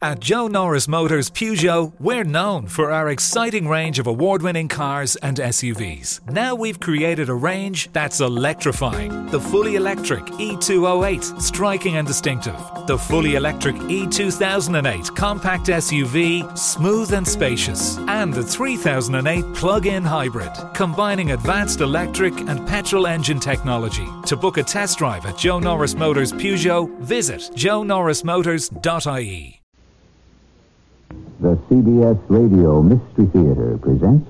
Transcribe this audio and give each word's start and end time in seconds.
At 0.00 0.20
Joe 0.20 0.46
Norris 0.46 0.86
Motors 0.86 1.28
Peugeot, 1.28 1.92
we're 1.98 2.22
known 2.22 2.68
for 2.68 2.92
our 2.92 3.08
exciting 3.08 3.66
range 3.66 3.98
of 3.98 4.06
award 4.06 4.42
winning 4.42 4.68
cars 4.68 5.16
and 5.16 5.38
SUVs. 5.38 6.20
Now 6.30 6.54
we've 6.54 6.78
created 6.78 7.28
a 7.28 7.34
range 7.34 7.92
that's 7.92 8.20
electrifying. 8.20 9.26
The 9.32 9.40
fully 9.40 9.74
electric 9.74 10.24
E208, 10.26 11.42
striking 11.42 11.96
and 11.96 12.06
distinctive. 12.06 12.54
The 12.86 12.96
fully 12.96 13.34
electric 13.34 13.74
E2008 13.74 15.16
compact 15.16 15.66
SUV, 15.66 16.56
smooth 16.56 17.12
and 17.12 17.26
spacious. 17.26 17.98
And 18.06 18.32
the 18.32 18.44
3008 18.44 19.52
plug 19.52 19.86
in 19.86 20.04
hybrid, 20.04 20.52
combining 20.74 21.32
advanced 21.32 21.80
electric 21.80 22.38
and 22.42 22.64
petrol 22.68 23.08
engine 23.08 23.40
technology. 23.40 24.06
To 24.26 24.36
book 24.36 24.58
a 24.58 24.62
test 24.62 24.98
drive 24.98 25.26
at 25.26 25.36
Joe 25.36 25.58
Norris 25.58 25.96
Motors 25.96 26.32
Peugeot, 26.32 26.88
visit 27.00 27.50
joenorrismotors.ie. 27.56 29.58
The 31.40 31.56
CBS 31.70 32.18
Radio 32.28 32.82
Mystery 32.82 33.26
Theater 33.26 33.78
presents. 33.78 34.28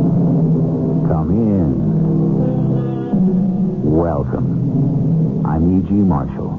Come 0.00 1.30
in. 1.30 1.74
Welcome. 3.96 5.44
I'm 5.44 5.80
E.G. 5.80 5.92
Marshall. 5.92 6.52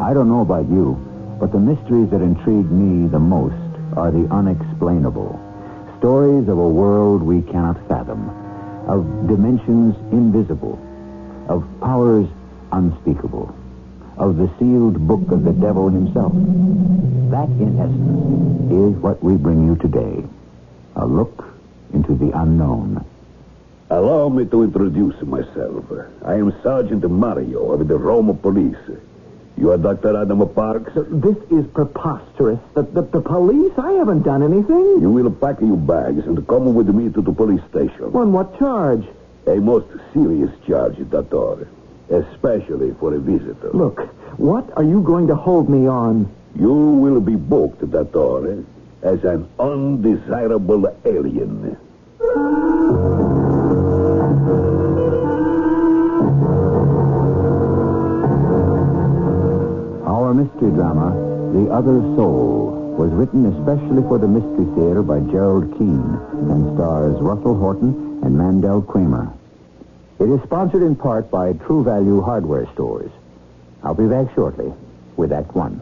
I 0.00 0.14
don't 0.14 0.28
know 0.28 0.40
about 0.40 0.68
you, 0.70 0.96
but 1.46 1.52
the 1.52 1.60
mysteries 1.60 2.10
that 2.10 2.22
intrigue 2.22 2.68
me 2.72 3.06
the 3.06 3.20
most 3.20 3.54
are 3.96 4.10
the 4.10 4.26
unexplainable. 4.34 5.38
Stories 5.98 6.48
of 6.48 6.58
a 6.58 6.68
world 6.68 7.22
we 7.22 7.40
cannot 7.40 7.78
fathom, 7.86 8.28
of 8.88 9.06
dimensions 9.28 9.94
invisible, 10.10 10.76
of 11.48 11.64
powers 11.80 12.26
unspeakable, 12.72 13.54
of 14.18 14.38
the 14.38 14.50
sealed 14.58 14.98
book 15.06 15.30
of 15.30 15.44
the 15.44 15.52
devil 15.52 15.88
himself. 15.88 16.32
That, 17.30 17.48
in 17.62 17.78
essence, 17.78 18.96
is 18.96 19.00
what 19.00 19.22
we 19.22 19.36
bring 19.36 19.68
you 19.68 19.76
today. 19.76 20.24
A 20.96 21.06
look 21.06 21.44
into 21.92 22.16
the 22.16 22.36
unknown. 22.36 23.06
Allow 23.88 24.30
me 24.30 24.46
to 24.46 24.64
introduce 24.64 25.22
myself. 25.22 25.84
I 26.24 26.34
am 26.34 26.52
Sergeant 26.64 27.08
Mario 27.08 27.70
of 27.70 27.86
the 27.86 27.96
Roma 27.96 28.34
Police. 28.34 28.98
You 29.58 29.72
are 29.72 29.78
Dr. 29.78 30.20
Adam 30.20 30.46
Parks? 30.50 30.92
This 30.94 31.36
is 31.50 31.66
preposterous. 31.72 32.60
The, 32.74 32.82
the, 32.82 33.02
the 33.02 33.20
police? 33.22 33.72
I 33.78 33.92
haven't 33.92 34.22
done 34.22 34.42
anything. 34.42 35.00
You 35.00 35.10
will 35.10 35.30
pack 35.30 35.60
your 35.62 35.78
bags 35.78 36.26
and 36.26 36.46
come 36.46 36.74
with 36.74 36.88
me 36.88 37.10
to 37.10 37.22
the 37.22 37.32
police 37.32 37.62
station. 37.70 38.04
On 38.14 38.32
what 38.32 38.58
charge? 38.58 39.06
A 39.46 39.56
most 39.56 39.86
serious 40.12 40.50
charge, 40.66 40.96
Doctor. 41.08 41.68
Especially 42.10 42.94
for 43.00 43.14
a 43.14 43.18
visitor. 43.18 43.70
Look, 43.72 44.00
what 44.38 44.68
are 44.76 44.84
you 44.84 45.00
going 45.00 45.26
to 45.28 45.34
hold 45.34 45.70
me 45.70 45.88
on? 45.88 46.30
You 46.54 46.72
will 46.72 47.20
be 47.20 47.36
booked, 47.36 47.90
Doctor, 47.90 48.62
as 49.02 49.24
an 49.24 49.48
undesirable 49.58 50.94
alien. 51.06 51.78
Mystery 60.36 60.70
drama, 60.70 61.16
The 61.52 61.72
Other 61.72 62.00
Soul, 62.14 62.94
was 62.98 63.10
written 63.12 63.46
especially 63.46 64.02
for 64.02 64.18
the 64.18 64.28
Mystery 64.28 64.66
Theater 64.76 65.02
by 65.02 65.20
Gerald 65.32 65.72
Keane 65.78 66.20
and 66.52 66.76
stars 66.76 67.16
Russell 67.20 67.56
Horton 67.56 68.20
and 68.22 68.36
Mandel 68.36 68.82
Kramer. 68.82 69.32
It 70.20 70.28
is 70.28 70.42
sponsored 70.42 70.82
in 70.82 70.94
part 70.94 71.30
by 71.30 71.54
True 71.54 71.82
Value 71.82 72.20
Hardware 72.20 72.66
Stores. 72.74 73.10
I'll 73.82 73.94
be 73.94 74.06
back 74.06 74.34
shortly 74.34 74.72
with 75.16 75.32
Act 75.32 75.54
One. 75.54 75.80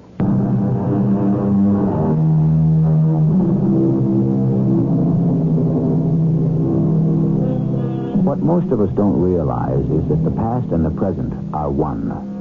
What 8.23 8.39
most 8.39 8.71
of 8.73 8.81
us 8.81 8.91
don't 8.95 9.21
realize 9.21 9.85
is 9.91 10.09
that 10.09 10.23
the 10.25 10.31
past 10.31 10.71
and 10.71 10.85
the 10.85 10.91
present 10.91 11.33
are 11.53 11.71
one. 11.71 12.34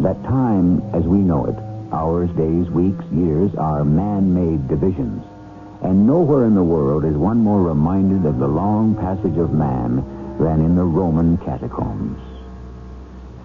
That 0.00 0.22
time, 0.24 0.82
as 0.92 1.04
we 1.04 1.18
know 1.18 1.46
it, 1.46 1.56
hours, 1.92 2.28
days, 2.30 2.68
weeks, 2.68 3.04
years, 3.12 3.54
are 3.54 3.84
man-made 3.84 4.68
divisions. 4.68 5.22
And 5.82 6.06
nowhere 6.06 6.46
in 6.46 6.54
the 6.54 6.62
world 6.62 7.04
is 7.04 7.14
one 7.14 7.38
more 7.38 7.62
reminded 7.62 8.26
of 8.26 8.38
the 8.38 8.48
long 8.48 8.96
passage 8.96 9.36
of 9.38 9.52
man 9.52 9.96
than 10.40 10.60
in 10.60 10.74
the 10.74 10.82
Roman 10.82 11.36
catacombs. 11.38 12.20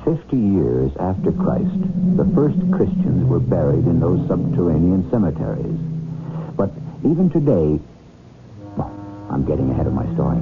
Fifty 0.04 0.38
years 0.38 0.92
after 1.00 1.32
Christ, 1.32 1.82
the 2.18 2.30
first 2.34 2.58
Christians 2.72 3.26
were 3.26 3.40
buried 3.40 3.86
in 3.86 4.00
those 4.00 4.28
subterranean 4.28 5.10
cemeteries. 5.12 5.80
But 6.56 6.72
even 7.04 7.30
today, 7.30 7.80
well, 8.76 8.92
I'm 9.30 9.46
getting 9.46 9.70
ahead 9.70 9.86
of 9.86 9.94
my 9.94 10.12
story. 10.16 10.42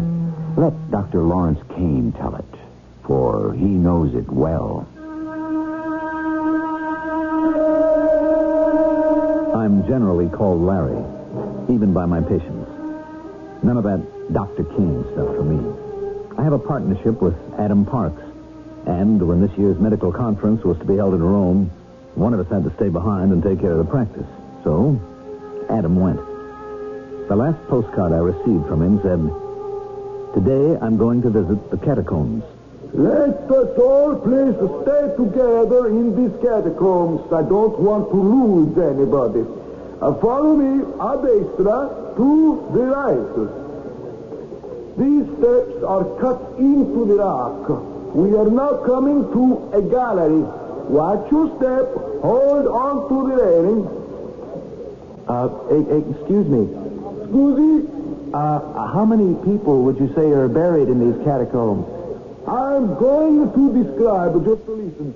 Let 0.56 0.89
Dr. 0.89 1.22
Lawrence 1.24 1.59
Kane 1.75 2.13
tell 2.13 2.35
it, 2.35 2.59
for 3.03 3.53
he 3.53 3.66
knows 3.66 4.16
it 4.16 4.29
well. 4.31 4.88
I'm 9.67 9.85
generally 9.85 10.29
called 10.29 10.61
Larry, 10.61 10.95
even 11.67 11.91
by 11.91 12.05
my 12.05 12.22
patients. 12.22 12.72
None 13.63 13.75
of 13.75 13.83
that 13.83 14.31
Dr. 14.31 14.63
King 14.63 15.03
stuff 15.11 15.28
for 15.35 15.44
me. 15.44 15.59
I 16.38 16.44
have 16.44 16.53
a 16.53 16.57
partnership 16.57 17.22
with 17.22 17.35
Adam 17.59 17.85
Parks. 17.85 18.23
And 18.85 19.22
when 19.27 19.41
this 19.41 19.51
year's 19.57 19.77
medical 19.77 20.13
conference 20.13 20.63
was 20.63 20.79
to 20.79 20.85
be 20.85 20.95
held 20.95 21.16
in 21.16 21.22
Rome, 21.22 21.69
one 22.16 22.33
of 22.33 22.39
us 22.39 22.47
had 22.50 22.63
to 22.63 22.73
stay 22.77 22.88
behind 22.88 23.33
and 23.33 23.44
take 23.44 23.59
care 23.59 23.73
of 23.73 23.79
the 23.79 23.91
practice. 23.91 24.25
So, 24.63 24.95
Adam 25.69 26.00
went. 26.00 26.22
The 27.27 27.35
last 27.35 27.59
postcard 27.67 28.13
I 28.13 28.19
received 28.19 28.67
from 28.67 28.81
him 28.81 29.01
said, 29.03 29.19
Today 30.33 30.79
I'm 30.79 30.95
going 30.95 31.22
to 31.23 31.29
visit 31.29 31.72
the 31.72 31.77
catacombs. 31.77 32.45
Let 32.94 33.51
us 33.51 33.77
all 33.77 34.16
please 34.16 34.56
stay 34.56 35.11
together 35.19 35.88
in 35.89 36.16
these 36.16 36.41
catacombs. 36.41 37.19
I 37.33 37.41
don't 37.41 37.77
want 37.79 38.09
to 38.11 38.16
lose 38.16 38.77
anybody. 38.77 39.56
Follow 40.00 40.56
me 40.56 40.84
a 40.84 41.18
destra 41.18 42.16
to 42.16 42.69
the 42.74 42.84
right. 42.97 43.34
These 44.97 45.25
steps 45.38 45.84
are 45.84 46.06
cut 46.19 46.41
into 46.59 47.06
the 47.06 47.16
rock. 47.16 47.69
We 48.16 48.36
are 48.36 48.50
now 48.50 48.78
coming 48.86 49.24
to 49.34 49.69
a 49.74 49.81
gallery. 49.81 50.41
Watch 50.90 51.31
your 51.31 51.47
step. 51.57 51.86
Hold 52.22 52.68
on 52.68 53.09
to 53.09 53.16
the 53.28 53.36
railing. 53.44 53.81
Uh, 55.28 55.50
excuse 56.13 56.47
me. 56.47 56.68
Scusi, 57.28 57.88
Uh, 58.34 58.88
how 58.94 59.06
many 59.06 59.34
people 59.46 59.84
would 59.84 59.97
you 60.00 60.12
say 60.13 60.31
are 60.31 60.47
buried 60.50 60.90
in 60.90 61.00
these 61.00 61.18
catacombs? 61.24 61.86
I'm 62.46 62.96
going 62.96 63.52
to 63.53 63.84
describe, 63.84 64.34
just 64.46 64.68
listen. 64.68 65.13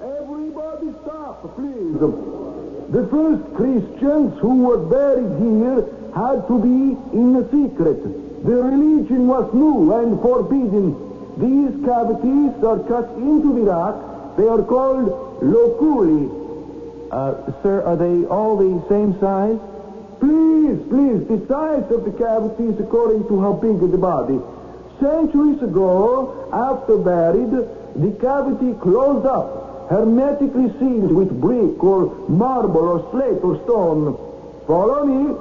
Everybody 0.00 0.88
stop, 1.02 1.54
please. 1.56 2.43
The 2.90 3.06
first 3.08 3.54
Christians 3.54 4.38
who 4.40 4.64
were 4.64 4.78
buried 4.78 5.38
here 5.40 5.88
had 6.14 6.46
to 6.48 6.58
be 6.58 6.96
in 7.16 7.34
secret. 7.50 8.02
The 8.44 8.54
religion 8.62 9.26
was 9.26 9.52
new 9.54 9.92
and 9.94 10.20
forbidden. 10.20 10.94
These 11.38 11.84
cavities 11.84 12.52
are 12.62 12.78
cut 12.86 13.10
into 13.16 13.54
the 13.54 13.62
rock. 13.62 14.36
They 14.36 14.46
are 14.46 14.62
called 14.62 15.40
loculi. 15.40 16.28
Uh, 17.10 17.62
sir, 17.62 17.82
are 17.82 17.96
they 17.96 18.26
all 18.26 18.56
the 18.56 18.86
same 18.88 19.18
size? 19.18 19.58
Please, 20.20 20.78
please, 20.88 21.26
the 21.26 21.44
size 21.48 21.90
of 21.90 22.04
the 22.04 22.12
cavity 22.12 22.64
is 22.64 22.80
according 22.80 23.26
to 23.28 23.40
how 23.40 23.52
big 23.54 23.80
the 23.80 23.98
body. 23.98 24.40
Centuries 25.00 25.60
ago, 25.62 26.48
after 26.52 26.96
buried, 26.98 27.50
the 27.50 28.10
cavity 28.20 28.74
closed 28.80 29.26
up, 29.26 29.63
hermetically 29.88 30.70
sealed 30.78 31.12
with 31.12 31.40
brick 31.40 31.82
or 31.82 32.28
marble 32.28 32.88
or 32.88 33.10
slate 33.10 33.42
or 33.42 33.56
stone. 33.64 34.16
Follow 34.66 35.04
me. 35.04 35.34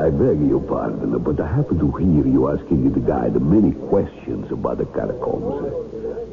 I 0.00 0.08
beg 0.10 0.40
your 0.48 0.60
pardon, 0.60 1.18
but 1.18 1.38
I 1.40 1.46
happen 1.46 1.78
to 1.78 1.92
hear 1.96 2.26
you 2.26 2.48
asking 2.48 2.92
the 2.92 3.00
guide 3.00 3.40
many 3.40 3.72
questions 3.72 4.50
about 4.50 4.78
the 4.78 4.86
catacombs. 4.86 5.60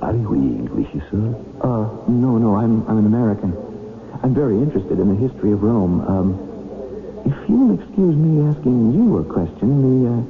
Are 0.01 0.13
you 0.15 0.33
English, 0.35 0.87
sir? 1.11 1.35
Uh, 1.61 1.89
no, 2.07 2.37
no, 2.37 2.55
I'm, 2.55 2.87
I'm 2.87 2.97
an 2.97 3.05
American. 3.05 3.51
I'm 4.23 4.33
very 4.33 4.57
interested 4.57 4.99
in 4.99 5.09
the 5.09 5.27
history 5.27 5.51
of 5.51 5.61
Rome. 5.63 6.01
Um, 6.01 6.39
if 7.25 7.49
you'll 7.49 7.75
excuse 7.77 8.15
me 8.15 8.47
asking 8.49 8.93
you 8.93 9.17
a 9.17 9.23
question, 9.25 9.67
the, 9.83 10.09
uh, 10.09 10.21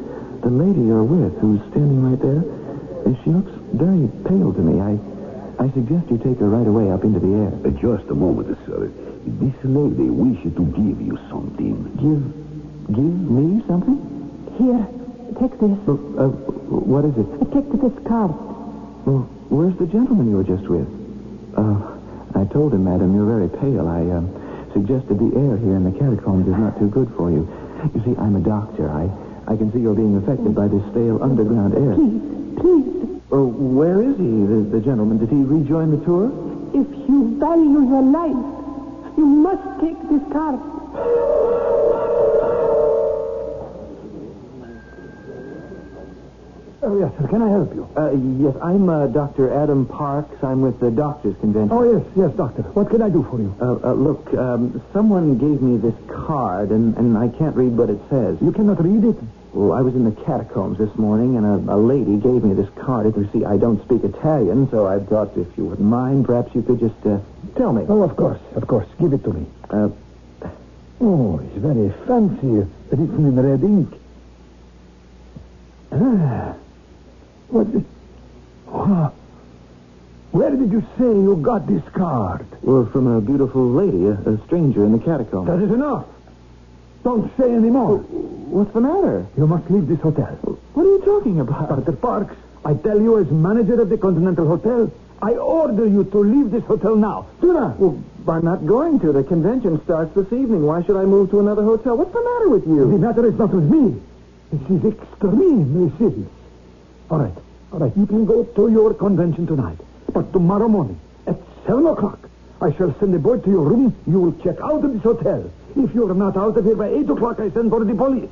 the 0.42 0.50
lady 0.50 0.82
you're 0.82 1.04
with, 1.04 1.38
who's 1.40 1.62
standing 1.72 2.02
right 2.04 2.20
there, 2.20 2.42
uh, 2.42 3.24
she 3.24 3.30
looks 3.30 3.52
very 3.74 4.08
pale 4.26 4.52
to 4.52 4.62
me. 4.62 4.82
I, 4.82 4.98
I 5.60 5.70
suggest 5.72 6.10
you 6.12 6.18
take 6.18 6.38
her 6.38 6.50
right 6.50 6.68
away 6.68 6.92
up 6.92 7.04
into 7.04 7.20
the 7.20 7.34
air. 7.34 7.52
Uh, 7.66 7.74
just 7.82 8.10
a 8.10 8.16
moment, 8.16 8.58
sir. 8.66 8.92
This 9.26 9.58
lady 9.64 10.10
wishes 10.10 10.54
to 10.56 10.66
give 10.78 11.02
you 11.02 11.18
something. 11.30 11.82
Give, 11.98 12.22
give 12.94 13.18
me 13.30 13.64
something? 13.66 13.98
Here, 14.62 14.86
take 15.42 15.58
this. 15.60 15.78
Uh, 15.90 15.98
uh, 16.22 16.30
what 16.30 17.06
is 17.06 17.18
it? 17.18 17.28
Take 17.52 17.68
this 17.74 17.98
card. 18.06 18.32
Well, 19.10 19.26
where's 19.50 19.76
the 19.78 19.88
gentleman 19.88 20.30
you 20.30 20.38
were 20.38 20.48
just 20.48 20.70
with? 20.70 20.88
Uh, 21.58 21.98
I 22.38 22.46
told 22.54 22.74
him, 22.74 22.86
madam, 22.86 23.16
you're 23.16 23.26
very 23.26 23.50
pale. 23.50 23.90
I 23.90 24.06
uh, 24.14 24.22
suggested 24.74 25.18
the 25.18 25.34
air 25.42 25.58
here 25.58 25.74
in 25.74 25.84
the 25.90 25.96
catacombs 25.98 26.46
is 26.46 26.54
not 26.54 26.78
too 26.78 26.90
good 26.90 27.10
for 27.18 27.32
you. 27.32 27.50
You 27.96 28.02
see, 28.06 28.16
I'm 28.22 28.36
a 28.36 28.42
doctor. 28.46 28.90
I, 28.90 29.10
I 29.50 29.58
can 29.58 29.74
see 29.74 29.80
you're 29.80 29.98
being 29.98 30.18
affected 30.18 30.54
by 30.54 30.68
this 30.68 30.86
stale 30.94 31.18
underground 31.24 31.74
air. 31.74 31.98
Please, 31.98 32.22
please. 32.62 33.17
Oh, 33.30 33.46
where 33.48 34.02
is 34.02 34.16
he, 34.18 34.24
the, 34.24 34.70
the 34.72 34.80
gentleman? 34.80 35.18
Did 35.18 35.30
he 35.30 35.44
rejoin 35.44 35.92
the 35.92 36.04
tour? 36.06 36.32
If 36.74 36.88
you 37.10 37.36
value 37.38 37.84
your 37.84 38.02
life, 38.02 39.18
you 39.18 39.26
must 39.26 39.82
take 39.82 40.00
this 40.10 40.24
card. 40.32 40.60
Oh, 46.84 46.98
yes, 47.00 47.12
sir. 47.20 47.28
Can 47.28 47.42
I 47.42 47.50
help 47.50 47.74
you? 47.76 47.90
Uh, 47.98 48.12
yes, 48.40 48.56
I'm 48.64 48.88
uh, 48.88 49.08
Dr. 49.08 49.52
Adam 49.52 49.86
Parks. 49.86 50.42
I'm 50.42 50.62
with 50.62 50.80
the 50.80 50.90
Doctors 50.90 51.36
Convention. 51.42 51.76
Oh, 51.76 51.84
yes, 51.84 52.06
yes, 52.16 52.32
doctor. 52.38 52.62
What 52.62 52.90
can 52.90 53.02
I 53.02 53.10
do 53.10 53.24
for 53.30 53.42
you? 53.42 53.54
Uh, 53.60 53.90
uh, 53.90 53.94
look, 53.94 54.34
um, 54.36 54.82
someone 54.94 55.38
gave 55.38 55.62
me 55.62 55.76
this 55.76 55.96
card, 56.08 56.70
and, 56.70 56.96
and 56.96 57.18
I 57.18 57.28
can't 57.28 57.58
read 57.58 57.76
what 57.76 57.90
it 57.90 58.00
says. 58.10 58.38
You 58.42 58.54
cannot 58.54 58.82
read 58.82 59.04
it? 59.04 59.18
Well, 59.54 59.74
I 59.74 59.82
was 59.82 59.96
in 59.96 60.04
the 60.04 60.12
catacombs 60.24 60.78
this 60.78 60.94
morning, 60.98 61.38
and 61.38 61.46
a, 61.70 61.74
a 61.74 61.78
lady 61.78 62.18
gave 62.18 62.44
me 62.44 62.54
this 62.54 62.70
card. 62.76 63.16
You 63.16 63.30
see, 63.34 63.46
I 63.46 63.58
don't 63.58 63.82
speak 63.84 64.04
Italian, 64.04 64.70
so 64.70 64.86
I 64.88 65.00
thought 65.00 65.36
if 65.38 65.48
you 65.58 65.66
wouldn't 65.66 65.88
mind, 65.88 66.26
perhaps 66.26 66.54
you 66.54 66.62
could 66.62 66.80
just 66.80 67.06
uh, 67.06 67.20
tell 67.56 67.74
me. 67.74 67.86
Oh, 67.88 68.04
of 68.04 68.16
course, 68.16 68.40
of 68.56 68.68
course. 68.68 68.88
Give 69.00 69.14
it 69.14 69.24
to 69.24 69.34
me. 69.34 69.48
Uh, 69.70 69.90
Oh, 71.00 71.40
it's 71.40 71.58
very 71.58 71.92
fancy. 72.08 72.68
Written 72.90 73.26
in 73.26 73.36
red 73.40 73.64
ink. 73.64 73.94
Ah. 75.92 76.56
What 77.50 77.68
is... 77.68 77.84
Ah. 78.68 79.12
Where 80.32 80.50
did 80.50 80.72
you 80.72 80.82
say 80.98 81.06
you 81.06 81.38
got 81.42 81.68
this 81.68 81.84
card? 81.94 82.46
well, 82.62 82.86
from 82.88 83.08
a 83.08 83.22
beautiful 83.22 83.70
lady, 83.70 84.08
a, 84.08 84.14
a 84.14 84.44
stranger 84.46 84.84
in 84.86 84.92
the 84.92 85.00
catacombs. 85.00 85.48
That 85.48 85.62
is 85.62 85.72
enough. 85.72 86.06
Don't 87.08 87.32
say 87.38 87.50
any 87.50 87.70
more. 87.70 88.00
What's 88.00 88.74
the 88.74 88.82
matter? 88.82 89.26
You 89.38 89.48
must 89.48 89.72
leave 89.72 89.88
this 89.88 90.02
hotel. 90.02 90.36
What 90.74 90.86
are 90.86 90.90
you 90.90 91.02
talking 91.06 91.40
about? 91.40 91.70
Dr. 91.70 91.94
Parks, 91.94 92.36
I 92.66 92.74
tell 92.74 93.00
you 93.02 93.18
as 93.18 93.32
manager 93.32 93.80
of 93.80 93.88
the 93.88 93.98
Continental 93.98 94.46
Hotel, 94.46 94.92
I 95.22 95.32
order 95.36 95.88
you 95.88 96.04
to 96.04 96.18
leave 96.18 96.52
this 96.52 96.66
hotel 96.66 96.98
now. 96.98 97.28
Do 97.40 97.54
not. 97.54 97.80
Well, 97.80 98.04
I'm 98.28 98.44
not 98.44 98.66
going 98.66 99.00
to. 99.00 99.14
The 99.14 99.24
convention 99.24 99.82
starts 99.86 100.14
this 100.16 100.34
evening. 100.34 100.66
Why 100.66 100.84
should 100.84 100.98
I 100.98 101.06
move 101.06 101.30
to 101.30 101.40
another 101.40 101.64
hotel? 101.64 101.96
What's 101.96 102.12
the 102.12 102.22
matter 102.22 102.50
with 102.50 102.68
you? 102.68 102.92
The 102.92 102.98
matter 102.98 103.26
is 103.26 103.36
not 103.40 103.54
with 103.54 103.72
me. 103.72 104.02
This 104.52 104.70
is 104.70 104.92
extremely 104.92 105.90
serious. 105.98 106.28
All 107.10 107.20
right. 107.20 107.38
All 107.72 107.80
right. 107.80 107.96
You 107.96 108.06
can 108.06 108.26
go 108.26 108.44
to 108.44 108.70
your 108.70 108.94
convention 108.94 109.48
tonight. 109.48 109.80
But 110.12 110.34
tomorrow 110.34 110.68
morning 110.68 111.00
at 111.26 111.40
7 111.66 111.88
o'clock, 111.88 112.20
I 112.62 112.74
shall 112.74 112.94
send 113.00 113.16
a 113.16 113.20
boy 113.20 113.38
to 113.38 113.50
your 113.50 113.64
room. 113.64 113.96
You 114.06 114.20
will 114.20 114.34
check 114.44 114.60
out 114.60 114.84
of 114.84 114.92
this 114.92 115.04
hotel. 115.04 115.50
If 115.80 115.94
you 115.94 116.10
are 116.10 116.14
not 116.16 116.36
out 116.36 116.58
of 116.58 116.66
here 116.66 116.76
by 116.76 116.90
8 116.90 117.10
o'clock, 117.10 117.40
I 117.40 117.52
send 117.52 117.70
for 117.70 117.86
the 117.86 117.94
police. 117.94 118.30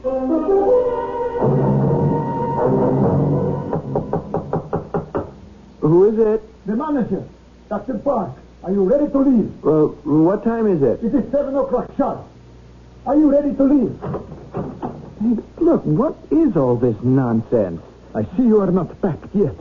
Who 5.81 6.05
is 6.09 6.17
it? 6.17 6.41
The 6.65 6.75
manager, 6.75 7.23
Dr. 7.69 7.99
Park, 7.99 8.31
are 8.63 8.71
you 8.71 8.83
ready 8.83 9.07
to 9.11 9.19
leave? 9.19 9.63
Well, 9.63 9.89
what 10.03 10.43
time 10.43 10.65
is 10.67 10.81
it? 10.81 11.03
It 11.03 11.13
is 11.13 11.31
7 11.31 11.55
o'clock 11.55 11.91
sharp. 11.95 12.25
Are 13.05 13.15
you 13.15 13.31
ready 13.31 13.53
to 13.53 13.63
leave? 13.63 13.95
Hey, 15.21 15.37
look, 15.63 15.83
what 15.85 16.15
is 16.31 16.57
all 16.57 16.75
this 16.75 16.95
nonsense? 17.03 17.79
I 18.15 18.23
see 18.35 18.43
you 18.43 18.61
are 18.61 18.71
not 18.71 18.99
packed 19.01 19.35
yet. 19.35 19.53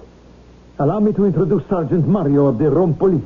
Allow 0.78 1.00
me 1.00 1.12
to 1.12 1.26
introduce 1.26 1.66
Sergeant 1.68 2.08
Mario 2.08 2.46
of 2.46 2.56
the 2.56 2.70
Rome 2.70 2.94
Police. 2.94 3.24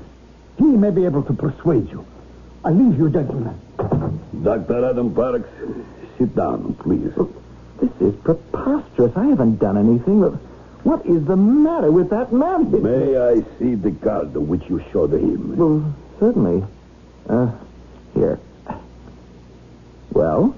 He 0.56 0.64
may 0.64 0.90
be 0.90 1.04
able 1.04 1.22
to 1.22 1.32
persuade 1.32 1.88
you. 1.90 2.04
I 2.64 2.70
leave 2.70 2.98
you, 2.98 3.08
gentlemen. 3.08 3.54
Dr. 4.42 4.84
Adam 4.88 5.14
Parks, 5.14 5.48
sit 6.16 6.34
down, 6.34 6.74
please. 6.74 7.12
This 7.80 7.90
is 8.00 8.14
preposterous. 8.22 9.16
I 9.16 9.26
haven't 9.26 9.56
done 9.56 9.76
anything. 9.76 10.20
What 10.84 11.04
is 11.06 11.24
the 11.24 11.36
matter 11.36 11.90
with 11.90 12.10
that 12.10 12.32
man? 12.32 12.70
May 12.82 13.16
I 13.16 13.42
see 13.58 13.74
the 13.74 13.90
card 14.02 14.34
which 14.34 14.62
you 14.68 14.82
showed 14.92 15.12
him? 15.12 15.56
Well, 15.56 15.94
certainly. 16.20 16.64
Uh, 17.28 17.50
here. 18.14 18.38
Well? 20.12 20.56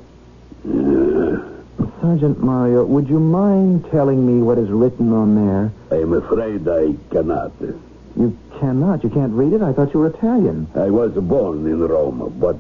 Sergeant 2.01 2.43
Mario, 2.43 2.85
would 2.85 3.09
you 3.09 3.19
mind 3.19 3.87
telling 3.91 4.27
me 4.27 4.43
what 4.43 4.59
is 4.59 4.69
written 4.69 5.13
on 5.13 5.35
there? 5.35 5.73
I 5.91 6.03
am 6.03 6.13
afraid 6.13 6.69
I 6.69 6.95
cannot. 7.11 7.53
You 7.61 8.37
cannot. 8.59 9.03
You 9.05 9.11
can't 9.11 9.33
read 9.33 9.53
it? 9.53 9.63
I 9.63 9.73
thought 9.73 9.95
you 9.95 10.01
were 10.01 10.09
Italian. 10.09 10.67
I 10.75 10.91
was 10.91 11.13
born 11.13 11.67
in 11.67 11.81
Rome, 11.81 12.37
but 12.39 12.57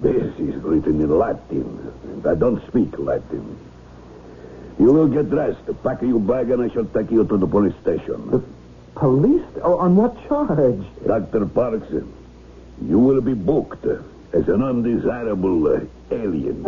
this 0.00 0.32
is 0.38 0.54
written 0.62 1.00
in 1.00 1.18
Latin, 1.18 1.92
and 2.04 2.26
I 2.26 2.34
don't 2.34 2.66
speak 2.68 2.98
Latin. 2.98 3.58
You 4.78 4.92
will 4.92 5.08
get 5.08 5.28
dressed, 5.28 5.60
pack 5.82 6.00
your 6.00 6.18
bag, 6.20 6.50
and 6.50 6.62
I 6.62 6.72
shall 6.72 6.86
take 6.86 7.10
you 7.10 7.24
to 7.24 7.36
the 7.36 7.46
police 7.46 7.74
station. 7.82 8.30
The 8.30 8.42
police? 8.94 9.44
Oh, 9.62 9.76
on 9.76 9.96
what 9.96 10.16
charge? 10.26 10.82
Dr. 11.06 11.44
Parks, 11.46 11.92
you 11.92 12.98
will 12.98 13.20
be 13.20 13.34
booked 13.34 13.84
as 14.32 14.48
an 14.48 14.62
undesirable 14.62 15.66
uh, 15.66 15.80
alien. 16.10 16.64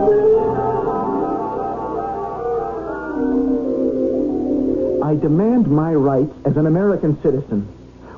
I 5.02 5.14
demand 5.14 5.68
my 5.68 5.94
rights 5.94 6.34
as 6.44 6.56
an 6.56 6.66
American 6.66 7.20
citizen. 7.22 7.62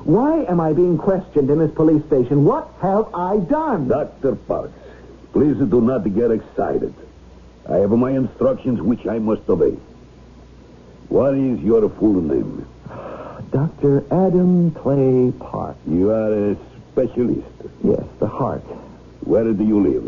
Why 0.03 0.43
am 0.43 0.59
I 0.59 0.73
being 0.73 0.97
questioned 0.97 1.49
in 1.49 1.59
this 1.59 1.71
police 1.71 2.05
station? 2.05 2.43
What 2.43 2.69
have 2.81 3.13
I 3.15 3.37
done? 3.37 3.87
Dr. 3.87 4.35
Parks, 4.35 4.73
please 5.35 5.57
do 5.57 5.81
not 5.81 6.01
get 6.15 6.31
excited. 6.31 6.93
I 7.67 7.75
have 7.79 7.91
my 7.91 8.11
instructions 8.11 8.81
which 8.81 9.05
I 9.05 9.19
must 9.19 9.49
obey. 9.49 9.75
What 11.09 11.35
is 11.35 11.59
your 11.59 11.89
full 11.89 12.21
name? 12.21 12.65
Dr. 13.51 14.05
Adam 14.11 14.71
Clay 14.71 15.33
Park. 15.37 15.75
You 15.85 16.11
are 16.11 16.51
a 16.51 16.57
specialist. 16.91 17.49
Yes, 17.83 18.05
the 18.19 18.27
heart. 18.27 18.63
Where 19.25 19.51
do 19.51 19.63
you 19.65 19.79
live? 19.81 20.05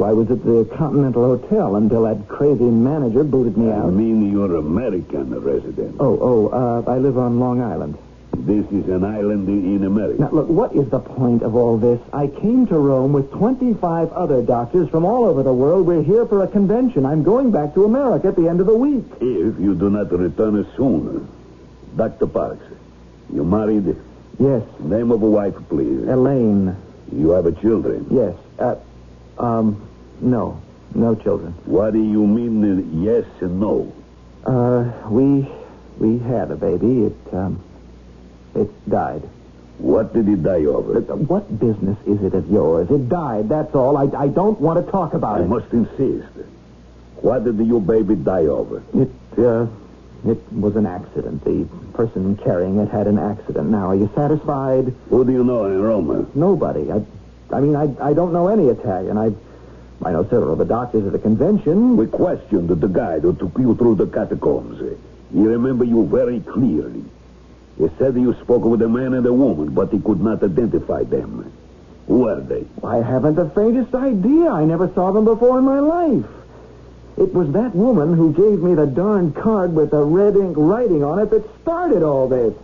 I 0.00 0.12
was 0.12 0.30
at 0.30 0.44
the 0.44 0.64
Continental 0.76 1.36
Hotel 1.36 1.74
until 1.74 2.04
that 2.04 2.28
crazy 2.28 2.62
manager 2.62 3.24
booted 3.24 3.58
me 3.58 3.72
out. 3.72 3.86
I 3.86 3.90
mean 3.90 4.30
you're 4.30 4.54
American 4.54 5.40
resident. 5.40 5.96
Oh, 5.98 6.18
oh, 6.20 6.48
uh, 6.86 6.90
I 6.90 6.98
live 6.98 7.18
on 7.18 7.40
Long 7.40 7.60
Island. 7.60 7.98
This 8.48 8.64
is 8.72 8.88
an 8.88 9.04
island 9.04 9.46
in 9.46 9.84
America. 9.84 10.22
Now, 10.22 10.30
look, 10.30 10.48
what 10.48 10.74
is 10.74 10.88
the 10.88 11.00
point 11.00 11.42
of 11.42 11.54
all 11.54 11.76
this? 11.76 12.00
I 12.14 12.28
came 12.28 12.66
to 12.68 12.78
Rome 12.78 13.12
with 13.12 13.30
25 13.30 14.10
other 14.10 14.40
doctors 14.40 14.88
from 14.88 15.04
all 15.04 15.26
over 15.26 15.42
the 15.42 15.52
world. 15.52 15.86
We're 15.86 16.02
here 16.02 16.24
for 16.24 16.42
a 16.42 16.48
convention. 16.48 17.04
I'm 17.04 17.22
going 17.22 17.50
back 17.50 17.74
to 17.74 17.84
America 17.84 18.28
at 18.28 18.36
the 18.36 18.48
end 18.48 18.60
of 18.60 18.66
the 18.66 18.74
week. 18.74 19.04
If 19.20 19.60
you 19.60 19.74
do 19.74 19.90
not 19.90 20.10
return 20.10 20.66
soon, 20.78 21.28
Dr. 21.94 22.26
Parks, 22.26 22.64
you 23.30 23.44
married? 23.44 23.94
Yes, 24.40 24.62
Name 24.80 25.10
of 25.10 25.22
a 25.22 25.28
wife, 25.28 25.54
please. 25.68 26.08
Elaine. 26.08 26.74
You 27.12 27.32
have 27.32 27.44
a 27.44 27.52
children. 27.52 28.06
Yes. 28.10 28.34
Uh, 28.58 28.76
um, 29.36 29.86
no. 30.22 30.58
No 30.94 31.14
children. 31.14 31.52
What 31.66 31.92
do 31.92 32.02
you 32.02 32.26
mean 32.26 33.02
yes 33.02 33.26
and 33.42 33.60
no? 33.60 33.92
Uh, 34.46 34.90
we, 35.10 35.46
we 35.98 36.18
had 36.18 36.50
a 36.50 36.56
baby. 36.56 37.04
It, 37.04 37.34
um, 37.34 37.62
it 38.58 38.90
died. 38.90 39.22
What 39.78 40.12
did 40.12 40.28
it 40.28 40.42
die 40.42 40.64
over? 40.64 40.98
Uh, 40.98 41.16
What 41.16 41.46
business 41.58 41.96
is 42.06 42.20
it 42.22 42.34
of 42.34 42.50
yours? 42.50 42.90
It 42.90 43.08
died, 43.08 43.48
that's 43.48 43.74
all. 43.74 43.96
I, 43.96 44.04
I 44.24 44.28
don't 44.28 44.60
want 44.60 44.84
to 44.84 44.90
talk 44.90 45.14
about 45.14 45.38
it. 45.38 45.42
I 45.42 45.44
it. 45.44 45.48
must 45.48 45.72
insist. 45.72 46.26
What 47.22 47.44
did 47.44 47.58
your 47.64 47.80
baby 47.80 48.14
die 48.16 48.46
over? 48.46 48.82
It, 48.94 49.10
uh, 49.38 49.66
it 50.28 50.52
was 50.52 50.74
an 50.76 50.86
accident. 50.86 51.44
The 51.44 51.66
person 51.94 52.36
carrying 52.36 52.78
it 52.78 52.88
had 52.88 53.06
an 53.06 53.18
accident. 53.18 53.70
Now, 53.70 53.90
are 53.90 53.94
you 53.94 54.10
satisfied? 54.14 54.92
Who 55.10 55.24
do 55.24 55.32
you 55.32 55.44
know 55.44 55.66
in 55.66 55.80
Rome? 55.80 56.30
Nobody. 56.34 56.90
I, 56.90 57.00
I 57.52 57.60
mean, 57.60 57.76
I, 57.76 57.86
I 58.10 58.12
don't 58.14 58.32
know 58.32 58.48
any 58.48 58.68
Italian. 58.68 59.16
I, 59.16 59.30
I 60.04 60.12
know 60.12 60.24
several 60.24 60.52
of 60.52 60.58
the 60.58 60.64
doctors 60.64 61.06
at 61.06 61.12
the 61.12 61.18
convention. 61.18 61.96
We 61.96 62.06
questioned 62.06 62.68
the 62.68 62.88
guide 62.88 63.22
who 63.22 63.34
took 63.34 63.56
you 63.58 63.74
through 63.76 63.96
the 63.96 64.06
catacombs. 64.06 64.80
He 65.32 65.40
remembered 65.40 65.88
you 65.88 66.06
very 66.06 66.40
clearly. 66.40 67.04
He 67.78 67.88
said 67.98 68.16
you 68.16 68.34
spoke 68.42 68.64
with 68.64 68.82
a 68.82 68.88
man 68.88 69.14
and 69.14 69.24
a 69.24 69.32
woman, 69.32 69.72
but 69.72 69.92
he 69.92 70.00
could 70.00 70.20
not 70.20 70.42
identify 70.42 71.04
them. 71.04 71.52
Who 72.08 72.26
are 72.26 72.40
they? 72.40 72.64
I 72.82 72.96
haven't 72.96 73.36
the 73.36 73.48
faintest 73.50 73.94
idea. 73.94 74.50
I 74.50 74.64
never 74.64 74.92
saw 74.94 75.12
them 75.12 75.24
before 75.24 75.58
in 75.58 75.64
my 75.64 75.78
life. 75.78 76.24
It 77.18 77.34
was 77.34 77.52
that 77.52 77.74
woman 77.74 78.14
who 78.14 78.32
gave 78.32 78.62
me 78.62 78.74
the 78.74 78.86
darn 78.86 79.32
card 79.32 79.74
with 79.74 79.90
the 79.90 80.02
red 80.02 80.36
ink 80.36 80.56
writing 80.56 81.04
on 81.04 81.18
it 81.18 81.30
that 81.30 81.44
started 81.62 82.02
all 82.02 82.28
this. 82.28 82.54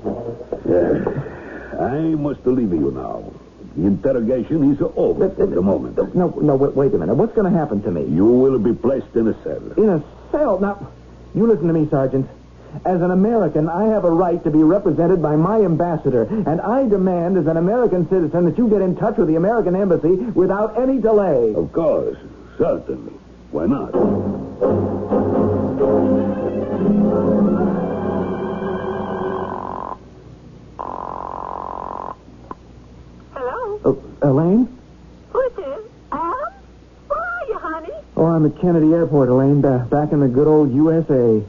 Yes. 0.66 1.80
I 1.80 1.99
must 2.14 2.47
leave 2.47 2.73
you 2.73 2.90
now. 2.92 3.33
The 3.76 3.87
interrogation 3.87 4.73
is 4.73 4.80
over 4.97 5.30
for 5.30 5.47
the 5.47 5.61
moment. 5.61 6.14
No, 6.14 6.28
no, 6.28 6.54
wait, 6.54 6.75
wait 6.75 6.94
a 6.94 6.99
minute. 6.99 7.14
What's 7.14 7.35
going 7.35 7.52
to 7.52 7.59
happen 7.59 7.83
to 7.83 7.90
me? 7.90 8.04
You 8.04 8.25
will 8.25 8.59
be 8.59 8.73
placed 8.73 9.14
in 9.16 9.26
a 9.26 9.42
cell. 9.42 9.73
In 9.76 9.88
a 9.88 10.04
cell? 10.30 10.61
Now, 10.61 10.88
you 11.35 11.47
listen 11.47 11.66
to 11.66 11.73
me, 11.73 11.88
Sergeant. 11.90 12.28
As 12.84 13.00
an 13.00 13.10
American, 13.10 13.68
I 13.68 13.84
have 13.86 14.04
a 14.04 14.10
right 14.10 14.42
to 14.44 14.50
be 14.50 14.62
represented 14.62 15.22
by 15.22 15.36
my 15.36 15.60
ambassador, 15.62 16.22
and 16.22 16.60
I 16.60 16.86
demand, 16.88 17.36
as 17.38 17.46
an 17.46 17.56
American 17.56 18.08
citizen, 18.08 18.44
that 18.46 18.58
you 18.58 18.68
get 18.68 18.82
in 18.82 18.96
touch 18.96 19.16
with 19.16 19.28
the 19.28 19.36
American 19.36 19.74
embassy 19.76 20.16
without 20.34 20.78
any 20.78 20.98
delay. 21.00 21.54
Of 21.54 21.72
course. 21.72 22.18
Certainly. 22.58 23.12
Why 23.52 23.66
not? 23.66 23.92
Hello? 33.34 33.80
Oh, 33.84 34.02
Elaine? 34.22 34.68
Who 35.30 35.40
is 35.40 35.52
this? 35.56 35.80
Adam? 36.12 36.34
Where 37.08 37.18
are 37.18 37.46
you, 37.48 37.58
honey? 37.58 37.92
Oh, 38.16 38.26
I'm 38.26 38.46
at 38.46 38.58
Kennedy 38.60 38.92
Airport, 38.92 39.28
Elaine, 39.28 39.60
ba- 39.60 39.86
back 39.90 40.12
in 40.12 40.20
the 40.20 40.28
good 40.28 40.46
old 40.46 40.72
USA. 40.72 41.42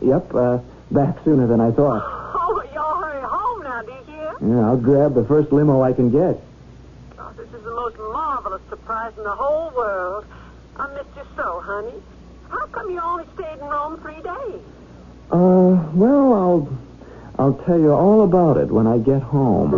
Kennedy 0.00 0.12
Airport? 0.12 0.32
Yep, 0.32 0.34
uh, 0.34 0.58
back 0.90 1.24
sooner 1.24 1.46
than 1.46 1.60
I 1.60 1.70
thought. 1.70 2.02
Oh, 2.34 2.62
y'all 2.74 3.02
hurry 3.02 3.22
home 3.22 3.62
now, 3.62 3.82
do 3.82 3.92
you 3.92 4.04
hear? 4.14 4.34
Yeah, 4.40 4.66
I'll 4.66 4.76
grab 4.76 5.14
the 5.14 5.24
first 5.24 5.52
limo 5.52 5.82
I 5.82 5.92
can 5.92 6.10
get. 6.10 6.40
Oh, 7.18 7.32
this 7.36 7.48
is 7.48 7.64
the 7.64 7.74
most 7.74 7.96
marvelous 7.98 8.62
surprise 8.68 9.12
in 9.16 9.24
the 9.24 9.34
whole 9.34 9.70
world. 9.76 10.24
I 10.76 10.92
missed 10.94 11.16
you 11.16 11.22
so, 11.36 11.60
honey. 11.60 12.02
How 12.48 12.66
come 12.66 12.90
you 12.90 13.00
only 13.00 13.24
stayed 13.34 13.58
in 13.60 13.66
Rome 13.66 14.00
three 14.00 14.20
days? 14.22 14.60
Uh, 15.30 15.78
well, 15.94 16.34
I'll, 16.34 16.78
I'll 17.38 17.54
tell 17.64 17.78
you 17.78 17.92
all 17.92 18.22
about 18.22 18.56
it 18.56 18.68
when 18.68 18.86
I 18.86 18.98
get 18.98 19.22
home. 19.22 19.70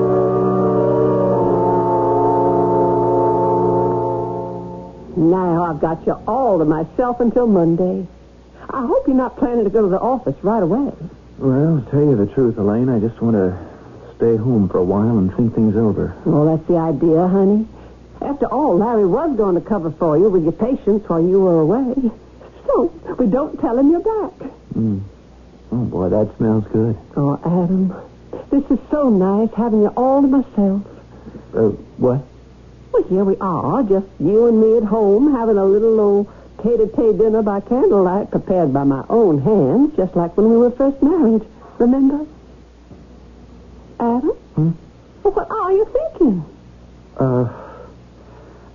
Now 5.14 5.64
I've 5.64 5.80
got 5.80 6.06
you 6.06 6.14
all 6.26 6.58
to 6.58 6.64
myself 6.64 7.20
until 7.20 7.46
Monday. 7.46 8.06
I 8.70 8.86
hope 8.86 9.06
you're 9.06 9.16
not 9.16 9.36
planning 9.36 9.64
to 9.64 9.70
go 9.70 9.82
to 9.82 9.88
the 9.88 10.00
office 10.00 10.36
right 10.42 10.62
away. 10.62 10.92
Well, 11.38 11.82
to 11.82 11.90
tell 11.90 12.00
you 12.00 12.16
the 12.16 12.32
truth, 12.32 12.56
Elaine, 12.58 12.88
I 12.88 13.00
just 13.00 13.20
want 13.20 13.36
to 13.36 13.58
stay 14.16 14.36
home 14.36 14.68
for 14.68 14.78
a 14.78 14.84
while 14.84 15.18
and 15.18 15.34
think 15.34 15.54
things 15.54 15.76
over. 15.76 16.14
Well, 16.24 16.56
that's 16.56 16.68
the 16.68 16.76
idea, 16.76 17.26
honey. 17.26 17.66
After 18.20 18.46
all, 18.46 18.76
Larry 18.78 19.06
was 19.06 19.36
going 19.36 19.56
to 19.56 19.60
cover 19.60 19.90
for 19.90 20.16
you 20.16 20.30
with 20.30 20.44
your 20.44 20.52
patients 20.52 21.08
while 21.08 21.20
you 21.20 21.40
were 21.40 21.60
away. 21.60 22.10
So, 22.66 22.84
we 23.18 23.26
don't 23.26 23.58
tell 23.60 23.76
him 23.76 23.90
you're 23.90 24.00
back. 24.00 24.50
Mm. 24.74 25.02
Oh, 25.72 25.84
boy, 25.84 26.08
that 26.10 26.36
smells 26.36 26.64
good. 26.72 26.96
Oh, 27.16 27.40
Adam, 27.44 27.92
this 28.50 28.64
is 28.70 28.78
so 28.90 29.08
nice 29.08 29.50
having 29.56 29.82
you 29.82 29.88
all 29.88 30.22
to 30.22 30.28
myself. 30.28 30.82
Uh, 31.54 31.70
what? 31.98 32.22
Well, 32.92 33.02
here 33.04 33.24
we 33.24 33.36
are, 33.38 33.82
just 33.82 34.06
you 34.20 34.46
and 34.46 34.60
me 34.60 34.76
at 34.76 34.84
home, 34.84 35.34
having 35.34 35.56
a 35.56 35.64
little 35.64 35.98
old 35.98 36.32
tete-a-tete 36.62 37.18
dinner 37.18 37.42
by 37.42 37.60
candlelight 37.60 38.30
prepared 38.30 38.72
by 38.72 38.84
my 38.84 39.04
own 39.08 39.40
hands, 39.40 39.96
just 39.96 40.14
like 40.14 40.36
when 40.36 40.48
we 40.50 40.56
were 40.56 40.70
first 40.70 41.02
married. 41.02 41.42
Remember? 41.78 42.26
Adam? 43.98 44.30
Hmm? 44.30 44.70
Well, 45.22 45.32
what 45.34 45.50
are 45.50 45.72
you 45.72 45.84
thinking? 45.92 46.44
Uh, 47.16 47.48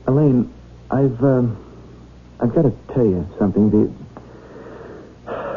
Elaine, 0.08 0.53
I've, 0.91 1.24
um, 1.24 1.58
I've 2.39 2.53
got 2.53 2.63
to 2.63 2.74
tell 2.94 3.06
you 3.06 3.27
something. 3.38 3.70
The, 3.70 3.91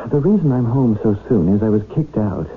the 0.09 0.19
reason 0.21 0.53
I'm 0.53 0.65
home 0.65 0.99
so 1.03 1.19
soon 1.29 1.55
is 1.55 1.63
I 1.63 1.69
was 1.69 1.83
kicked 1.95 2.17
out. 2.17 2.49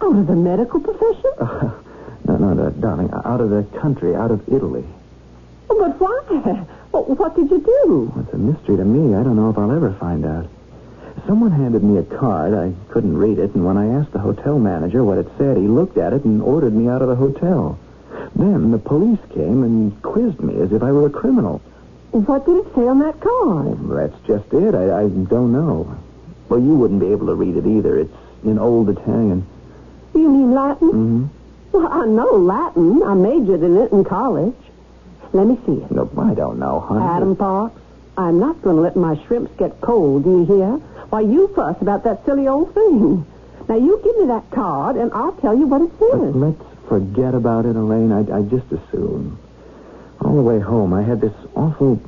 Out 0.00 0.16
of 0.16 0.26
the 0.26 0.36
medical 0.36 0.80
profession? 0.80 1.32
Uh, 1.40 1.72
no, 2.26 2.36
no, 2.36 2.52
no, 2.54 2.70
darling, 2.70 3.10
out 3.24 3.40
of 3.40 3.50
the 3.50 3.64
country, 3.78 4.14
out 4.14 4.30
of 4.30 4.42
Italy. 4.48 4.84
Oh, 5.70 5.78
but 5.78 6.00
why? 6.00 6.66
What, 6.90 7.08
what 7.18 7.36
did 7.36 7.50
you 7.50 7.60
do? 7.60 8.12
It's 8.20 8.32
a 8.32 8.38
mystery 8.38 8.76
to 8.76 8.84
me. 8.84 9.14
I 9.14 9.22
don't 9.22 9.36
know 9.36 9.50
if 9.50 9.58
I'll 9.58 9.70
ever 9.72 9.92
find 9.94 10.24
out. 10.24 10.48
Someone 11.26 11.50
handed 11.50 11.82
me 11.82 11.98
a 11.98 12.02
card. 12.02 12.54
I 12.54 12.72
couldn't 12.90 13.16
read 13.16 13.38
it, 13.38 13.54
and 13.54 13.64
when 13.64 13.76
I 13.76 13.98
asked 14.00 14.12
the 14.12 14.18
hotel 14.18 14.58
manager 14.58 15.04
what 15.04 15.18
it 15.18 15.28
said, 15.36 15.56
he 15.56 15.66
looked 15.66 15.98
at 15.98 16.12
it 16.12 16.24
and 16.24 16.40
ordered 16.40 16.74
me 16.74 16.88
out 16.88 17.02
of 17.02 17.08
the 17.08 17.16
hotel. 17.16 17.78
Then 18.34 18.70
the 18.70 18.78
police 18.78 19.18
came 19.34 19.62
and 19.62 20.00
quizzed 20.02 20.40
me 20.40 20.60
as 20.60 20.72
if 20.72 20.82
I 20.82 20.92
were 20.92 21.06
a 21.06 21.10
criminal. 21.10 21.60
What 22.10 22.46
did 22.46 22.56
it 22.64 22.74
say 22.74 22.88
on 22.88 23.00
that 23.00 23.20
card? 23.20 23.78
That's 23.90 24.26
just 24.26 24.52
it. 24.54 24.74
I, 24.74 25.02
I 25.02 25.08
don't 25.08 25.52
know. 25.52 25.98
Well, 26.48 26.60
you 26.60 26.74
wouldn't 26.74 27.00
be 27.00 27.12
able 27.12 27.26
to 27.26 27.34
read 27.34 27.56
it 27.56 27.66
either. 27.66 27.98
It's 27.98 28.14
in 28.44 28.58
old 28.58 28.88
Italian. 28.88 29.46
You 30.14 30.30
mean 30.30 30.52
Latin? 30.54 30.88
Mm-hmm. 30.88 31.26
Well, 31.72 31.86
I 31.86 32.06
know 32.06 32.32
Latin. 32.36 33.02
I 33.02 33.12
majored 33.14 33.62
in 33.62 33.76
it 33.76 33.92
in 33.92 34.04
college. 34.04 34.56
Let 35.32 35.46
me 35.46 35.58
see 35.66 35.82
it. 35.82 35.90
No, 35.90 36.10
I 36.18 36.34
don't 36.34 36.58
know, 36.58 36.80
honey. 36.80 37.04
Adam 37.04 37.36
Parks, 37.36 37.78
I'm 38.16 38.38
not 38.38 38.60
going 38.62 38.76
to 38.76 38.82
let 38.82 38.96
my 38.96 39.22
shrimps 39.26 39.52
get 39.58 39.80
cold, 39.80 40.24
do 40.24 40.40
you 40.40 40.44
hear? 40.44 40.70
Why, 41.10 41.20
you 41.20 41.48
fuss 41.48 41.76
about 41.80 42.04
that 42.04 42.24
silly 42.24 42.48
old 42.48 42.74
thing. 42.74 43.24
Now, 43.68 43.76
you 43.76 44.00
give 44.02 44.16
me 44.18 44.26
that 44.26 44.50
card, 44.50 44.96
and 44.96 45.12
I'll 45.12 45.32
tell 45.32 45.56
you 45.56 45.66
what 45.66 45.82
it 45.82 45.90
says. 45.98 46.34
Let's 46.34 46.62
forget 46.88 47.34
about 47.34 47.66
it, 47.66 47.76
Elaine. 47.76 48.12
I, 48.12 48.38
I 48.38 48.42
just 48.42 48.66
assume. 48.72 49.38
All 50.20 50.34
the 50.34 50.42
way 50.42 50.58
home, 50.58 50.92
I 50.92 51.02
had 51.02 51.20
this 51.20 51.34
awful 51.54 52.00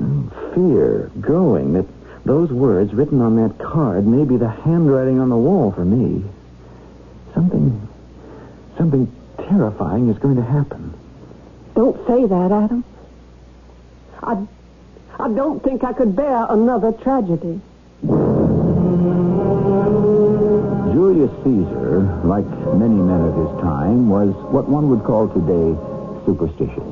mm, 0.00 0.54
fear 0.54 1.10
growing 1.20 1.74
that 1.74 1.86
those 2.24 2.50
words 2.50 2.92
written 2.92 3.20
on 3.20 3.36
that 3.36 3.58
card 3.58 4.06
may 4.06 4.24
be 4.24 4.36
the 4.36 4.48
handwriting 4.48 5.20
on 5.20 5.28
the 5.28 5.36
wall 5.36 5.72
for 5.72 5.84
me. 5.84 6.24
Something, 7.34 7.86
something 8.76 9.14
terrifying 9.36 10.08
is 10.08 10.18
going 10.18 10.36
to 10.36 10.42
happen. 10.42 10.97
Don't 11.78 12.04
say 12.08 12.26
that, 12.26 12.50
Adam. 12.50 12.82
I, 14.20 14.44
I 15.16 15.28
don't 15.30 15.62
think 15.62 15.84
I 15.84 15.92
could 15.92 16.16
bear 16.16 16.44
another 16.50 16.90
tragedy. 16.90 17.60
Julius 20.90 21.30
Caesar, 21.44 22.20
like 22.24 22.44
many 22.74 22.96
men 22.96 23.20
of 23.20 23.36
his 23.36 23.62
time, 23.62 24.08
was 24.08 24.34
what 24.50 24.68
one 24.68 24.90
would 24.90 25.04
call 25.04 25.28
today 25.28 25.78
superstitious. 26.26 26.82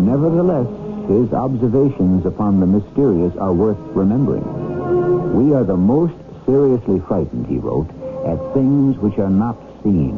Nevertheless, 0.00 0.68
his 1.06 1.34
observations 1.34 2.24
upon 2.24 2.58
the 2.58 2.66
mysterious 2.66 3.36
are 3.36 3.52
worth 3.52 3.76
remembering. 3.92 5.36
We 5.36 5.52
are 5.52 5.64
the 5.64 5.76
most 5.76 6.14
seriously 6.46 7.02
frightened, 7.06 7.48
he 7.48 7.58
wrote, 7.58 7.90
at 8.24 8.54
things 8.54 8.96
which 8.96 9.18
are 9.18 9.28
not 9.28 9.58
seen, 9.82 10.16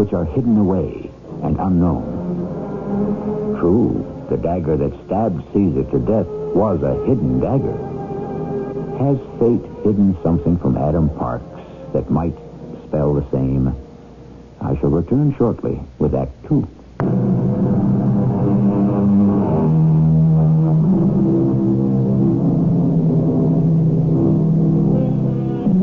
which 0.00 0.14
are 0.14 0.24
hidden 0.24 0.56
away 0.56 1.10
and 1.42 1.60
unknown. 1.60 2.61
True, 3.58 4.26
the 4.28 4.36
dagger 4.36 4.76
that 4.76 4.92
stabbed 5.06 5.42
Caesar 5.52 5.84
to 5.84 5.98
death 6.00 6.26
was 6.54 6.82
a 6.82 6.94
hidden 7.06 7.40
dagger. 7.40 7.76
Has 8.98 9.18
fate 9.38 9.64
hidden 9.84 10.16
something 10.22 10.58
from 10.58 10.76
Adam 10.76 11.08
Parks 11.10 11.44
that 11.92 12.10
might 12.10 12.34
spell 12.86 13.14
the 13.14 13.24
same? 13.30 13.74
I 14.60 14.76
shall 14.78 14.90
return 14.90 15.34
shortly 15.36 15.80
with 15.98 16.14
Act 16.14 16.32
Two. 16.46 16.68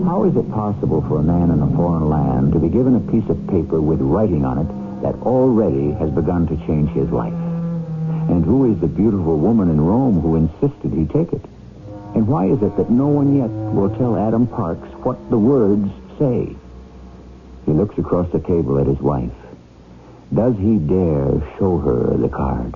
How 0.06 0.24
is 0.26 0.36
it 0.36 0.52
possible 0.52 1.02
for 1.08 1.20
a 1.20 1.24
man 1.24 1.52
in 1.52 1.62
a 1.62 1.68
foreign 1.76 2.10
land 2.10 2.54
to 2.54 2.60
be 2.60 2.70
given 2.70 2.96
a 2.96 3.00
piece 3.00 3.30
of 3.30 3.48
paper 3.48 3.82
with 3.82 4.00
writing 4.02 4.46
on 4.46 4.60
it 4.60 4.89
that 5.02 5.16
already 5.24 5.92
has 5.92 6.10
begun 6.12 6.48
to 6.48 6.58
change 6.68 6.90
his 6.92 7.10
life? 7.10 7.34
And 7.34 8.46
who 8.46 8.72
is 8.72 8.80
the 8.80 8.88
beautiful 8.88 9.38
woman 9.38 9.70
in 9.70 9.82
Rome 9.82 10.22
who 10.22 10.36
insisted 10.36 10.94
he 10.94 11.06
take 11.06 11.34
it? 11.34 11.44
And 12.16 12.28
why 12.28 12.46
is 12.46 12.62
it 12.62 12.76
that 12.78 12.90
no 12.90 13.08
one 13.08 13.36
yet 13.36 13.50
will 13.50 13.90
tell 13.96 14.18
Adam 14.18 14.48
Parks 14.48 14.88
what 15.04 15.30
the 15.30 15.38
words 15.38 15.90
say? 16.18 16.56
He 17.66 17.72
looks 17.72 17.98
across 17.98 18.32
the 18.32 18.40
table 18.40 18.80
at 18.80 18.88
his 18.88 19.00
wife. 19.00 19.32
Does 20.34 20.56
he 20.58 20.78
dare 20.78 21.42
show 21.58 21.78
her 21.80 22.18
the 22.18 22.30
card? 22.30 22.76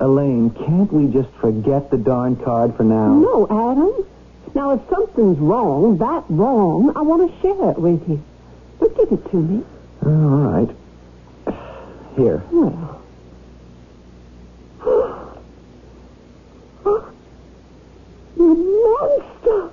Elaine, 0.00 0.50
can't 0.50 0.92
we 0.92 1.12
just 1.12 1.30
forget 1.40 1.90
the 1.90 1.96
darn 1.96 2.36
card 2.36 2.76
for 2.76 2.84
now? 2.84 3.14
No, 3.14 3.46
Adam. 3.50 4.06
Now, 4.54 4.70
if 4.72 4.80
something's 4.88 5.38
wrong, 5.38 5.98
that 5.98 6.24
wrong, 6.28 6.92
I 6.96 7.02
want 7.02 7.30
to 7.30 7.40
share 7.40 7.70
it 7.70 7.78
with 7.78 8.08
you. 8.08 8.22
But 8.78 8.96
give 8.96 9.12
it 9.12 9.30
to 9.30 9.36
me. 9.36 9.64
All 10.04 10.10
right. 10.12 10.76
Here. 12.16 12.42
Well. 12.50 13.02
you 18.36 18.54
monster! 18.84 19.70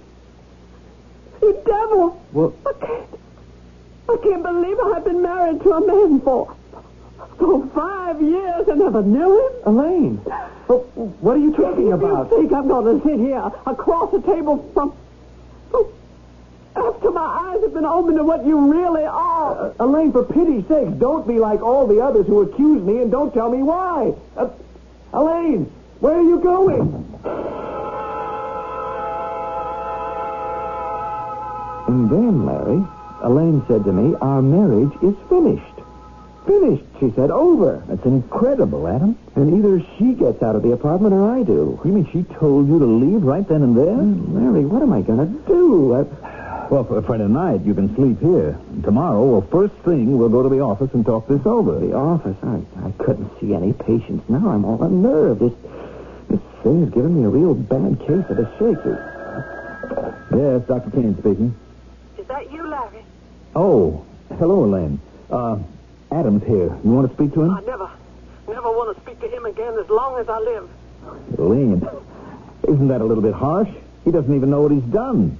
You 1.41 1.61
devil! 1.65 2.21
Well, 2.33 2.53
I 2.65 2.73
can't. 2.85 3.19
I 4.09 4.17
can't 4.21 4.43
believe 4.43 4.77
I've 4.77 5.05
been 5.05 5.21
married 5.21 5.61
to 5.61 5.71
a 5.71 5.87
man 5.87 6.19
for 6.19 6.53
for 7.37 7.67
five 7.67 8.21
years 8.21 8.67
and 8.67 8.79
never 8.79 9.01
knew 9.01 9.47
him. 9.47 9.53
Elaine, 9.65 10.21
oh, 10.67 10.79
what 11.21 11.37
are 11.37 11.39
you 11.39 11.53
talking 11.53 11.93
about? 11.93 12.29
You 12.29 12.39
think 12.39 12.51
I'm 12.51 12.67
going 12.67 12.99
to 12.99 13.07
sit 13.07 13.19
here 13.19 13.51
across 13.65 14.11
the 14.11 14.21
table 14.21 14.69
from 14.73 14.93
from, 15.71 15.87
After 16.75 17.11
my 17.11 17.21
eyes 17.21 17.61
have 17.61 17.73
been 17.73 17.85
opened 17.85 18.17
to 18.17 18.23
what 18.23 18.45
you 18.45 18.71
really 18.71 19.03
are. 19.05 19.67
Uh, 19.67 19.73
Elaine, 19.79 20.11
for 20.11 20.23
pity's 20.23 20.65
sake, 20.67 20.97
don't 20.97 21.27
be 21.27 21.39
like 21.39 21.61
all 21.61 21.85
the 21.85 22.01
others 22.01 22.25
who 22.25 22.41
accuse 22.41 22.81
me 22.81 23.01
and 23.01 23.11
don't 23.11 23.33
tell 23.33 23.49
me 23.49 23.61
why. 23.61 24.13
Uh, 24.35 24.49
Elaine, 25.13 25.71
where 25.99 26.15
are 26.15 26.21
you 26.21 26.39
going? 26.39 26.81
And 31.87 32.09
then, 32.09 32.45
Larry, 32.45 32.83
Elaine 33.21 33.63
said 33.67 33.83
to 33.83 33.93
me, 33.93 34.15
our 34.19 34.41
marriage 34.41 34.93
is 35.03 35.15
finished. 35.29 35.63
Finished, 36.47 36.83
she 36.99 37.11
said, 37.11 37.29
over. 37.29 37.83
That's 37.87 38.05
incredible, 38.05 38.87
Adam. 38.87 39.17
And 39.35 39.57
either 39.57 39.79
she 39.97 40.13
gets 40.13 40.41
out 40.41 40.55
of 40.55 40.63
the 40.63 40.71
apartment 40.71 41.13
or 41.13 41.29
I 41.29 41.43
do. 41.43 41.79
You 41.85 41.91
mean 41.91 42.09
she 42.11 42.23
told 42.23 42.67
you 42.67 42.79
to 42.79 42.85
leave 42.85 43.23
right 43.23 43.47
then 43.47 43.61
and 43.61 43.77
there? 43.77 43.95
Larry, 43.95 44.65
what 44.65 44.81
am 44.81 44.91
I 44.91 45.01
going 45.01 45.19
to 45.19 45.47
do? 45.47 45.95
I... 45.95 46.32
Well, 46.69 46.85
for, 46.85 47.01
for 47.03 47.17
tonight, 47.17 47.61
you 47.65 47.73
can 47.73 47.93
sleep 47.95 48.19
here. 48.19 48.57
Tomorrow, 48.83 49.23
well, 49.25 49.41
first 49.41 49.73
thing, 49.85 50.17
we'll 50.17 50.29
go 50.29 50.41
to 50.43 50.49
the 50.49 50.61
office 50.61 50.91
and 50.93 51.05
talk 51.05 51.27
this 51.27 51.45
over. 51.45 51.79
The 51.79 51.93
office? 51.93 52.37
I, 52.41 52.61
I 52.87 52.91
couldn't 53.03 53.29
see 53.39 53.53
any 53.53 53.73
patients. 53.73 54.27
Now 54.29 54.49
I'm 54.49 54.65
all 54.65 54.81
unnerved. 54.83 55.41
This, 55.41 55.53
this 56.29 56.39
thing 56.63 56.85
has 56.85 56.93
given 56.93 57.15
me 57.19 57.25
a 57.25 57.29
real 57.29 57.53
bad 57.53 57.99
case 57.99 58.25
of 58.29 58.37
the 58.37 58.49
shakes. 58.57 58.85
Yes, 60.33 60.63
Dr. 60.67 60.89
Kane 60.91 61.15
speaking. 61.19 61.53
Is 62.17 62.25
that 62.27 62.51
you, 62.51 62.67
Larry? 62.67 63.05
Oh, 63.55 64.03
hello, 64.39 64.63
Elaine. 64.63 64.99
Uh, 65.29 65.59
Adam's 66.11 66.43
here. 66.45 66.75
You 66.83 66.89
want 66.91 67.07
to 67.09 67.13
speak 67.15 67.33
to 67.33 67.43
him? 67.43 67.51
I 67.51 67.61
never, 67.61 67.89
never 68.47 68.69
want 68.69 68.95
to 68.95 69.03
speak 69.03 69.19
to 69.19 69.27
him 69.27 69.45
again 69.45 69.75
as 69.77 69.89
long 69.89 70.19
as 70.19 70.27
I 70.29 70.39
live. 70.39 70.69
Elaine, 71.37 71.87
isn't 72.67 72.87
that 72.87 73.01
a 73.01 73.05
little 73.05 73.21
bit 73.21 73.33
harsh? 73.33 73.69
He 74.05 74.11
doesn't 74.11 74.33
even 74.33 74.49
know 74.49 74.61
what 74.61 74.71
he's 74.71 74.81
done. 74.83 75.37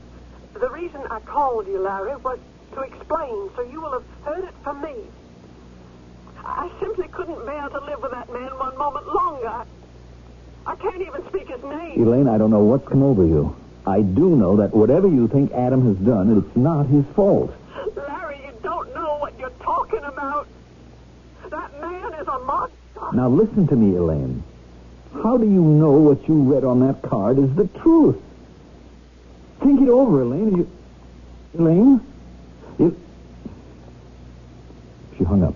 The 0.64 0.70
reason 0.70 1.02
I 1.12 1.20
called 1.20 1.68
you, 1.68 1.78
Larry, 1.80 2.16
was 2.16 2.40
to 2.74 2.80
explain, 2.84 3.50
so 3.54 3.64
you 3.70 3.82
will 3.82 3.92
have 3.92 4.06
heard 4.24 4.46
it 4.46 4.54
from 4.64 4.82
me. 4.82 4.96
I 6.38 6.72
simply 6.80 7.10
couldn't 7.10 7.46
bear 7.46 7.68
to 7.68 7.80
live 7.82 8.02
with 8.02 8.12
that 8.12 8.32
man 8.32 8.48
one 8.58 8.78
moment 8.78 9.06
longer. 9.06 9.66
I 10.66 10.76
can't 10.78 11.02
even 11.02 11.28
speak 11.28 11.50
his 11.50 11.62
name. 11.64 12.02
Elaine, 12.02 12.30
I 12.30 12.38
don't 12.38 12.50
know 12.50 12.64
what's 12.64 12.88
come 12.88 13.04
over 13.04 13.26
you. 13.26 13.54
I 13.86 14.04
do 14.04 14.38
know 14.38 14.56
that 14.56 14.74
whatever 14.74 15.10
you 15.10 15.28
think 15.28 15.52
Adam 15.52 15.86
has 15.86 15.98
done, 15.98 16.38
it's 16.38 16.56
not 16.56 16.86
his 16.86 17.04
fault. 17.14 17.54
Larry, 17.98 18.40
you 18.46 18.54
don't 18.64 18.94
know 18.96 19.18
what 19.18 19.38
you're 19.38 19.50
talking 19.62 20.06
about. 20.06 20.48
That 21.50 21.82
man 21.82 22.14
is 22.14 22.28
a 22.30 22.40
monster. 22.40 23.12
Now 23.12 23.28
listen 23.28 23.68
to 23.68 23.76
me, 23.76 23.98
Elaine. 23.98 24.42
How 25.22 25.36
do 25.36 25.44
you 25.44 25.62
know 25.62 25.92
what 25.92 26.26
you 26.30 26.36
read 26.36 26.64
on 26.64 26.80
that 26.88 27.02
card 27.02 27.38
is 27.38 27.54
the 27.54 27.68
truth? 27.82 28.16
Think 29.62 29.82
it 29.82 29.90
over, 29.90 30.22
Elaine. 30.22 30.58
You... 30.58 30.72
Elaine? 31.58 32.02
You... 32.80 33.00
She 35.18 35.24
hung 35.24 35.44
up. 35.44 35.56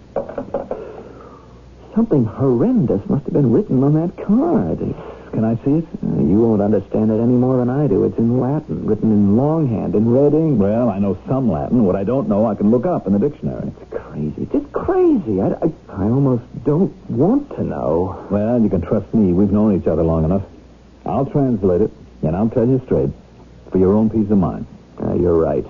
Something 1.95 2.25
horrendous 2.25 3.07
must 3.09 3.25
have 3.25 3.33
been 3.33 3.51
written 3.51 3.83
on 3.83 3.93
that 3.95 4.23
card. 4.23 4.79
Can 5.31 5.43
I 5.43 5.55
see 5.65 5.79
it? 5.79 5.85
Uh, 6.03 6.21
you 6.23 6.39
won't 6.39 6.61
understand 6.61 7.11
it 7.11 7.19
any 7.19 7.33
more 7.33 7.57
than 7.57 7.69
I 7.69 7.87
do. 7.87 8.05
It's 8.05 8.17
in 8.17 8.39
Latin, 8.39 8.85
written 8.85 9.11
in 9.11 9.35
longhand, 9.35 9.93
in 9.93 10.09
red 10.09 10.33
ink. 10.33 10.59
Well, 10.59 10.89
I 10.89 10.99
know 10.99 11.17
some 11.27 11.51
Latin. 11.51 11.83
What 11.83 11.95
I 11.95 12.03
don't 12.03 12.29
know, 12.29 12.45
I 12.45 12.55
can 12.55 12.71
look 12.71 12.85
up 12.85 13.07
in 13.07 13.13
the 13.13 13.19
dictionary. 13.19 13.71
It's 13.81 13.91
crazy. 13.91 14.47
It's 14.53 14.71
crazy. 14.71 15.41
I, 15.41 15.47
I, 15.47 15.71
I 15.89 16.03
almost 16.03 16.43
don't 16.63 16.93
want 17.09 17.49
to 17.55 17.63
know. 17.63 18.25
Well, 18.31 18.61
you 18.61 18.69
can 18.69 18.81
trust 18.81 19.13
me. 19.13 19.33
We've 19.33 19.51
known 19.51 19.79
each 19.79 19.87
other 19.87 20.03
long 20.03 20.23
enough. 20.23 20.43
I'll 21.05 21.25
translate 21.25 21.81
it, 21.81 21.91
and 22.21 22.35
I'll 22.35 22.49
tell 22.49 22.67
you 22.67 22.81
straight, 22.85 23.09
for 23.71 23.77
your 23.77 23.93
own 23.93 24.09
peace 24.09 24.29
of 24.31 24.37
mind. 24.37 24.65
Uh, 25.01 25.13
you're 25.15 25.37
right. 25.37 25.65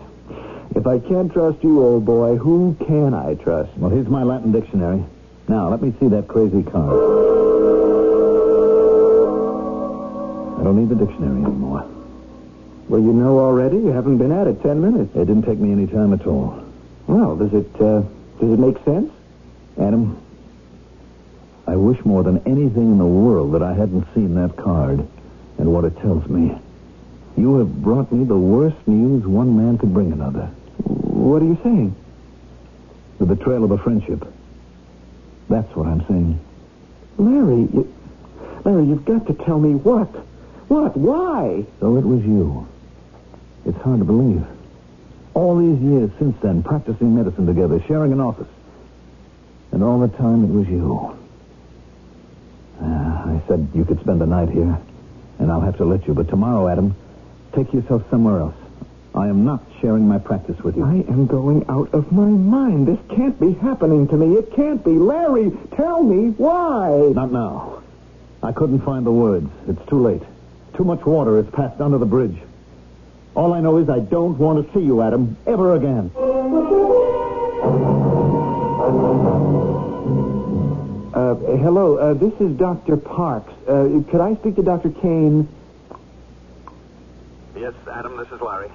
If 0.75 0.85
I 0.85 0.99
can't 0.99 1.31
trust 1.31 1.63
you, 1.63 1.81
old 1.81 2.05
boy, 2.05 2.35
who 2.35 2.75
can 2.85 3.13
I 3.13 3.35
trust? 3.35 3.75
Well, 3.77 3.89
here's 3.89 4.07
my 4.07 4.23
Latin 4.23 4.51
dictionary. 4.51 5.03
Now, 5.47 5.69
let 5.69 5.81
me 5.81 5.93
see 5.99 6.07
that 6.09 6.27
crazy 6.27 6.61
card. 6.63 6.93
I 10.59 10.63
don't 10.63 10.77
need 10.77 10.89
the 10.89 10.95
dictionary 10.95 11.43
anymore. 11.43 11.87
Well, 12.89 13.01
you 13.01 13.13
know 13.13 13.39
already. 13.39 13.77
You 13.77 13.88
haven't 13.88 14.17
been 14.17 14.31
at 14.31 14.47
it 14.47 14.62
ten 14.62 14.81
minutes. 14.81 15.15
It 15.15 15.25
didn't 15.25 15.43
take 15.43 15.60
me 15.60 15.71
any 15.71 15.88
time 15.88 16.13
at 16.13 16.25
all. 16.27 16.63
Well, 17.07 17.36
does 17.36 17.53
it 17.53 17.69
uh, 17.81 18.01
does 18.39 18.51
it 18.51 18.60
make 18.60 18.83
sense? 18.83 19.12
Adam, 19.79 20.21
I 21.65 21.75
wish 21.75 22.03
more 22.05 22.23
than 22.23 22.38
anything 22.47 22.91
in 22.93 22.97
the 22.97 23.05
world 23.05 23.53
that 23.53 23.62
I 23.63 23.73
hadn't 23.73 24.07
seen 24.13 24.36
that 24.36 24.55
card 24.57 25.05
and 25.57 25.73
what 25.73 25.86
it 25.86 25.97
tells 25.99 26.27
me. 26.27 26.57
You 27.38 27.60
have 27.60 27.84
brought 27.84 28.12
me 28.12 28.26
the 28.26 28.38
worst 28.38 28.76
news 28.88 29.26
one 29.26 29.56
man 29.56 29.78
could 29.78 29.93
bring 29.93 30.12
another. 30.12 30.47
What 30.84 31.43
are 31.43 31.45
you 31.45 31.60
saying? 31.63 31.95
The 33.19 33.26
betrayal 33.28 33.63
of 33.63 33.71
a 33.71 33.78
friendship. 33.78 34.26
That's 35.47 35.73
what 35.76 35.88
I'm 35.88 36.06
saying. 36.08 36.39
Larry, 37.17 37.67
you, 37.71 37.93
Larry, 38.65 38.86
you've 38.86 39.06
got 39.06 39.28
to 39.28 39.34
tell 39.34 39.60
me 39.60 39.76
what. 39.76 40.08
What? 40.67 40.97
Why? 40.97 41.63
So 41.80 41.97
it 41.97 42.06
was 42.06 42.23
you. 42.26 42.67
It's 43.65 43.78
hard 43.82 44.00
to 44.00 44.06
believe. 44.06 44.45
All 45.36 45.58
these 45.58 45.80
years 45.80 46.10
since 46.17 46.36
then, 46.41 46.63
practicing 46.63 47.15
medicine 47.15 47.45
together, 47.45 47.80
sharing 47.88 48.12
an 48.12 48.19
office. 48.19 48.47
And 49.71 49.84
all 49.84 50.00
the 50.00 50.10
time 50.17 50.43
it 50.43 50.50
was 50.50 50.67
you. 50.67 51.17
Uh, 52.82 52.86
I 52.86 53.41
said 53.47 53.69
you 53.76 53.86
could 53.86 54.00
spend 54.00 54.21
the 54.21 54.26
night 54.26 54.50
here, 54.50 54.80
and 55.38 55.52
I'll 55.52 55.62
have 55.62 55.78
to 55.78 55.86
let 55.86 56.08
you. 56.08 56.13
But 56.13 56.30
tomorrow, 56.30 56.67
Adam, 56.67 56.95
take 57.58 57.74
yourself 57.74 58.04
somewhere 58.12 58.39
else. 58.39 58.56
I 59.15 59.28
am 59.30 59.43
not 59.43 59.63
sharing 59.82 60.08
my 60.08 60.20
practice 60.20 60.60
with 60.60 60.78
you. 60.78 60.86
I 60.86 60.98
am 61.12 61.26
going 61.26 61.65
out 61.70 61.91
of 61.91 62.12
my 62.12 62.28
mind. 62.28 62.88
This 62.88 63.00
can't 63.15 63.39
be 63.39 63.54
happening 63.54 64.08
to 64.10 64.15
me. 64.15 64.36
It 64.36 64.54
can't 64.54 64.86
be. 64.86 64.91
Larry, 64.91 65.52
tell 65.76 66.04
me 66.04 66.30
why. 66.38 67.12
Not 67.15 67.32
now. 67.32 67.82
I 68.43 68.52
couldn't 68.52 68.82
find 68.82 69.04
the 69.04 69.12
words. 69.12 69.50
It's 69.67 69.84
too 69.89 70.00
late. 70.00 70.22
Too 70.76 70.84
much 70.84 71.04
water 71.04 71.41
has 71.41 71.52
passed 71.52 71.82
under 71.82 71.98
the 71.98 72.06
bridge. 72.06 72.38
All 73.34 73.54
I 73.54 73.60
know 73.60 73.78
is 73.78 73.89
I 73.89 74.00
don't 74.00 74.38
want 74.38 74.63
to 74.63 74.74
see 74.74 74.86
you, 74.86 75.02
Adam, 75.02 75.36
ever 75.48 75.74
again. 75.74 76.12
Uh, 81.15 81.34
hello, 81.58 81.98
uh, 81.98 82.13
this 82.13 82.34
is 82.39 82.56
Dr. 82.56 82.98
Parks. 82.98 83.52
Uh, 83.67 84.04
could 84.12 84.22
I 84.22 84.36
speak 84.36 84.58
to 84.58 84.63
Dr. 84.63 84.91
Kane? 84.91 85.48
Yes, 87.60 87.74
Adam, 87.91 88.17
this 88.17 88.28
is 88.32 88.39
Larry. 88.39 88.70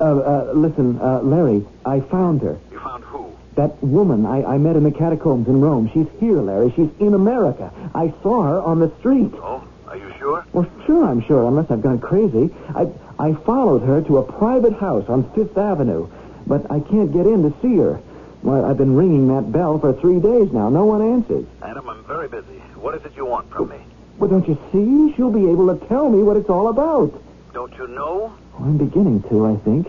Uh, 0.00 0.04
uh, 0.04 0.52
listen, 0.54 1.00
uh, 1.00 1.20
Larry, 1.20 1.66
I 1.84 1.98
found 2.00 2.42
her. 2.42 2.58
You 2.70 2.78
found 2.78 3.02
who? 3.02 3.32
That 3.56 3.82
woman 3.82 4.24
I, 4.24 4.44
I 4.44 4.58
met 4.58 4.76
in 4.76 4.84
the 4.84 4.92
catacombs 4.92 5.48
in 5.48 5.60
Rome. 5.60 5.90
She's 5.92 6.06
here, 6.20 6.40
Larry. 6.40 6.72
She's 6.76 6.90
in 7.00 7.14
America. 7.14 7.72
I 7.92 8.12
saw 8.22 8.42
her 8.44 8.62
on 8.62 8.78
the 8.78 8.92
street. 9.00 9.32
Oh, 9.34 9.66
are 9.88 9.96
you 9.96 10.12
sure? 10.18 10.46
Well, 10.52 10.70
sure, 10.86 11.04
I'm 11.04 11.22
sure, 11.22 11.46
unless 11.46 11.70
I've 11.72 11.82
gone 11.82 11.98
crazy. 11.98 12.54
I, 12.74 12.88
I 13.18 13.34
followed 13.34 13.82
her 13.82 14.00
to 14.02 14.18
a 14.18 14.32
private 14.32 14.74
house 14.74 15.08
on 15.08 15.28
Fifth 15.34 15.58
Avenue, 15.58 16.08
but 16.46 16.70
I 16.70 16.78
can't 16.80 17.12
get 17.12 17.26
in 17.26 17.42
to 17.42 17.60
see 17.60 17.76
her. 17.78 18.00
Well, 18.42 18.64
I've 18.64 18.78
been 18.78 18.94
ringing 18.94 19.26
that 19.28 19.50
bell 19.50 19.80
for 19.80 19.92
three 19.92 20.20
days 20.20 20.52
now. 20.52 20.68
No 20.68 20.84
one 20.84 21.02
answers. 21.02 21.46
Adam, 21.62 21.88
I'm 21.88 22.04
very 22.04 22.28
busy. 22.28 22.60
What 22.76 22.94
is 22.94 23.04
it 23.04 23.12
you 23.16 23.26
want 23.26 23.50
from 23.50 23.70
me? 23.70 23.78
Well, 24.18 24.30
don't 24.30 24.46
you 24.46 24.58
see? 24.70 25.16
She'll 25.16 25.32
be 25.32 25.50
able 25.50 25.76
to 25.76 25.86
tell 25.86 26.08
me 26.08 26.22
what 26.22 26.36
it's 26.36 26.50
all 26.50 26.68
about. 26.68 27.20
Don't 27.54 27.72
you 27.78 27.86
know? 27.86 28.34
I'm 28.58 28.78
beginning 28.78 29.22
to, 29.30 29.46
I 29.46 29.54
think. 29.58 29.86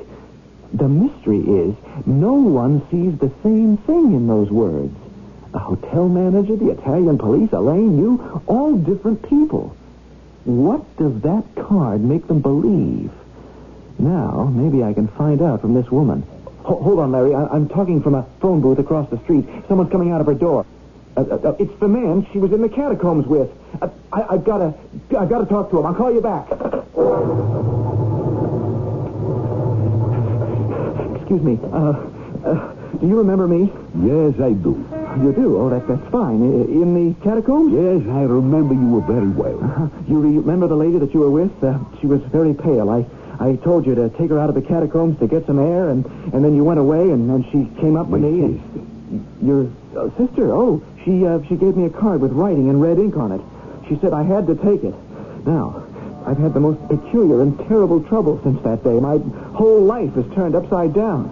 The 0.72 0.88
mystery 0.88 1.40
is 1.40 1.76
no 2.06 2.34
one 2.34 2.88
sees 2.92 3.18
the 3.18 3.32
same 3.42 3.78
thing 3.78 4.14
in 4.14 4.28
those 4.28 4.52
words. 4.52 4.96
A 5.56 5.58
hotel 5.58 6.08
manager, 6.08 6.56
the 6.56 6.70
Italian 6.70 7.18
police, 7.18 7.52
Elaine, 7.54 7.98
you, 7.98 8.44
all 8.46 8.76
different 8.76 9.28
people. 9.28 9.76
What 10.44 10.84
does 10.98 11.20
that 11.22 11.44
card 11.56 12.02
make 12.02 12.28
them 12.28 12.42
believe? 12.42 13.10
Now, 13.98 14.44
maybe 14.54 14.84
I 14.84 14.94
can 14.94 15.08
find 15.08 15.42
out 15.42 15.62
from 15.62 15.74
this 15.74 15.90
woman. 15.90 16.22
Ho- 16.66 16.82
hold 16.84 17.00
on, 17.00 17.14
Larry. 17.14 17.34
I- 17.34 17.56
am 17.56 17.68
talking 17.68 18.04
from 18.04 18.14
a 18.14 18.28
phone 18.42 18.62
booth 18.62 18.78
across 18.78 19.10
the 19.10 19.18
street. 19.20 19.48
Someone's 19.68 19.92
coming 19.92 20.12
out 20.12 20.22
of 20.22 20.28
her 20.28 20.36
door. 20.36 20.68
Uh, 21.18 21.22
uh, 21.22 21.36
uh, 21.50 21.56
it's 21.60 21.74
the 21.80 21.88
man 21.88 22.28
she 22.34 22.40
was 22.40 22.52
in 22.52 22.62
the 22.62 22.70
catacombs 22.70 23.26
with. 23.26 23.50
Uh, 23.82 23.88
I- 24.12 24.34
I've 24.36 24.44
got 24.44 24.58
to, 24.58 24.74
I've 25.18 25.30
got 25.30 25.40
to 25.40 25.46
talk 25.46 25.70
to 25.72 25.80
him. 25.80 25.86
I'll 25.86 25.94
call 25.96 26.14
you 26.14 26.22
back. 26.22 26.48
Excuse 31.16 31.42
me. 31.42 31.60
Uh, 31.64 31.94
uh, 32.46 32.74
do 33.00 33.08
you 33.08 33.18
remember 33.18 33.48
me? 33.48 33.72
Yes, 34.04 34.40
I 34.42 34.54
do. 34.54 34.76
You 35.24 35.32
do? 35.34 35.58
Oh, 35.58 35.70
that, 35.70 35.88
that's 35.88 36.12
fine. 36.12 36.42
In 36.44 36.94
the 36.94 37.16
catacombs? 37.24 37.72
Yes, 37.74 38.04
I 38.14 38.24
remember 38.24 38.74
you 38.74 38.88
were 38.88 39.02
very 39.02 39.30
well. 39.30 39.60
Uh, 39.64 39.88
you 40.08 40.20
remember 40.20 40.68
the 40.68 40.76
lady 40.76 40.98
that 41.00 41.14
you 41.14 41.22
were 41.22 41.32
with? 41.32 41.64
Uh, 41.64 41.80
she 42.02 42.08
was 42.08 42.22
very 42.24 42.54
pale. 42.54 42.90
I, 42.90 43.06
I 43.40 43.56
told 43.58 43.86
you 43.86 43.96
to 43.96 44.10
take 44.12 44.30
her 44.30 44.40
out 44.40 44.50
of 44.50 44.56
the 44.56 44.62
catacombs 44.62 45.18
to 45.20 45.28
get 45.28 45.46
some 45.48 45.60
air, 45.60 45.90
and, 45.90 46.06
and 46.34 46.44
then 46.44 46.56
you 46.56 46.64
went 46.66 46.80
away, 46.80 47.10
and 47.10 47.30
then 47.30 47.44
she 47.52 47.66
came 47.82 47.96
up 47.96 48.08
My 48.10 48.18
to 48.20 48.24
me. 48.24 48.44
And 48.44 49.26
your 49.42 49.72
uh, 49.98 50.10
sister? 50.18 50.54
Oh, 50.54 50.84
she 51.06 51.26
uh, 51.26 51.40
she 51.48 51.56
gave 51.56 51.78
me 51.78 51.86
a 51.86 51.90
card 51.90 52.20
with 52.20 52.32
writing 52.34 52.68
in 52.68 52.80
red 52.80 52.98
ink 52.98 53.16
on 53.16 53.32
it. 53.32 53.42
She 53.88 53.98
said 54.02 54.12
I 54.12 54.24
had 54.24 54.48
to 54.48 54.56
take 54.56 54.84
it. 54.84 54.96
Now, 55.46 55.86
I've 56.26 56.40
had 56.40 56.56
the 56.56 56.60
most 56.60 56.82
peculiar 56.90 57.44
and 57.44 57.58
terrible 57.68 58.02
trouble 58.02 58.42
since 58.44 58.62
that 58.64 58.84
day. 58.84 59.00
My 59.00 59.20
whole 59.54 59.82
life 59.82 60.18
is 60.18 60.26
turned 60.34 60.56
upside 60.56 60.94
down. 60.94 61.30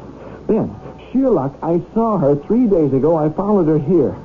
Then, 0.47 0.75
sheer 1.11 1.29
luck, 1.29 1.57
I 1.63 1.81
saw 1.95 2.19
her 2.19 2.35
three 2.35 2.67
days 2.67 2.93
ago. 2.93 3.15
I 3.17 3.29
followed 3.29 3.67
her 3.67 3.79
here. 3.79 4.15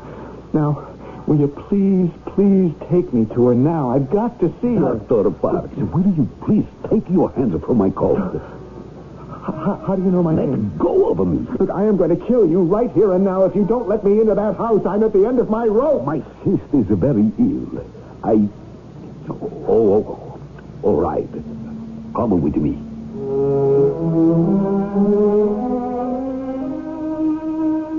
Now, 0.53 0.87
will 1.27 1.41
you 1.41 1.49
please, 1.49 2.11
please 2.35 2.75
take 2.91 3.13
me 3.15 3.25
to 3.35 3.49
her 3.49 3.55
now? 3.55 3.91
I've 3.91 4.11
got 4.11 4.39
to 4.41 4.53
see 4.61 4.75
her. 4.75 4.97
Parks, 4.99 5.75
will 5.77 6.13
you 6.13 6.29
please 6.45 6.67
take 6.91 7.09
your 7.09 7.33
hands 7.33 7.59
from 7.65 7.79
my 7.79 7.89
coat? 7.89 8.19
How, 9.49 9.83
how 9.87 9.97
do 9.97 10.03
you 10.03 10.11
know 10.11 10.23
my 10.23 10.35
name? 10.35 10.51
Let 10.51 10.79
go 10.79 11.11
of 11.11 11.27
me. 11.27 11.47
Look, 11.59 11.71
I 11.71 11.85
am 11.85 11.97
going 11.97 12.11
to 12.11 12.27
kill 12.27 12.47
you 12.47 12.63
right 12.65 12.91
here 12.93 13.15
and 13.15 13.25
now. 13.25 13.45
If 13.45 13.57
you 13.57 13.65
don't 13.65 13.89
let 13.89 14.05
me 14.05 14.21
into 14.21 14.35
that 14.35 14.57
house, 14.57 14.85
I'm 14.85 15.03
at 15.03 15.15
the 15.15 15.25
end 15.25 15.39
of 15.39 15.49
my 15.49 15.65
rope. 15.65 16.05
My 16.05 16.19
sister 16.45 16.81
is 16.81 16.87
very 16.89 17.33
ill. 17.39 17.85
I... 18.23 18.47
Oh, 19.31 19.65
oh, 19.69 20.05
oh, 20.07 20.41
all 20.83 21.01
right. 21.01 21.29
Come 22.15 22.43
with 22.43 22.57
me. 22.57 22.73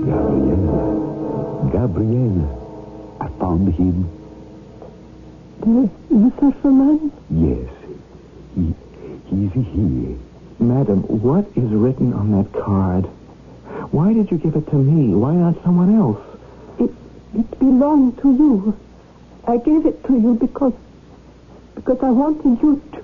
Gabriel. 0.06 1.70
Gabriel. 1.72 3.16
I 3.20 3.28
found 3.40 3.74
him. 3.74 4.08
The, 5.60 5.90
the 6.10 6.30
fisherman? 6.38 7.12
Yes. 7.28 7.68
He, 8.54 8.74
he's 9.28 9.52
here. 9.52 10.16
Madam, 10.60 11.02
what 11.22 11.46
is 11.56 11.70
written 11.70 12.12
on 12.12 12.32
that 12.32 12.52
card? 12.60 13.04
Why 13.92 14.12
did 14.12 14.30
you 14.30 14.38
give 14.38 14.54
it 14.56 14.68
to 14.70 14.76
me? 14.76 15.14
Why 15.14 15.34
not 15.34 15.62
someone 15.64 15.94
else? 15.96 16.20
It, 16.78 16.90
it 17.34 17.58
belonged 17.58 18.18
to 18.22 18.28
you. 18.32 18.78
I 19.46 19.56
gave 19.56 19.86
it 19.86 20.04
to 20.04 20.12
you 20.12 20.34
because, 20.34 20.74
because 21.74 21.98
I 22.02 22.10
wanted 22.10 22.60
you 22.62 22.82
to. 22.92 23.00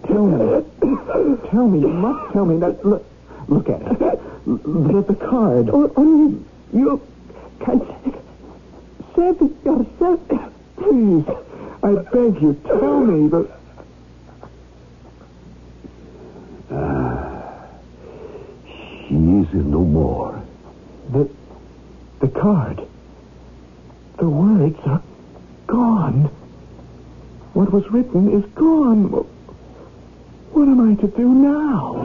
Tell 0.06 0.26
me. 0.26 0.64
tell 1.50 1.68
me. 1.68 1.80
You 1.80 1.88
must 1.88 2.32
tell 2.32 2.44
me 2.44 2.58
that. 2.58 2.84
Look, 2.84 3.04
look 3.48 3.68
at 3.70 3.80
it. 3.80 4.20
Look 4.46 4.94
at 4.96 5.06
the 5.08 5.14
card. 5.26 5.70
O- 5.70 5.92
Only 5.96 6.44
you 6.74 7.00
can 7.60 7.80
save 9.14 9.40
it 9.40 9.64
yourself. 9.64 10.20
Please, 10.76 11.24
I 11.82 11.92
beg 12.12 12.42
you, 12.42 12.60
tell 12.66 13.00
me 13.00 13.28
the. 13.28 13.48
She 19.08 19.14
is 19.54 19.64
no 19.64 19.84
more. 19.84 20.42
The, 21.10 21.28
the 22.20 22.28
card. 22.28 22.86
The 24.18 24.28
words 24.28 24.78
are 24.86 25.02
gone. 25.66 26.24
What 27.52 27.72
was 27.72 27.90
written 27.90 28.32
is 28.32 28.44
gone. 28.52 29.10
What 30.52 30.68
am 30.68 30.80
I 30.80 30.94
to 31.00 31.06
do 31.08 31.28
now? 31.28 31.96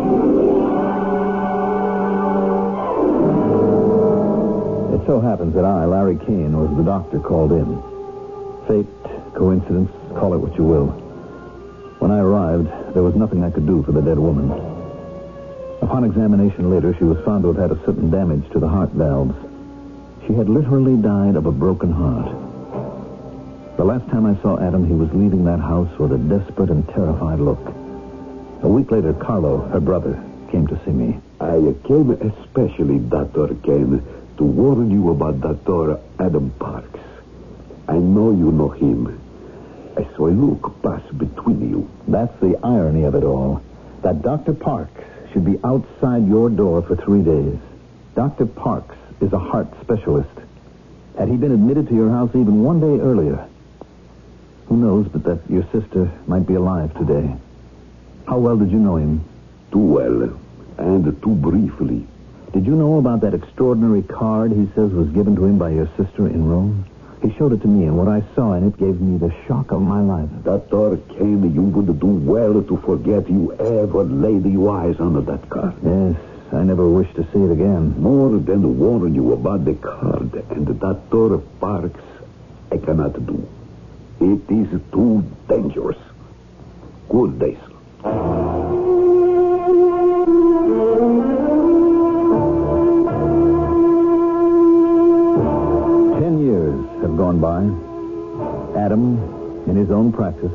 It 4.95 5.05
so 5.05 5.19
happens 5.19 5.53
that 5.55 5.65
I, 5.65 5.85
Larry 5.85 6.17
Kane, 6.17 6.57
was 6.57 6.75
the 6.77 6.83
doctor 6.83 7.19
called 7.19 7.51
in. 7.51 7.81
Fate, 8.67 9.33
coincidence, 9.35 9.91
call 10.15 10.33
it 10.33 10.37
what 10.37 10.57
you 10.57 10.63
will. 10.63 10.87
When 11.99 12.11
I 12.11 12.19
arrived, 12.19 12.95
there 12.95 13.03
was 13.03 13.15
nothing 13.15 13.43
I 13.43 13.51
could 13.51 13.67
do 13.67 13.83
for 13.83 13.91
the 13.91 14.01
dead 14.01 14.17
woman. 14.17 14.74
Upon 15.85 16.03
examination 16.03 16.71
later, 16.71 16.95
she 16.97 17.03
was 17.03 17.23
found 17.23 17.43
to 17.43 17.53
have 17.53 17.69
had 17.69 17.77
a 17.77 17.85
certain 17.85 18.09
damage 18.09 18.49
to 18.53 18.59
the 18.59 18.67
heart 18.67 18.89
valves. 18.89 19.35
She 20.25 20.33
had 20.33 20.49
literally 20.49 20.97
died 20.97 21.35
of 21.35 21.45
a 21.45 21.51
broken 21.51 21.91
heart. 21.91 22.25
The 23.77 23.85
last 23.85 24.09
time 24.09 24.25
I 24.25 24.33
saw 24.41 24.59
Adam, 24.59 24.87
he 24.87 24.95
was 24.95 25.13
leaving 25.13 25.45
that 25.45 25.59
house 25.59 25.95
with 25.99 26.11
a 26.11 26.17
desperate 26.17 26.71
and 26.71 26.89
terrified 26.89 27.39
look. 27.39 27.61
A 28.63 28.67
week 28.67 28.89
later, 28.89 29.13
Carlo, 29.13 29.59
her 29.67 29.79
brother, 29.79 30.19
came 30.49 30.65
to 30.65 30.85
see 30.85 30.91
me. 30.91 31.21
I 31.39 31.75
came 31.83 32.09
especially, 32.09 32.97
Dr. 32.97 33.53
Kane, 33.53 34.01
to 34.37 34.43
warn 34.43 34.89
you 34.89 35.11
about 35.11 35.39
Dr. 35.39 35.99
Adam 36.17 36.49
Parks. 36.57 36.99
I 37.87 37.99
know 37.99 38.31
you 38.31 38.51
know 38.51 38.69
him. 38.69 39.21
I 39.95 40.03
saw 40.15 40.29
a 40.29 40.33
look 40.33 40.81
pass 40.81 41.03
between 41.11 41.69
you. 41.69 41.87
That's 42.07 42.35
the 42.39 42.57
irony 42.63 43.03
of 43.03 43.13
it 43.13 43.23
all. 43.23 43.61
That 44.01 44.23
Dr. 44.23 44.53
Parks 44.55 45.03
should 45.35 45.43
be 45.43 45.59
outside 45.65 46.25
your 46.29 46.49
door 46.49 46.81
for 46.81 46.95
three 46.95 47.21
days. 47.21 47.59
Dr. 48.15 48.45
Parks 48.45 48.95
is 49.19 49.33
a 49.33 49.37
heart 49.37 49.67
specialist. 49.81 50.29
Had 51.19 51.27
he 51.27 51.35
been 51.35 51.51
admitted 51.51 51.89
to 51.89 51.93
your 51.93 52.09
house 52.09 52.29
even 52.29 52.63
one 52.63 52.79
day 52.79 53.03
earlier, 53.03 53.45
who 54.67 54.77
knows 54.77 55.09
but 55.09 55.25
that 55.25 55.41
your 55.49 55.63
sister 55.73 56.09
might 56.25 56.47
be 56.47 56.53
alive 56.53 56.93
today? 56.97 57.35
How 58.25 58.37
well 58.37 58.55
did 58.55 58.71
you 58.71 58.79
know 58.79 58.95
him? 58.95 59.25
Too 59.73 59.79
well, 59.79 60.39
and 60.77 61.21
too 61.21 61.35
briefly. 61.35 62.07
Did 62.53 62.65
you 62.65 62.77
know 62.77 62.97
about 62.97 63.19
that 63.19 63.33
extraordinary 63.33 64.03
card 64.03 64.53
he 64.53 64.69
says 64.73 64.93
was 64.93 65.09
given 65.09 65.35
to 65.35 65.43
him 65.43 65.57
by 65.57 65.71
your 65.71 65.89
sister 65.97 66.27
in 66.27 66.47
Rome? 66.47 66.85
He 67.25 67.33
showed 67.39 67.53
it 67.53 67.61
to 67.61 67.67
me, 67.67 67.87
and 67.87 67.97
what 67.97 68.07
I 68.07 68.21
saw 68.35 68.53
in 68.53 68.67
it 68.67 68.77
gave 68.77 69.01
me 69.01 69.17
the 69.17 69.33
shock 69.47 69.71
of 69.71 69.81
my 69.81 69.99
life. 69.99 70.29
Dr. 70.43 70.97
Kane, 71.09 71.55
you 71.55 71.63
would 71.63 71.99
do 71.99 72.05
well 72.05 72.61
to 72.61 72.77
forget 72.85 73.27
you 73.27 73.51
ever 73.53 74.03
laid 74.03 74.45
your 74.45 74.77
eyes 74.77 74.99
on 74.99 75.25
that 75.25 75.49
card. 75.49 75.73
Yes, 75.83 76.17
I 76.53 76.61
never 76.61 76.87
wish 76.87 77.11
to 77.15 77.23
see 77.33 77.39
it 77.39 77.51
again. 77.51 77.99
More 77.99 78.29
than 78.37 78.77
warn 78.77 79.15
you 79.15 79.33
about 79.33 79.65
the 79.65 79.73
card 79.73 80.35
and 80.51 80.79
Dr. 80.79 81.39
Parks, 81.59 82.03
I 82.71 82.77
cannot 82.77 83.13
do. 83.25 83.49
It 84.19 84.47
is 84.51 84.79
too 84.91 85.23
dangerous. 85.47 85.97
Good 87.09 87.39
day, 87.39 87.57
sir. 88.03 88.64
Gone 97.39 97.83
by. 98.73 98.79
Adam, 98.79 99.63
in 99.67 99.75
his 99.75 99.91
own 99.91 100.11
practice, 100.11 100.51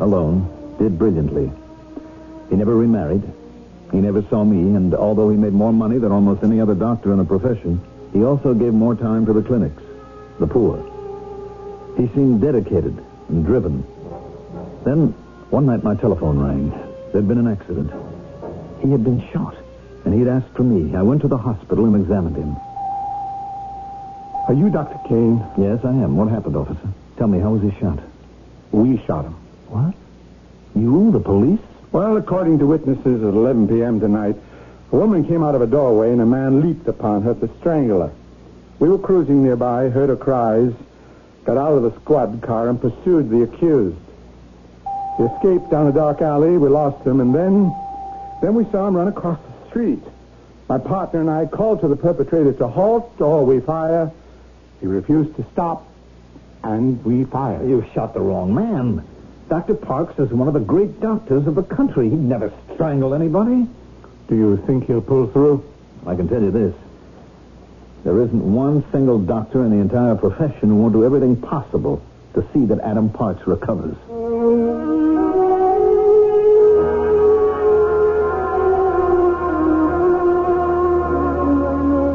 alone, 0.00 0.48
did 0.78 0.98
brilliantly. 0.98 1.50
He 2.50 2.56
never 2.56 2.76
remarried. 2.76 3.22
He 3.92 3.98
never 3.98 4.22
saw 4.22 4.44
me, 4.44 4.74
and 4.76 4.94
although 4.94 5.28
he 5.28 5.36
made 5.36 5.52
more 5.52 5.72
money 5.72 5.98
than 5.98 6.12
almost 6.12 6.42
any 6.42 6.60
other 6.60 6.74
doctor 6.74 7.12
in 7.12 7.18
the 7.18 7.24
profession, 7.24 7.80
he 8.12 8.24
also 8.24 8.54
gave 8.54 8.72
more 8.72 8.94
time 8.94 9.26
to 9.26 9.32
the 9.32 9.42
clinics, 9.42 9.82
the 10.40 10.46
poor. 10.46 10.78
He 11.96 12.08
seemed 12.08 12.40
dedicated 12.40 12.96
and 13.28 13.46
driven. 13.46 13.84
Then, 14.84 15.14
one 15.50 15.66
night 15.66 15.84
my 15.84 15.94
telephone 15.94 16.38
rang. 16.38 16.70
There'd 17.12 17.28
been 17.28 17.38
an 17.38 17.46
accident. 17.46 17.92
He 18.82 18.90
had 18.90 19.04
been 19.04 19.22
shot, 19.32 19.54
and 20.04 20.14
he'd 20.14 20.28
asked 20.28 20.54
for 20.54 20.64
me. 20.64 20.96
I 20.96 21.02
went 21.02 21.22
to 21.22 21.28
the 21.28 21.38
hospital 21.38 21.84
and 21.86 21.96
examined 21.96 22.36
him. 22.36 22.56
Are 24.46 24.52
you 24.52 24.68
Dr. 24.68 24.98
Kane? 25.08 25.42
Yes, 25.56 25.80
I 25.84 25.88
am. 25.88 26.16
What 26.16 26.28
happened, 26.28 26.54
officer? 26.54 26.88
Tell 27.16 27.28
me, 27.28 27.38
how 27.38 27.52
was 27.52 27.62
he 27.62 27.78
shot? 27.80 27.98
We 28.72 28.98
shot 29.06 29.24
him. 29.24 29.34
What? 29.68 29.94
You, 30.74 31.12
the 31.12 31.20
police? 31.20 31.60
Well, 31.92 32.18
according 32.18 32.58
to 32.58 32.66
witnesses 32.66 33.22
at 33.22 33.32
11 33.32 33.68
p.m. 33.68 34.00
tonight, 34.00 34.36
a 34.92 34.96
woman 34.96 35.26
came 35.26 35.42
out 35.42 35.54
of 35.54 35.62
a 35.62 35.66
doorway 35.66 36.12
and 36.12 36.20
a 36.20 36.26
man 36.26 36.60
leaped 36.60 36.86
upon 36.88 37.22
her 37.22 37.34
to 37.34 37.48
strangle 37.60 38.02
her. 38.02 38.12
We 38.80 38.90
were 38.90 38.98
cruising 38.98 39.42
nearby, 39.42 39.88
heard 39.88 40.10
her 40.10 40.16
cries, 40.16 40.74
got 41.44 41.56
out 41.56 41.72
of 41.72 41.82
the 41.82 41.98
squad 42.00 42.42
car 42.42 42.68
and 42.68 42.78
pursued 42.78 43.30
the 43.30 43.44
accused. 43.44 43.96
He 45.16 45.22
escaped 45.22 45.70
down 45.70 45.86
a 45.86 45.92
dark 45.92 46.20
alley. 46.20 46.58
We 46.58 46.68
lost 46.68 47.06
him, 47.06 47.20
and 47.20 47.34
then, 47.34 47.74
then 48.42 48.54
we 48.54 48.64
saw 48.70 48.88
him 48.88 48.96
run 48.96 49.08
across 49.08 49.38
the 49.38 49.70
street. 49.70 50.02
My 50.68 50.76
partner 50.78 51.20
and 51.20 51.30
I 51.30 51.46
called 51.46 51.80
to 51.80 51.88
the 51.88 51.96
perpetrator 51.96 52.52
to 52.54 52.68
halt 52.68 53.20
or 53.20 53.46
we 53.46 53.60
fire. 53.60 54.12
He 54.84 54.88
refused 54.88 55.34
to 55.36 55.46
stop, 55.50 55.88
and 56.62 57.02
we 57.06 57.24
fired. 57.24 57.66
You 57.66 57.86
shot 57.94 58.12
the 58.12 58.20
wrong 58.20 58.54
man. 58.54 59.02
Dr. 59.48 59.72
Parks 59.72 60.18
is 60.18 60.30
one 60.30 60.46
of 60.46 60.52
the 60.52 60.60
great 60.60 61.00
doctors 61.00 61.46
of 61.46 61.54
the 61.54 61.62
country. 61.62 62.10
He'd 62.10 62.18
never 62.18 62.52
strangle 62.74 63.14
anybody. 63.14 63.66
Do 64.28 64.36
you 64.36 64.58
think 64.66 64.84
he'll 64.86 65.00
pull 65.00 65.28
through? 65.28 65.64
I 66.06 66.14
can 66.14 66.28
tell 66.28 66.42
you 66.42 66.50
this. 66.50 66.74
There 68.04 68.20
isn't 68.20 68.52
one 68.52 68.84
single 68.92 69.18
doctor 69.18 69.64
in 69.64 69.70
the 69.70 69.78
entire 69.78 70.16
profession 70.16 70.68
who 70.68 70.74
won't 70.74 70.92
do 70.92 71.02
everything 71.02 71.40
possible 71.40 72.02
to 72.34 72.46
see 72.52 72.66
that 72.66 72.80
Adam 72.80 73.08
Parks 73.08 73.46
recovers. 73.46 73.96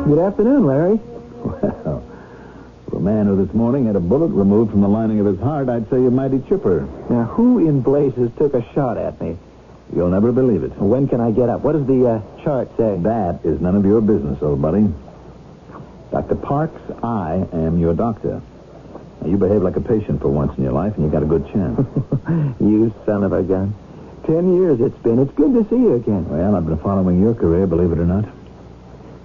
Good 0.06 0.20
afternoon, 0.20 0.68
Larry. 0.68 1.00
Well, 1.40 2.19
for 2.90 2.98
a 2.98 3.00
man 3.00 3.28
who 3.28 3.46
this 3.46 3.54
morning 3.54 3.86
had 3.86 3.96
a 3.96 4.00
bullet 4.00 4.28
removed 4.28 4.72
from 4.72 4.82
the 4.82 4.88
lining 4.88 5.20
of 5.20 5.26
his 5.26 5.40
heart, 5.40 5.70
I'd 5.70 5.90
say 5.90 6.02
you're 6.02 6.12
mighty 6.12 6.40
chipper. 6.50 6.88
Now, 7.10 7.26
who 7.26 7.68
in 7.68 7.82
blazes 7.82 8.32
took 8.38 8.54
a 8.54 8.66
shot 8.74 8.98
at 8.98 9.20
me? 9.22 9.38
You'll 9.96 10.10
never 10.10 10.32
believe 10.32 10.64
it. 10.64 10.72
When 10.78 11.08
can 11.08 11.22
I 11.22 11.32
get 11.32 11.50
up? 11.50 11.62
What 11.62 11.74
does 11.74 11.86
the 11.86 12.08
uh, 12.08 12.44
chart 12.44 12.70
say? 12.78 12.98
That 13.02 13.42
is 13.44 13.60
none 13.60 13.76
of 13.76 13.86
your 13.86 14.02
business, 14.02 14.42
old 14.42 14.62
buddy. 14.62 14.88
Dr. 16.12 16.36
Parks, 16.36 16.82
I 17.04 17.48
am 17.54 17.80
your 17.80 17.94
doctor. 17.94 18.42
You 19.26 19.38
behaved 19.38 19.64
like 19.64 19.76
a 19.76 19.82
patient 19.82 20.22
for 20.22 20.30
once 20.30 20.58
in 20.58 20.64
your 20.64 20.74
life, 20.74 20.96
and 20.96 21.06
you 21.06 21.12
got 21.12 21.24
a 21.24 21.28
good 21.28 21.46
chance. 21.52 21.80
you 22.60 22.94
son 23.06 23.24
of 23.24 23.34
a 23.34 23.44
gun. 23.44 23.76
Ten 24.26 24.56
years 24.58 24.80
it's 24.80 24.98
been. 25.00 25.20
It's 25.20 25.34
good 25.34 25.54
to 25.54 25.68
see 25.70 25.76
you 25.76 25.96
again. 25.96 26.28
well, 26.30 26.56
I've 26.56 26.66
been 26.66 26.78
following 26.78 27.22
your 27.22 27.34
career, 27.34 27.68
believe 27.68 27.92
it 27.92 28.00
or 28.00 28.06
not. 28.06 28.26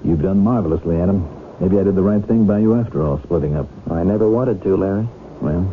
You've 0.03 0.22
done 0.22 0.38
marvelously, 0.40 1.00
Adam. 1.00 1.29
Maybe 1.61 1.79
I 1.79 1.85
did 1.85 1.95
the 1.95 2.03
right 2.03 2.25
thing 2.25 2.47
by 2.47 2.59
you 2.59 2.75
after 2.75 3.03
all, 3.03 3.21
splitting 3.23 3.57
up. 3.57 3.69
I 3.90 4.03
never 4.03 4.29
wanted 4.29 4.62
to, 4.62 4.77
Larry. 4.77 5.07
Well, 5.40 5.71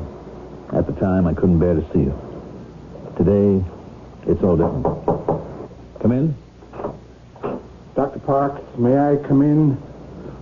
at 0.74 0.86
the 0.86 0.94
time, 0.94 1.28
I 1.28 1.34
couldn't 1.34 1.60
bear 1.60 1.74
to 1.74 1.82
see 1.92 2.00
you. 2.00 2.14
Today, 3.18 3.64
it's 4.28 4.42
all 4.44 4.58
different. 4.58 4.84
Come 6.02 6.12
in. 6.12 6.36
Dr. 7.96 8.20
Parks, 8.20 8.62
may 8.78 8.98
I 8.98 9.18
come 9.28 9.42
in? 9.42 9.82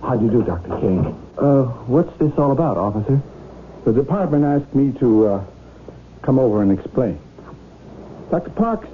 How 0.02 0.16
do 0.16 0.24
you 0.26 0.30
do, 0.30 0.42
Dr. 0.42 0.78
King? 0.80 1.06
Uh, 1.36 1.64
what's 1.88 2.16
this 2.18 2.32
all 2.38 2.52
about, 2.52 2.76
officer? 2.76 3.20
The 3.84 3.92
department 3.92 4.44
asked 4.44 4.74
me 4.74 4.92
to 5.00 5.26
uh, 5.26 5.44
come 6.22 6.38
over 6.38 6.62
and 6.62 6.70
explain. 6.70 7.18
Dr. 8.30 8.50
Parks, 8.50 8.88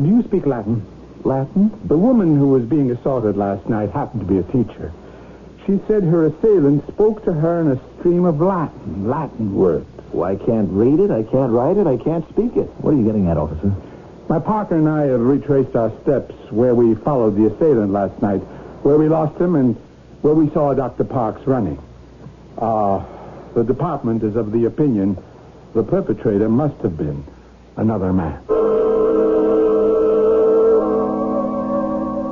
do 0.00 0.06
you 0.06 0.22
speak 0.22 0.46
Latin? 0.46 0.86
Latin? 1.24 1.70
The 1.84 1.98
woman 1.98 2.38
who 2.38 2.48
was 2.48 2.64
being 2.64 2.90
assaulted 2.90 3.36
last 3.36 3.68
night 3.68 3.90
happened 3.90 4.20
to 4.20 4.26
be 4.26 4.38
a 4.38 4.42
teacher. 4.44 4.92
She 5.66 5.80
said 5.86 6.02
her 6.02 6.26
assailant 6.26 6.86
spoke 6.88 7.24
to 7.24 7.32
her 7.32 7.60
in 7.60 7.68
a 7.68 7.80
stream 7.98 8.24
of 8.24 8.40
Latin, 8.40 9.08
Latin 9.08 9.54
words. 9.54 9.86
Well, 10.12 10.24
I 10.24 10.36
can't 10.36 10.70
read 10.72 10.98
it, 10.98 11.10
I 11.10 11.22
can't 11.22 11.52
write 11.52 11.76
it, 11.76 11.86
I 11.86 11.96
can't 11.96 12.28
speak 12.30 12.56
it. 12.56 12.68
What 12.78 12.94
are 12.94 12.96
you 12.96 13.04
getting 13.04 13.28
at, 13.28 13.36
officer? 13.36 13.72
My 14.28 14.40
partner 14.40 14.78
and 14.78 14.88
I 14.88 15.02
have 15.06 15.20
retraced 15.20 15.76
our 15.76 15.92
steps 16.02 16.34
where 16.50 16.74
we 16.74 16.94
followed 16.96 17.36
the 17.36 17.46
assailant 17.46 17.92
last 17.92 18.20
night, 18.20 18.40
where 18.82 18.98
we 18.98 19.08
lost 19.08 19.40
him, 19.40 19.54
and 19.54 19.76
where 20.22 20.34
we 20.34 20.50
saw 20.50 20.74
Dr. 20.74 21.04
Parks 21.04 21.46
running. 21.46 21.80
Uh, 22.58 23.04
the 23.54 23.62
department 23.62 24.22
is 24.22 24.36
of 24.36 24.52
the 24.52 24.64
opinion 24.64 25.16
the 25.74 25.82
perpetrator 25.82 26.48
must 26.48 26.80
have 26.82 26.96
been 26.96 27.24
another 27.76 28.12
man. 28.12 28.42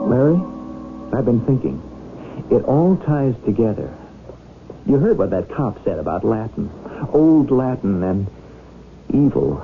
Larry, 0.08 0.40
I've 1.12 1.24
been 1.24 1.40
thinking. 1.46 1.89
It 2.50 2.64
all 2.64 2.96
ties 2.96 3.34
together. 3.44 3.94
You 4.86 4.96
heard 4.98 5.18
what 5.18 5.30
that 5.30 5.48
cop 5.50 5.82
said 5.84 5.98
about 5.98 6.24
Latin. 6.24 6.70
Old 7.12 7.50
Latin 7.50 8.02
and 8.02 8.26
evil. 9.14 9.62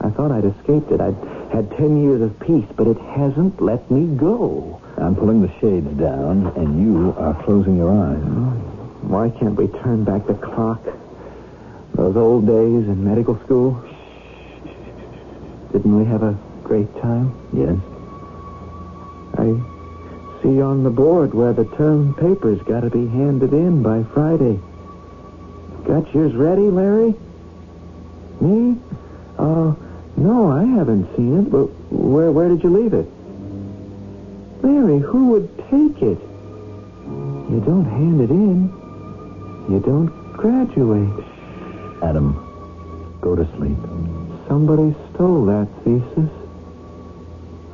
I 0.00 0.10
thought 0.10 0.30
I'd 0.30 0.44
escaped 0.44 0.90
it. 0.92 1.00
I'd 1.00 1.16
had 1.52 1.70
ten 1.76 2.02
years 2.02 2.20
of 2.20 2.38
peace, 2.40 2.66
but 2.76 2.86
it 2.86 2.98
hasn't 2.98 3.60
let 3.62 3.90
me 3.90 4.14
go. 4.16 4.80
I'm 4.98 5.16
pulling 5.16 5.40
the 5.42 5.52
shades 5.60 5.90
down, 5.98 6.48
and 6.56 6.82
you 6.82 7.14
are 7.18 7.34
closing 7.44 7.78
your 7.78 7.90
eyes. 7.90 8.22
Oh, 8.22 8.50
why 9.02 9.30
can't 9.30 9.56
we 9.56 9.66
turn 9.66 10.04
back 10.04 10.26
the 10.26 10.34
clock? 10.34 10.84
Those 11.94 12.16
old 12.16 12.46
days 12.46 12.88
in 12.88 13.02
medical 13.04 13.38
school? 13.40 13.82
Didn't 15.72 15.98
we 15.98 16.04
have 16.04 16.22
a 16.22 16.36
great 16.62 16.92
time? 17.00 17.34
Yes? 17.52 17.76
I 19.38 19.79
see 20.42 20.60
on 20.60 20.84
the 20.84 20.90
board 20.90 21.34
where 21.34 21.52
the 21.52 21.64
term 21.76 22.14
paper's 22.14 22.60
got 22.62 22.80
to 22.80 22.90
be 22.90 23.06
handed 23.06 23.52
in 23.52 23.82
by 23.82 24.04
Friday. 24.14 24.60
Got 25.84 26.12
yours 26.14 26.34
ready, 26.34 26.68
Larry? 26.68 27.14
Me? 28.40 28.76
Uh, 29.38 29.74
no, 30.16 30.50
I 30.50 30.64
haven't 30.64 31.14
seen 31.16 31.38
it, 31.40 31.50
but 31.50 31.66
where, 31.90 32.30
where 32.30 32.48
did 32.48 32.62
you 32.62 32.70
leave 32.70 32.94
it? 32.94 33.06
Larry, 34.62 34.98
who 34.98 35.28
would 35.28 35.56
take 35.70 36.02
it? 36.02 36.18
You 37.50 37.62
don't 37.66 37.86
hand 37.86 38.20
it 38.20 38.30
in. 38.30 38.68
You 39.68 39.80
don't 39.80 40.32
graduate. 40.34 41.24
Adam, 42.02 43.18
go 43.20 43.34
to 43.34 43.44
sleep. 43.56 43.78
Somebody 44.48 44.94
stole 45.12 45.46
that 45.46 45.68
thesis. 45.84 46.30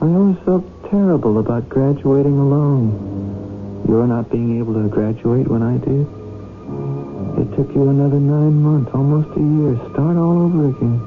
I 0.01 0.07
always 0.07 0.39
felt 0.45 0.76
terrible 0.91 1.39
about 1.39 1.69
graduating 1.69 2.39
alone. 2.39 3.85
You're 3.89 4.07
not 4.07 4.31
being 4.31 4.59
able 4.59 4.75
to 4.75 4.89
graduate 4.89 5.49
when 5.49 5.63
I 5.63 5.79
did. 5.79 6.07
It 7.41 7.57
took 7.57 7.75
you 7.75 7.89
another 7.89 8.19
nine 8.19 8.63
months, 8.63 8.91
almost 8.95 9.29
a 9.37 9.41
year. 9.41 9.77
Start 9.93 10.17
all 10.17 10.43
over 10.47 10.69
again. 10.69 11.01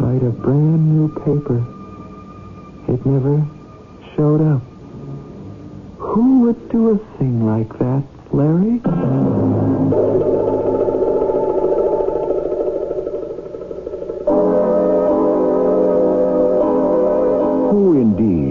Write 0.00 0.22
a 0.22 0.30
brand 0.30 0.96
new 0.96 1.08
paper. 1.08 1.58
It 2.92 3.04
never 3.06 3.46
showed 4.16 4.40
up. 4.40 4.62
Who 5.98 6.40
would 6.40 6.68
do 6.70 6.90
a 6.90 6.98
thing 7.18 7.46
like 7.46 7.78
that, 7.78 8.02
Larry? 8.32 8.80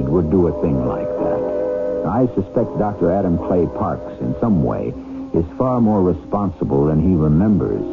Would 0.10 0.30
do 0.32 0.48
a 0.48 0.62
thing 0.62 0.86
like 0.86 1.08
that? 1.08 2.06
I 2.08 2.26
suspect 2.34 2.78
Dr. 2.80 3.12
Adam 3.12 3.38
Clay 3.38 3.68
Parks, 3.68 4.20
in 4.22 4.36
some 4.40 4.64
way, 4.64 4.94
is 5.34 5.46
far 5.58 5.80
more 5.80 6.02
responsible 6.02 6.86
than 6.86 7.02
he 7.02 7.16
remembers. 7.16 7.86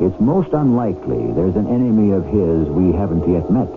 It's 0.00 0.20
most 0.20 0.52
unlikely 0.52 1.32
there's 1.32 1.56
an 1.56 1.66
enemy 1.66 2.12
of 2.12 2.26
his 2.26 2.68
we 2.68 2.92
haven't 2.92 3.30
yet 3.30 3.50
met. 3.50 3.70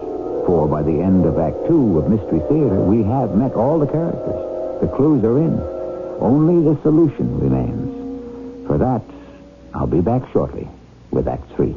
For 0.46 0.68
by 0.68 0.84
the 0.84 1.02
end 1.02 1.26
of 1.26 1.38
Act 1.38 1.68
Two 1.68 2.00
of 2.00 2.10
Mystery 2.10 2.40
Theater, 2.48 2.80
we 2.80 3.04
have 3.04 3.36
met 3.36 3.54
all 3.54 3.80
the 3.80 3.88
characters. 3.88 4.82
The 4.82 4.88
clues 4.88 5.24
are 5.24 5.38
in. 5.38 5.60
Only 6.20 6.64
the 6.64 6.82
solution 6.82 7.40
remains. 7.40 8.68
For 8.68 8.78
that, 8.78 9.02
I'll 9.74 9.88
be 9.88 10.02
back 10.02 10.24
shortly 10.32 10.68
with 11.12 11.28
Act 11.28 11.52
Three. 11.56 11.76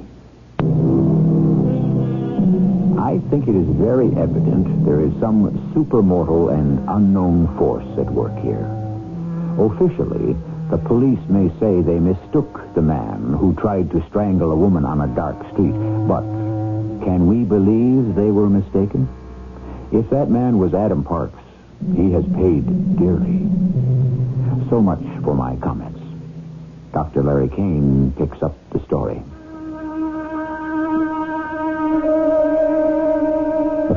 I 3.10 3.18
think 3.28 3.48
it 3.48 3.56
is 3.56 3.66
very 3.66 4.06
evident 4.14 4.84
there 4.84 5.00
is 5.00 5.10
some 5.18 5.50
supermortal 5.74 6.54
and 6.56 6.78
unknown 6.88 7.58
force 7.58 7.88
at 7.98 8.08
work 8.08 8.38
here. 8.38 8.62
Officially, 9.58 10.36
the 10.70 10.78
police 10.78 11.18
may 11.28 11.48
say 11.58 11.82
they 11.82 11.98
mistook 11.98 12.72
the 12.76 12.82
man 12.82 13.32
who 13.32 13.52
tried 13.56 13.90
to 13.90 14.06
strangle 14.06 14.52
a 14.52 14.56
woman 14.56 14.84
on 14.84 15.00
a 15.00 15.12
dark 15.16 15.36
street, 15.50 15.74
but 16.06 16.22
can 17.02 17.26
we 17.26 17.42
believe 17.42 18.14
they 18.14 18.30
were 18.30 18.48
mistaken? 18.48 19.08
If 19.90 20.08
that 20.10 20.30
man 20.30 20.60
was 20.60 20.72
Adam 20.72 21.02
Parks, 21.02 21.42
he 21.96 22.12
has 22.12 22.24
paid 22.26 22.64
dearly. 22.96 23.40
So 24.70 24.80
much 24.80 25.02
for 25.24 25.34
my 25.34 25.56
comments. 25.56 25.98
Dr. 26.92 27.24
Larry 27.24 27.48
Kane 27.48 28.14
picks 28.16 28.40
up 28.40 28.54
the 28.70 28.78
story. 28.84 29.20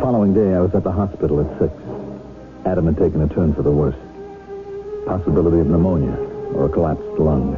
Following 0.03 0.33
day, 0.33 0.53
I 0.53 0.59
was 0.59 0.75
at 0.75 0.83
the 0.83 0.91
hospital 0.91 1.39
at 1.39 1.47
6. 1.59 1.71
Adam 2.65 2.87
had 2.87 2.97
taken 2.97 3.21
a 3.21 3.29
turn 3.29 3.53
for 3.53 3.63
the 3.63 3.71
worse. 3.71 3.95
Possibility 5.07 5.59
of 5.59 5.67
pneumonia 5.67 6.11
or 6.51 6.65
a 6.65 6.69
collapsed 6.69 7.17
lung. 7.17 7.55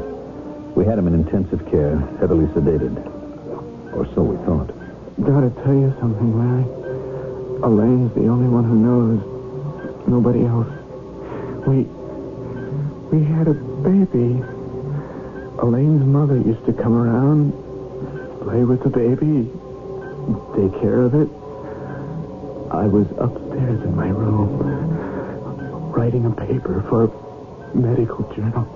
We 0.76 0.86
had 0.86 1.00
him 1.00 1.08
in 1.08 1.16
intensive 1.16 1.66
care, 1.72 1.98
heavily 2.20 2.46
sedated. 2.54 3.02
Or 3.98 4.06
so 4.14 4.22
we 4.22 4.38
thought. 4.46 4.70
Gotta 5.26 5.50
tell 5.66 5.74
you 5.74 5.92
something, 6.00 6.38
Larry. 6.38 6.66
Elaine's 7.64 8.14
the 8.14 8.28
only 8.28 8.48
one 8.48 8.66
who 8.70 8.78
knows. 8.78 10.08
Nobody 10.08 10.46
else. 10.46 10.70
We. 11.66 11.90
We 13.10 13.26
had 13.26 13.48
a 13.48 13.56
baby. 13.82 14.46
Elaine's 15.66 16.06
mother 16.06 16.38
used 16.38 16.64
to 16.68 16.74
come 16.74 16.94
around, 16.94 17.54
play 18.44 18.64
with 18.64 18.84
the 18.84 18.90
baby, 18.90 19.50
take 20.54 20.80
care 20.80 21.02
of 21.02 21.16
it. 21.16 21.45
I 22.72 22.88
was 22.88 23.08
upstairs 23.18 23.82
in 23.84 23.96
my 23.96 24.10
room, 24.10 25.92
writing 25.92 26.26
a 26.26 26.32
paper 26.32 26.84
for 26.90 27.06
a 27.06 27.76
medical 27.76 28.32
journal. 28.34 28.68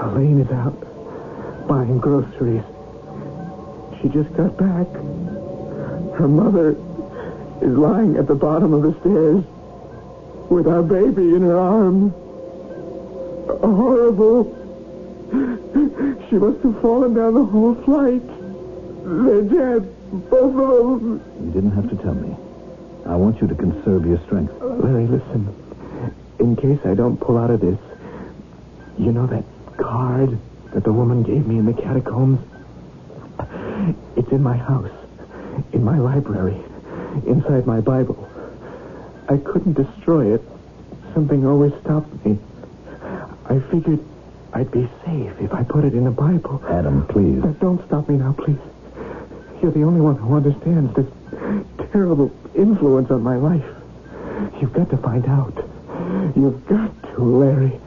Elaine 0.00 0.40
is 0.40 0.50
out 0.50 0.86
buying 1.66 1.98
groceries. 1.98 2.62
She 4.00 4.08
just 4.08 4.32
got 4.36 4.56
back. 4.56 4.86
Her 6.16 6.28
mother 6.28 6.70
is 7.60 7.76
lying 7.76 8.16
at 8.16 8.26
the 8.26 8.34
bottom 8.34 8.72
of 8.72 8.82
the 8.82 8.98
stairs 9.00 9.44
with 10.50 10.66
our 10.68 10.82
baby 10.82 11.34
in 11.34 11.42
her 11.42 11.58
arms. 11.58 12.12
Horrible. 13.60 14.54
She 16.30 16.36
must 16.36 16.62
have 16.62 16.80
fallen 16.80 17.14
down 17.14 17.34
the 17.34 17.44
whole 17.44 17.74
flight. 17.82 18.22
They're 19.04 19.42
dead, 19.42 20.30
both 20.30 20.54
of 20.54 21.00
them. 21.00 21.22
You 21.44 21.50
didn't 21.52 21.72
have 21.72 21.88
to 21.90 21.96
tell 21.96 22.14
me. 22.14 22.36
I 23.08 23.14
want 23.14 23.40
you 23.40 23.46
to 23.46 23.54
conserve 23.54 24.04
your 24.04 24.18
strength. 24.26 24.52
Oh, 24.60 24.80
Larry, 24.82 25.06
listen. 25.06 25.54
In 26.38 26.56
case 26.56 26.80
I 26.84 26.94
don't 26.94 27.16
pull 27.18 27.38
out 27.38 27.50
of 27.50 27.60
this, 27.60 27.78
you 28.98 29.12
know 29.12 29.26
that 29.26 29.44
card 29.78 30.38
that 30.72 30.84
the 30.84 30.92
woman 30.92 31.22
gave 31.22 31.46
me 31.46 31.58
in 31.58 31.66
the 31.66 31.72
catacombs? 31.72 32.40
It's 34.16 34.30
in 34.32 34.42
my 34.42 34.56
house, 34.56 34.90
in 35.72 35.84
my 35.84 35.98
library, 35.98 36.56
inside 37.26 37.66
my 37.66 37.80
Bible. 37.80 38.28
I 39.28 39.36
couldn't 39.38 39.74
destroy 39.74 40.34
it. 40.34 40.42
Something 41.14 41.46
always 41.46 41.72
stopped 41.82 42.24
me. 42.24 42.38
I 43.48 43.60
figured 43.70 44.00
I'd 44.52 44.70
be 44.70 44.88
safe 45.04 45.32
if 45.40 45.52
I 45.52 45.62
put 45.62 45.84
it 45.84 45.94
in 45.94 46.04
the 46.04 46.10
Bible. 46.10 46.62
Adam, 46.68 47.06
please. 47.06 47.42
Don't 47.60 47.84
stop 47.86 48.08
me 48.08 48.16
now, 48.16 48.32
please. 48.32 48.58
You're 49.62 49.72
the 49.72 49.84
only 49.84 50.00
one 50.00 50.16
who 50.16 50.34
understands 50.34 50.94
this 50.94 51.06
terrible 51.92 52.30
influence 52.54 53.10
on 53.10 53.22
my 53.22 53.36
life. 53.36 53.64
You've 54.60 54.72
got 54.72 54.90
to 54.90 54.96
find 54.96 55.26
out. 55.26 55.54
You've 56.36 56.66
got 56.66 56.90
to, 57.14 57.22
Larry. 57.22 57.80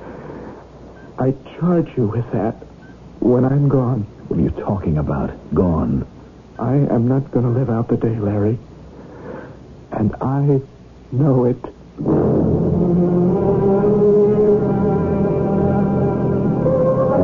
I 1.17 1.33
charge 1.57 1.89
you 1.97 2.07
with 2.07 2.31
that 2.31 2.55
when 3.19 3.45
I'm 3.45 3.67
gone. 3.69 4.01
What 4.27 4.39
are 4.39 4.43
you 4.43 4.51
talking 4.51 4.97
about? 4.97 5.31
Gone. 5.53 6.07
I 6.57 6.75
am 6.75 7.07
not 7.07 7.31
going 7.31 7.45
to 7.45 7.51
live 7.51 7.69
out 7.69 7.88
the 7.88 7.97
day, 7.97 8.17
Larry. 8.19 8.57
And 9.91 10.15
I 10.21 10.62
know 11.12 11.45
it. 11.45 11.57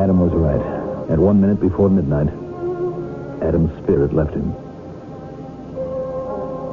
Adam 0.02 0.20
was 0.20 0.34
right. 0.34 1.12
At 1.12 1.20
one 1.20 1.40
minute 1.42 1.60
before 1.62 1.90
midnight, 1.90 2.28
Adam's 3.42 3.72
spirit 3.84 4.14
left 4.14 4.34
him. 4.34 4.56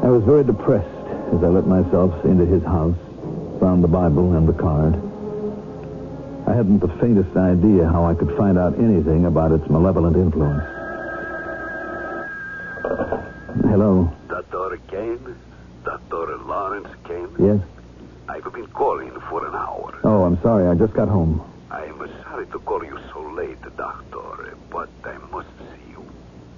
I 0.03 0.09
was 0.09 0.25
very 0.25 0.43
depressed 0.43 0.89
as 1.33 1.45
I 1.45 1.49
let 1.49 1.67
myself 1.67 2.25
into 2.25 2.45
his 2.45 2.63
house, 2.65 2.97
found 3.61 3.85
the 3.85 3.89
Bible 3.89 4.35
and 4.37 4.49
the 4.49 4.53
card. 4.53 4.95
I 6.49 6.55
hadn't 6.55 6.81
the 6.81 6.89
faintest 7.01 7.37
idea 7.37 7.89
how 7.89 8.05
I 8.05 8.15
could 8.15 8.37
find 8.37 8.59
out 8.59 8.77
anything 8.79 9.27
about 9.27 9.53
its 9.53 9.69
malevolent 9.71 10.17
influence. 10.17 10.65
Hello. 13.63 14.13
Dr. 14.29 14.79
Kane? 14.89 15.37
Dr. 15.85 16.37
Lawrence 16.39 16.89
Kane? 17.05 17.29
Yes? 17.39 17.61
I've 18.29 18.53
been 18.53 18.67
calling 18.69 19.13
for 19.31 19.47
an 19.47 19.55
hour. 19.55 20.01
Oh, 20.03 20.25
I'm 20.25 20.41
sorry. 20.43 20.67
I 20.67 20.75
just 20.75 20.95
got 20.95 21.09
home. 21.09 21.41
I'm 21.71 21.97
sorry 22.25 22.47
to 22.47 22.59
call 22.59 22.85
you 22.85 22.99
so 23.13 23.21
late, 23.21 23.63
Doctor, 23.77 24.57
but 24.69 24.91
I 25.05 25.17
must 25.31 25.49
see 25.59 25.91
you. 25.91 26.05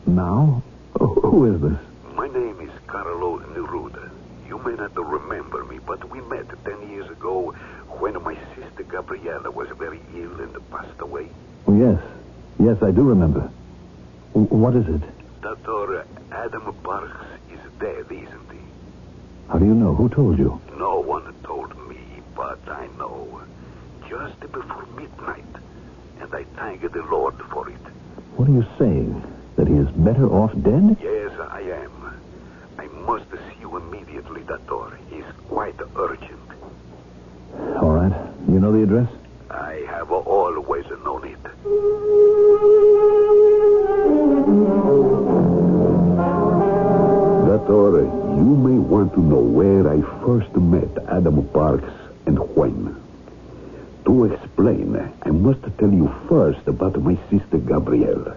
Now? 0.07 0.62
Oh, 0.98 1.07
who 1.14 1.54
is 1.54 1.61
this? 1.61 1.78
My 2.14 2.28
name 2.28 2.61
is 2.61 2.70
Carlo 2.87 3.38
Neruda. 3.40 4.11
You 4.48 4.54
may 4.64 4.74
not 4.74 4.96
remember 4.96 5.64
me, 5.64 5.79
but 5.87 6.09
we 6.11 6.20
met 6.22 6.46
ten 6.64 6.90
years 6.90 7.09
ago 7.11 7.53
when 7.98 8.20
my 8.22 8.37
sister 8.55 8.83
Gabriella 8.85 9.50
was 9.50 9.68
very 9.79 10.00
ill 10.14 10.40
and 10.40 10.70
passed 10.70 11.00
away. 11.00 11.29
Oh, 11.66 11.77
yes. 11.77 12.00
Yes, 12.59 12.83
I 12.83 12.90
do 12.90 13.03
remember. 13.03 13.50
What 14.33 14.74
is 14.77 14.87
it? 14.88 15.03
Dr. 15.42 16.07
Adam 16.33 16.74
Parks 16.83 17.27
is 17.53 17.61
dead, 17.79 18.07
isn't 18.11 18.50
he? 18.50 18.59
How 19.48 19.59
do 19.59 19.66
you 19.66 19.74
know? 19.74 19.94
Who 19.94 20.09
told 20.09 20.38
you? 20.38 20.61
No 20.79 21.00
one 21.00 21.35
told 21.44 21.77
me, 21.88 21.98
but 22.35 22.59
I 22.68 22.87
know. 22.98 23.42
Just 24.09 24.40
before 24.40 24.87
midnight. 24.96 25.44
And 26.20 26.35
I 26.35 26.44
thank 26.57 26.81
the 26.81 27.03
Lord 27.03 27.35
for 27.50 27.68
it. 27.68 27.77
What 28.37 28.48
are 28.48 28.53
you 28.53 28.66
saying? 28.79 29.22
That 29.57 29.68
he 29.68 29.74
is 29.74 29.88
better 29.90 30.27
off 30.27 30.53
dead? 30.62 30.96
Yes, 31.00 31.33
I 31.38 31.61
am. 31.61 32.20
I 32.79 32.87
must 32.87 33.31
see 33.31 33.61
you 33.61 33.77
immediately, 34.24 34.42
Doctor. 34.46 34.98
It's 35.10 35.38
quite 35.48 35.74
urgent. 35.96 36.40
All 37.80 37.92
right. 37.92 38.12
You 38.48 38.60
know 38.60 38.72
the 38.72 38.82
address? 38.82 39.08
I 39.50 39.84
have 39.88 40.10
always 40.10 40.84
known 41.04 41.24
it. 41.24 41.42
Doctor, 47.46 48.00
you 48.02 48.56
may 48.56 48.78
want 48.78 49.14
to 49.14 49.20
know 49.20 49.40
where 49.40 49.88
I 49.88 50.00
first 50.24 50.54
met 50.56 51.04
Adam 51.08 51.46
Parks 51.48 51.92
and 52.26 52.38
when. 52.56 53.00
To 54.06 54.24
explain, 54.24 54.96
I 55.22 55.30
must 55.30 55.62
tell 55.78 55.90
you 55.92 56.14
first 56.28 56.66
about 56.66 57.00
my 57.00 57.16
sister 57.30 57.58
Gabriella. 57.58 58.37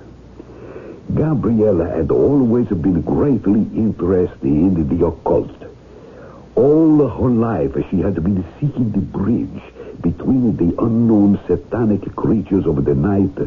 Gabriella 1.13 1.89
had 1.89 2.11
always 2.11 2.67
been 2.67 3.01
greatly 3.01 3.61
interested 3.75 4.43
in 4.43 4.87
the 4.87 5.05
occult. 5.07 5.51
All 6.57 7.07
her 7.07 7.29
life, 7.29 7.73
she 7.91 8.01
had 8.01 8.15
been 8.15 8.43
seeking 8.59 8.91
the 8.91 8.97
bridge 8.97 9.61
between 10.01 10.57
the 10.57 10.73
unknown 10.81 11.39
satanic 11.45 12.15
creatures 12.15 12.65
of 12.65 12.83
the 12.83 12.95
night 12.95 13.37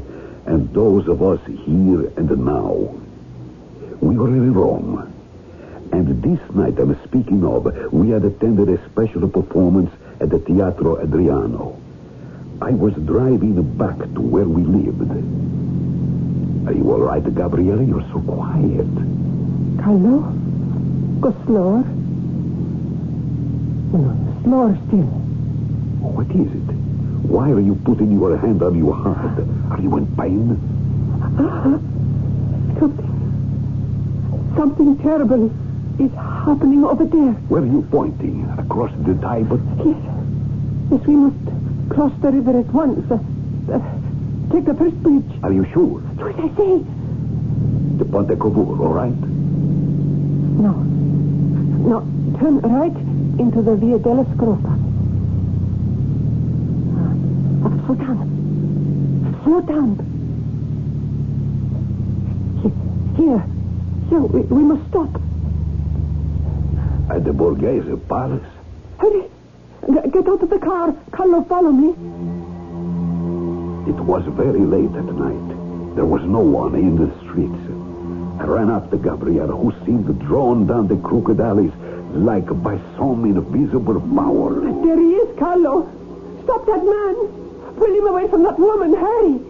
and 0.47 0.73
those 0.73 1.09
of 1.09 1.21
us 1.21 1.41
here 1.45 2.07
and 2.17 2.45
now. 2.45 2.95
We 4.01 4.17
were 4.17 4.29
in 4.29 4.55
Rome. 4.55 5.13
And 5.93 6.23
this 6.23 6.39
night 6.55 6.79
I'm 6.79 7.03
speaking 7.03 7.45
of, 7.45 7.93
we 7.93 8.11
had 8.11 8.25
attended 8.25 8.69
a 8.69 8.79
special 8.91 9.29
performance 9.29 9.91
at 10.21 10.31
the 10.31 10.39
Teatro 10.39 11.03
Adriano. 11.03 11.81
I 12.63 12.71
was 12.71 12.95
driving 12.95 13.61
back 13.77 13.99
to 13.99 14.21
where 14.21 14.45
we 14.45 14.63
lived. 14.63 15.11
Are 16.69 16.73
you 16.73 16.93
all 16.93 17.01
right, 17.01 17.25
Gabriella? 17.25 17.83
You're 17.83 18.07
so 18.13 18.21
quiet. 18.21 18.87
Carlo? 19.83 20.33
Go 21.21 21.35
slower. 21.45 22.00
No, 23.93 24.15
slower 24.45 24.79
still. 24.87 25.03
What 25.99 26.31
is 26.31 26.47
it? 26.47 26.75
Why 27.27 27.51
are 27.51 27.61
you 27.61 27.75
putting 27.85 28.13
your 28.13 28.37
hand 28.39 28.63
on 28.63 28.79
your 28.79 28.95
heart? 28.95 29.39
Are 29.71 29.81
you 29.81 29.97
in 29.97 30.07
pain? 30.17 30.57
Something. 32.79 33.11
Something 34.57 34.99
terrible 34.99 35.51
is 35.99 36.13
happening 36.15 36.85
over 36.85 37.05
there. 37.05 37.33
Where 37.51 37.63
are 37.63 37.67
you 37.67 37.83
pointing? 37.91 38.49
Across 38.59 38.93
the 39.05 39.15
Tiber? 39.15 39.59
Yes. 39.79 39.97
Yes, 40.91 41.07
we 41.07 41.15
must 41.17 41.91
cross 41.91 42.13
the 42.23 42.31
river 42.31 42.61
at 42.61 42.67
once. 42.67 43.11
Uh, 43.11 43.19
uh, 43.75 43.81
take 44.53 44.67
the 44.67 44.75
first 44.75 44.95
bridge. 45.03 45.31
Are 45.43 45.53
you 45.53 45.65
sure? 45.73 46.01
Do 46.17 46.29
as 46.29 46.37
I 46.37 46.49
say. 46.57 46.85
The 47.99 48.05
Ponte 48.05 48.39
Cavour, 48.39 48.83
all 48.83 48.95
right? 48.95 49.19
No. 50.63 50.73
No. 51.91 52.07
Turn 52.39 52.61
right 52.61 53.10
into 53.41 53.63
the 53.63 53.75
Via 53.75 53.99
della 53.99 54.25
Scrofa. 54.37 54.77
Ah, 57.65 57.87
Slow 57.87 57.95
down. 57.95 59.41
Slow 59.45 59.61
down. 59.63 59.97
Here. 63.17 63.43
Here. 64.11 64.21
We, 64.21 64.41
we 64.43 64.63
must 64.63 64.87
stop. 64.91 65.09
At 67.11 67.25
the 67.25 67.33
Borghese 67.33 67.97
Palace? 68.09 68.45
Hurry. 68.99 69.25
Get 70.13 70.29
out 70.29 70.43
of 70.43 70.51
the 70.51 70.59
car. 70.59 70.95
Carlo, 71.11 71.43
follow 71.45 71.73
me. 71.73 71.89
It 73.91 73.99
was 74.05 74.23
very 74.37 74.61
late 74.61 74.95
at 74.95 75.05
night. 75.05 75.95
There 75.97 76.05
was 76.05 76.23
no 76.23 76.41
one 76.41 76.75
in 76.75 76.97
the 76.97 77.11
streets. 77.25 77.57
I 78.39 78.45
ran 78.45 78.71
after 78.71 78.97
Gabriella, 78.99 79.57
who 79.57 79.73
seemed 79.85 80.07
drawn 80.21 80.67
down 80.67 80.87
the 80.89 80.97
crooked 80.97 81.41
alleys 81.41 81.73
like 82.15 82.47
by 82.63 82.79
some 82.97 83.25
invisible 83.25 84.01
power. 84.15 84.61
There 84.83 84.99
he 84.99 85.15
is, 85.15 85.39
Carlo. 85.39 85.89
Stop 86.45 86.67
that 86.67 86.85
man. 86.85 87.77
Pull 87.77 87.95
him 87.95 88.07
away 88.07 88.29
from 88.29 88.43
that 88.43 88.59
woman. 88.59 88.95
Hurry. 88.95 89.41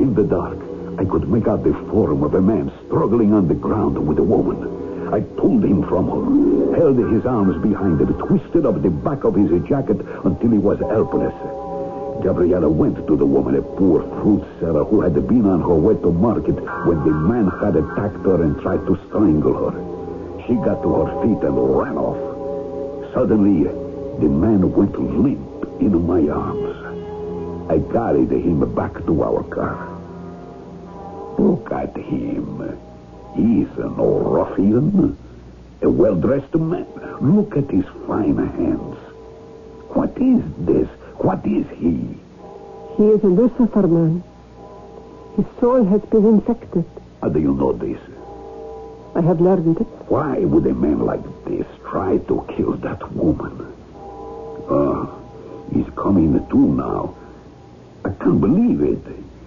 In 0.00 0.14
the 0.14 0.24
dark, 0.24 0.58
I 0.98 1.04
could 1.04 1.28
make 1.28 1.46
out 1.46 1.62
the 1.64 1.72
form 1.90 2.22
of 2.22 2.34
a 2.34 2.40
man 2.40 2.72
struggling 2.86 3.32
on 3.32 3.48
the 3.48 3.54
ground 3.54 3.96
with 4.06 4.18
a 4.18 4.22
woman. 4.22 5.12
I 5.12 5.20
pulled 5.20 5.64
him 5.64 5.86
from 5.86 6.08
her, 6.08 6.76
held 6.76 6.98
his 6.98 7.24
arms 7.24 7.62
behind 7.62 8.00
him, 8.00 8.14
twisted 8.14 8.66
up 8.66 8.82
the 8.82 8.90
back 8.90 9.24
of 9.24 9.34
his 9.34 9.50
jacket 9.68 10.00
until 10.24 10.50
he 10.50 10.58
was 10.58 10.80
helpless. 10.80 11.34
Gabriella 12.22 12.68
went 12.68 13.06
to 13.06 13.16
the 13.16 13.26
woman, 13.26 13.56
a 13.56 13.62
poor 13.62 14.02
fruit 14.20 14.44
seller 14.58 14.84
who 14.84 15.00
had 15.00 15.14
been 15.28 15.46
on 15.46 15.60
her 15.60 15.74
way 15.74 15.94
to 15.94 16.10
market 16.10 16.56
when 16.86 16.98
the 17.04 17.10
man 17.10 17.48
had 17.60 17.76
attacked 17.76 18.24
her 18.24 18.42
and 18.42 18.60
tried 18.60 18.84
to 18.86 18.98
strangle 19.08 19.70
her. 19.70 19.93
She 20.46 20.54
got 20.54 20.82
to 20.82 20.94
her 20.94 21.22
feet 21.22 21.42
and 21.42 21.78
ran 21.78 21.96
off. 21.96 23.12
Suddenly, 23.14 23.64
the 24.20 24.28
man 24.28 24.72
went 24.72 24.98
limp 24.98 25.80
in 25.80 26.06
my 26.06 26.28
arms. 26.28 27.70
I 27.70 27.78
carried 27.92 28.30
him 28.30 28.74
back 28.74 28.94
to 29.06 29.22
our 29.22 29.42
car. 29.44 29.88
Look 31.38 31.72
at 31.72 31.96
him. 31.96 32.78
He's 33.34 33.68
no 33.78 34.18
ruffian. 34.18 35.16
A 35.82 35.88
well-dressed 35.88 36.54
man. 36.54 36.86
Look 37.20 37.56
at 37.56 37.70
his 37.70 37.86
fine 38.06 38.36
hands. 38.36 38.96
What 39.96 40.16
is 40.18 40.42
this? 40.58 40.88
What 41.18 41.44
is 41.46 41.66
he? 41.78 42.18
He 42.96 43.04
is 43.06 43.24
a 43.24 43.28
Lucifer 43.28 43.86
man. 43.86 44.22
His 45.36 45.46
soul 45.58 45.84
has 45.84 46.02
been 46.02 46.26
infected. 46.26 46.84
How 47.20 47.30
do 47.30 47.40
you 47.40 47.54
know 47.54 47.72
this? 47.72 47.98
I 49.14 49.20
have 49.20 49.40
learned 49.40 49.80
it. 49.80 49.86
Why 50.08 50.38
would 50.40 50.66
a 50.66 50.74
man 50.74 51.00
like 51.00 51.22
this 51.44 51.66
try 51.88 52.18
to 52.18 52.44
kill 52.56 52.72
that 52.78 53.12
woman? 53.12 53.72
Ah, 54.68 55.08
he's 55.72 55.88
coming 55.94 56.32
to 56.48 56.58
now. 56.58 57.14
I 58.04 58.10
can't 58.10 58.40
believe 58.40 58.80
it. 58.82 58.98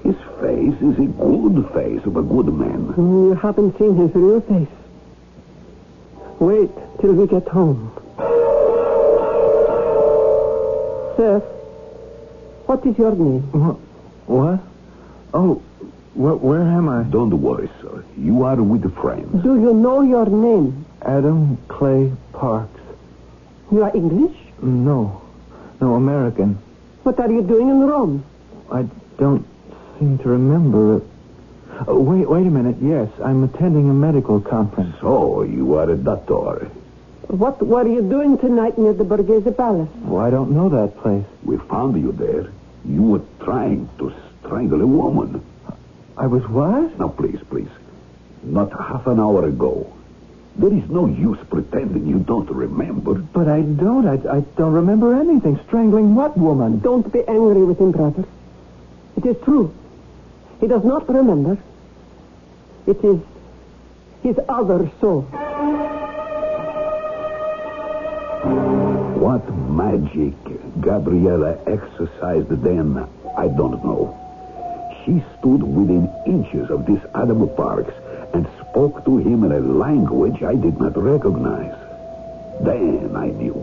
His 0.04 0.16
face 0.40 0.82
is 0.82 0.98
a 1.00 1.08
good 1.08 1.70
face 1.74 2.06
of 2.06 2.16
a 2.16 2.24
good 2.24 2.48
man. 2.54 2.94
You 2.98 3.34
haven't 3.42 3.78
seen 3.78 3.96
his 3.98 4.14
real 4.16 4.40
face. 4.42 4.68
Wait 6.40 6.70
till 7.02 7.14
we 7.14 7.28
get 7.28 7.48
home. 7.48 7.92
Sir, 11.18 11.40
what 12.68 12.86
is 12.86 12.98
your 12.98 13.16
name? 13.16 13.52
Well, 13.52 13.80
What? 14.28 14.60
Oh, 15.34 15.62
wh- 16.18 16.42
where 16.44 16.62
am 16.62 16.90
I? 16.90 17.04
Don't 17.04 17.34
worry, 17.42 17.70
sir. 17.82 18.04
You 18.18 18.44
are 18.44 18.56
with 18.62 18.82
the 18.82 18.90
friends. 18.90 19.44
Do 19.44 19.54
you 19.60 19.74
know 19.74 20.02
your 20.02 20.26
name? 20.26 20.86
Adam 21.02 21.58
Clay 21.68 22.12
Parks. 22.34 22.82
You 23.72 23.84
are 23.84 23.96
English? 23.96 24.36
No. 24.62 25.22
No, 25.80 25.96
American. 25.96 26.58
What 27.04 27.20
are 27.20 27.32
you 27.32 27.42
doing 27.44 27.70
in 27.70 27.80
Rome? 27.82 28.24
I 28.72 28.86
don't 29.18 29.46
seem 30.00 30.18
to 30.20 30.30
remember. 30.30 31.02
Oh, 31.88 32.00
wait, 32.02 32.28
wait 32.28 32.48
a 32.48 32.50
minute. 32.50 32.78
Yes, 32.82 33.10
I'm 33.24 33.44
attending 33.44 33.90
a 33.90 33.94
medical 33.94 34.42
conference. 34.42 34.96
So, 35.00 35.44
you 35.44 35.76
are 35.76 35.90
a 35.90 35.96
doctor. 35.98 36.70
What 37.28 37.62
were 37.62 37.86
you 37.88 38.02
doing 38.02 38.38
tonight 38.38 38.78
near 38.78 38.94
the 38.94 39.04
Borghese 39.04 39.56
Palace? 39.56 39.90
Oh, 40.08 40.18
I 40.18 40.30
don't 40.32 40.52
know 40.52 40.70
that 40.70 40.98
place. 41.02 41.26
We 41.44 41.58
found 41.58 41.96
you 42.02 42.12
there. 42.14 42.48
You 42.86 43.04
were 43.04 43.22
trying 43.44 43.90
to 44.00 44.14
strangle 44.40 44.82
a 44.82 44.88
woman. 44.88 45.44
I 46.18 46.26
was 46.26 46.48
what? 46.48 46.98
Now, 47.00 47.10
please, 47.10 47.40
please. 47.48 47.70
Not 48.42 48.72
half 48.72 49.06
an 49.06 49.20
hour 49.20 49.46
ago. 49.48 49.94
There 50.56 50.74
is 50.74 50.90
no 50.90 51.06
use 51.06 51.38
pretending 51.48 52.08
you 52.08 52.18
don't 52.18 52.50
remember. 52.50 53.14
But 53.14 53.48
I 53.48 53.62
don't. 53.62 54.08
I, 54.08 54.38
I 54.38 54.40
don't 54.58 54.74
remember 54.74 55.14
anything. 55.14 55.60
Strangling 55.68 56.16
what 56.16 56.36
woman? 56.36 56.80
Don't 56.80 57.12
be 57.14 57.24
angry 57.28 57.64
with 57.64 57.80
him, 57.80 57.92
brother. 57.92 58.26
It 59.16 59.26
is 59.28 59.36
true. 59.44 59.72
He 60.60 60.68
does 60.68 60.84
not 60.84 61.08
remember. 61.08 61.60
It 62.88 63.04
is 63.04 63.22
his 64.24 64.40
other 64.50 64.90
soul. 65.00 65.22
What 69.22 69.48
magic 69.70 70.34
Gabriella 70.82 71.60
exercised 71.68 72.50
then, 72.64 73.08
I 73.38 73.48
don't 73.48 73.84
know. 73.86 74.27
She 75.08 75.24
stood 75.40 75.64
within 75.64 76.12
inches 76.26 76.70
of 76.70 76.86
this 76.86 77.00
Adam 77.16 77.48
Parks 77.56 77.94
and 78.34 78.46
spoke 78.60 79.06
to 79.06 79.20
him 79.20 79.46
in 79.46 79.54
a 79.54 79.60
language 79.62 80.44
I 80.44 80.56
did 80.56 80.78
not 80.82 81.02
recognize. 81.02 81.74
Then 82.60 83.16
I 83.16 83.28
knew. 83.28 83.56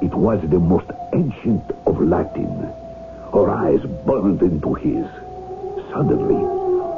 It 0.00 0.14
was 0.14 0.40
the 0.48 0.58
most 0.58 0.86
ancient 1.12 1.62
of 1.86 2.00
Latin. 2.00 2.72
Her 3.34 3.50
eyes 3.50 3.82
burned 4.06 4.40
into 4.40 4.72
his. 4.72 5.04
Suddenly, 5.92 6.42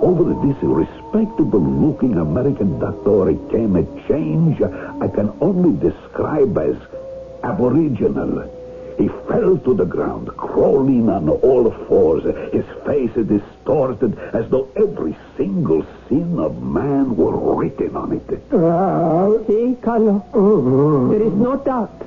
over 0.06 0.22
this 0.46 0.62
respectable-looking 0.62 2.16
American 2.16 2.78
doctor 2.78 3.34
came 3.50 3.74
a 3.74 3.82
change 4.06 4.62
I 4.62 5.08
can 5.08 5.36
only 5.40 5.74
describe 5.80 6.56
as 6.58 6.76
aboriginal. 7.42 8.53
He 8.98 9.08
fell 9.28 9.58
to 9.58 9.74
the 9.74 9.84
ground, 9.84 10.28
crawling 10.36 11.08
on 11.08 11.28
all 11.28 11.70
fours, 11.86 12.24
his 12.52 12.64
face 12.86 13.12
distorted 13.14 14.18
as 14.32 14.48
though 14.50 14.68
every 14.76 15.16
single 15.36 15.84
sin 16.08 16.38
of 16.38 16.62
man 16.62 17.16
were 17.16 17.36
written 17.56 17.96
on 17.96 18.12
it. 18.12 18.26
See, 19.46 19.76
Carlo? 19.82 20.22
There 21.10 21.22
is 21.22 21.32
no 21.32 21.56
doubt. 21.56 22.00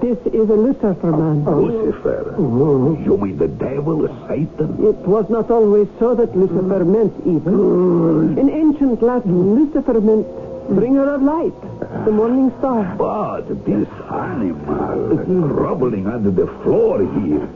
This 0.00 0.18
is 0.34 0.50
a 0.50 0.54
Lucifer 0.54 1.12
man. 1.12 1.44
Lucifer? 1.44 2.34
You 2.38 3.16
mean 3.18 3.36
the 3.38 3.46
devil, 3.46 4.08
Satan? 4.28 4.84
It 4.84 4.96
was 5.06 5.28
not 5.30 5.50
always 5.50 5.86
so 6.00 6.14
that 6.16 6.34
Lucifer 6.36 6.84
meant 6.84 7.14
evil. 7.24 8.36
In 8.38 8.50
ancient 8.50 9.00
Latin, 9.00 9.54
Lucifer 9.54 10.00
meant 10.00 10.26
bringer 10.68 11.14
a 11.14 11.18
light, 11.18 12.04
the 12.04 12.12
morning 12.12 12.52
star. 12.58 12.94
But 12.96 13.48
this 13.64 13.88
animal 14.10 15.16
groveling 15.48 16.06
under 16.06 16.30
the 16.30 16.46
floor 16.62 16.98
here, 16.98 17.48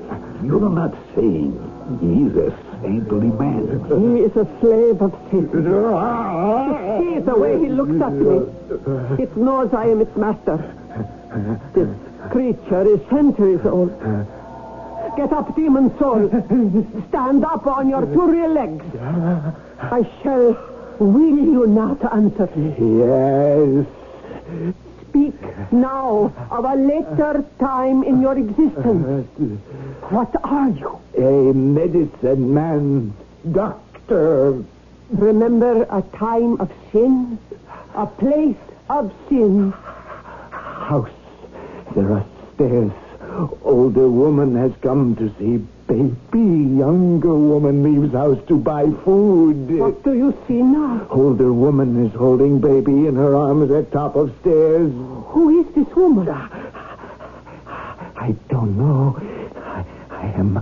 you're 0.44 0.68
not 0.68 0.94
saying 1.14 1.52
he's 2.00 2.36
a 2.36 2.50
saintly 2.82 3.28
man. 3.28 3.84
He 3.88 4.22
is 4.22 4.36
a 4.36 4.46
slave 4.60 5.00
of 5.00 5.12
Satan. 5.30 5.50
See 5.54 7.20
the 7.24 7.36
way 7.36 7.58
he 7.58 7.68
looks 7.68 8.00
at 8.02 8.12
me. 8.12 9.22
It 9.22 9.36
knows 9.36 9.72
I 9.72 9.86
am 9.86 10.00
its 10.00 10.16
master. 10.16 10.58
This 11.74 11.88
creature 12.30 12.86
is 12.86 13.00
centuries 13.08 13.64
old. 13.64 13.92
Get 15.16 15.32
up, 15.32 15.54
demon 15.56 15.96
soul. 15.98 16.28
Stand 17.08 17.44
up 17.44 17.66
on 17.66 17.88
your 17.88 18.04
two 18.04 18.26
real 18.30 18.50
legs. 18.52 18.84
I 19.80 20.02
shall 20.22 20.75
will 20.98 21.38
you 21.38 21.66
not 21.66 22.12
answer 22.12 22.48
me. 22.56 22.74
Yes. 22.78 23.86
Speak 25.08 25.72
now 25.72 26.32
of 26.50 26.64
a 26.64 26.74
later 26.74 27.44
time 27.58 28.02
in 28.02 28.20
your 28.20 28.36
existence. 28.38 29.28
What 30.10 30.34
are 30.44 30.70
you? 30.70 30.98
A 31.16 31.52
medicine 31.54 32.52
man. 32.52 33.14
Doctor. 33.52 34.62
Remember 35.10 35.82
a 35.84 36.02
time 36.16 36.60
of 36.60 36.70
sin? 36.92 37.38
A 37.94 38.06
place 38.06 38.56
of 38.90 39.12
sin? 39.28 39.72
House. 40.50 41.10
There 41.94 42.12
are 42.12 42.26
stairs. 42.54 42.92
Older 43.62 44.08
woman 44.08 44.56
has 44.56 44.72
come 44.80 45.14
to 45.16 45.32
see 45.38 45.64
baby. 45.86 46.76
Younger 46.78 47.34
woman 47.34 47.82
leaves 47.82 48.12
house 48.12 48.38
to 48.48 48.58
buy 48.58 48.84
food. 49.04 49.78
What 49.78 50.02
do 50.02 50.14
you 50.14 50.36
see 50.46 50.62
now? 50.62 51.06
Older 51.10 51.52
woman 51.52 52.06
is 52.06 52.12
holding 52.14 52.58
baby 52.60 53.06
in 53.06 53.16
her 53.16 53.34
arms 53.36 53.70
at 53.70 53.92
top 53.92 54.16
of 54.16 54.34
stairs. 54.40 54.90
Who 55.28 55.60
is 55.60 55.66
this 55.74 55.94
woman? 55.94 56.28
I 56.28 58.34
don't 58.48 58.76
know. 58.76 59.16
I, 59.56 59.84
I 60.10 60.26
am 60.36 60.56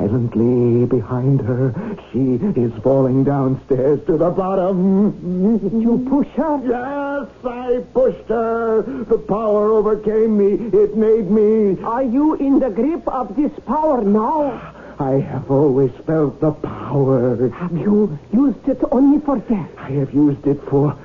silently 0.00 0.86
behind 0.86 1.40
her. 1.42 1.74
She 2.10 2.36
is 2.58 2.72
falling 2.82 3.24
downstairs 3.24 4.00
to 4.06 4.16
the 4.16 4.30
bottom. 4.30 5.58
Did 5.58 5.82
you 5.82 6.06
push 6.08 6.28
her? 6.36 6.58
Yes, 6.64 7.28
I 7.44 7.84
pushed 7.92 8.28
her. 8.28 8.82
The 8.82 9.18
power 9.18 9.72
overcame 9.72 10.38
me. 10.38 10.78
It 10.78 10.96
made 10.96 11.30
me. 11.30 11.82
Are 11.82 12.02
you 12.02 12.34
in 12.36 12.58
the 12.60 12.70
grip 12.70 13.06
of 13.08 13.36
this 13.36 13.52
power 13.66 14.02
now? 14.02 14.74
I 14.98 15.20
have 15.20 15.50
always 15.50 15.92
felt 16.06 16.40
the 16.40 16.52
power. 16.52 17.50
Have 17.50 17.76
you 17.76 18.18
used 18.32 18.68
it 18.68 18.80
only 18.90 19.20
for 19.20 19.36
death? 19.38 19.70
I 19.76 19.90
have 19.90 20.14
used 20.14 20.46
it 20.46 20.62
for 20.70 20.96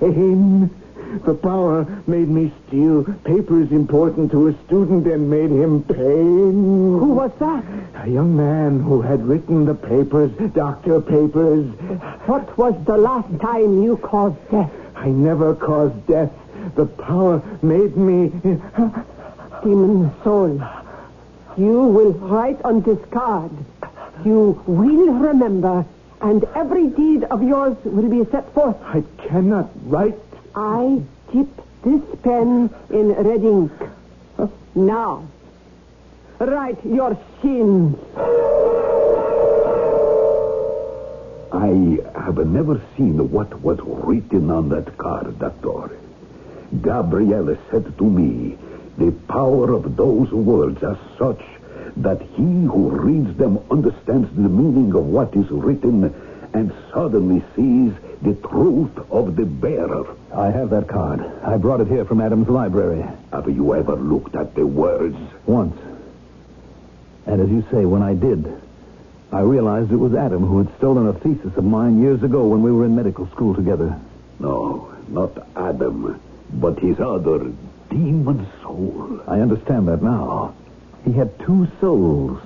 pain. 0.00 0.70
The 1.24 1.34
power 1.34 1.86
made 2.06 2.28
me 2.28 2.52
steal 2.66 3.04
papers 3.24 3.70
important 3.72 4.30
to 4.32 4.48
a 4.48 4.54
student 4.66 5.06
and 5.06 5.30
made 5.30 5.50
him 5.50 5.82
pain. 5.82 6.98
Who 6.98 7.12
was 7.14 7.32
that? 7.38 7.64
A 8.04 8.08
young 8.08 8.36
man 8.36 8.80
who 8.80 9.00
had 9.02 9.26
written 9.26 9.64
the 9.64 9.74
papers, 9.74 10.30
doctor 10.52 11.00
papers. 11.00 11.66
What 12.26 12.56
was 12.58 12.74
the 12.84 12.96
last 12.96 13.40
time 13.40 13.82
you 13.82 13.96
caused 13.96 14.36
death? 14.50 14.70
I 14.94 15.08
never 15.08 15.54
caused 15.54 16.06
death. 16.06 16.32
The 16.74 16.86
power 16.86 17.42
made 17.62 17.96
me. 17.96 18.32
Demon 19.62 20.12
soul, 20.22 20.60
you 21.56 21.82
will 21.82 22.12
write 22.12 22.60
on 22.62 22.82
this 22.82 22.98
card. 23.10 23.50
You 24.24 24.62
will 24.66 25.12
remember, 25.12 25.84
and 26.20 26.44
every 26.54 26.88
deed 26.88 27.24
of 27.24 27.42
yours 27.42 27.76
will 27.84 28.08
be 28.08 28.30
set 28.30 28.52
forth. 28.52 28.76
I 28.82 29.02
cannot 29.26 29.70
write. 29.86 30.18
I 30.56 31.02
dip 31.34 31.48
this 31.82 32.02
pen 32.22 32.70
in 32.88 33.12
red 33.12 33.44
ink. 33.44 33.72
Now, 34.74 35.28
write 36.38 36.82
your 36.82 37.18
sins. 37.42 37.98
I 41.52 41.98
have 42.18 42.38
never 42.46 42.80
seen 42.96 43.30
what 43.30 43.60
was 43.60 43.78
written 43.82 44.50
on 44.50 44.70
that 44.70 44.96
card, 44.96 45.38
Doctor. 45.38 45.94
Gabriella 46.80 47.58
said 47.70 47.98
to 47.98 48.04
me, 48.04 48.56
the 48.96 49.12
power 49.28 49.74
of 49.74 49.94
those 49.96 50.32
words 50.32 50.82
are 50.82 50.98
such 51.18 51.42
that 51.98 52.22
he 52.22 52.64
who 52.64 52.90
reads 52.90 53.36
them 53.36 53.58
understands 53.70 54.28
the 54.34 54.48
meaning 54.48 54.94
of 54.94 55.04
what 55.04 55.36
is 55.36 55.50
written 55.50 56.14
and 56.54 56.72
suddenly 56.92 57.44
sees 57.54 57.92
the 58.22 58.34
truth 58.34 58.98
of 59.10 59.36
the 59.36 59.44
bearer. 59.44 60.06
I 60.34 60.50
have 60.50 60.70
that 60.70 60.88
card. 60.88 61.20
I 61.42 61.56
brought 61.56 61.80
it 61.80 61.88
here 61.88 62.04
from 62.04 62.20
Adam's 62.20 62.48
library. 62.48 63.04
Have 63.32 63.48
you 63.48 63.74
ever 63.74 63.96
looked 63.96 64.34
at 64.36 64.54
the 64.54 64.66
words? 64.66 65.16
Once. 65.46 65.78
And 67.26 67.40
as 67.40 67.48
you 67.48 67.64
say, 67.70 67.84
when 67.84 68.02
I 68.02 68.14
did, 68.14 68.60
I 69.32 69.40
realized 69.40 69.92
it 69.92 69.96
was 69.96 70.14
Adam 70.14 70.46
who 70.46 70.58
had 70.58 70.76
stolen 70.78 71.08
a 71.08 71.12
thesis 71.12 71.56
of 71.56 71.64
mine 71.64 72.00
years 72.00 72.22
ago 72.22 72.46
when 72.46 72.62
we 72.62 72.72
were 72.72 72.84
in 72.84 72.94
medical 72.94 73.26
school 73.28 73.54
together. 73.54 73.98
No, 74.38 74.94
not 75.08 75.46
Adam, 75.56 76.20
but 76.52 76.78
his 76.78 77.00
other 77.00 77.52
demon 77.90 78.46
soul. 78.62 79.20
I 79.26 79.40
understand 79.40 79.88
that 79.88 80.02
now. 80.02 80.54
He 81.04 81.12
had 81.12 81.38
two 81.40 81.68
souls. 81.80 82.40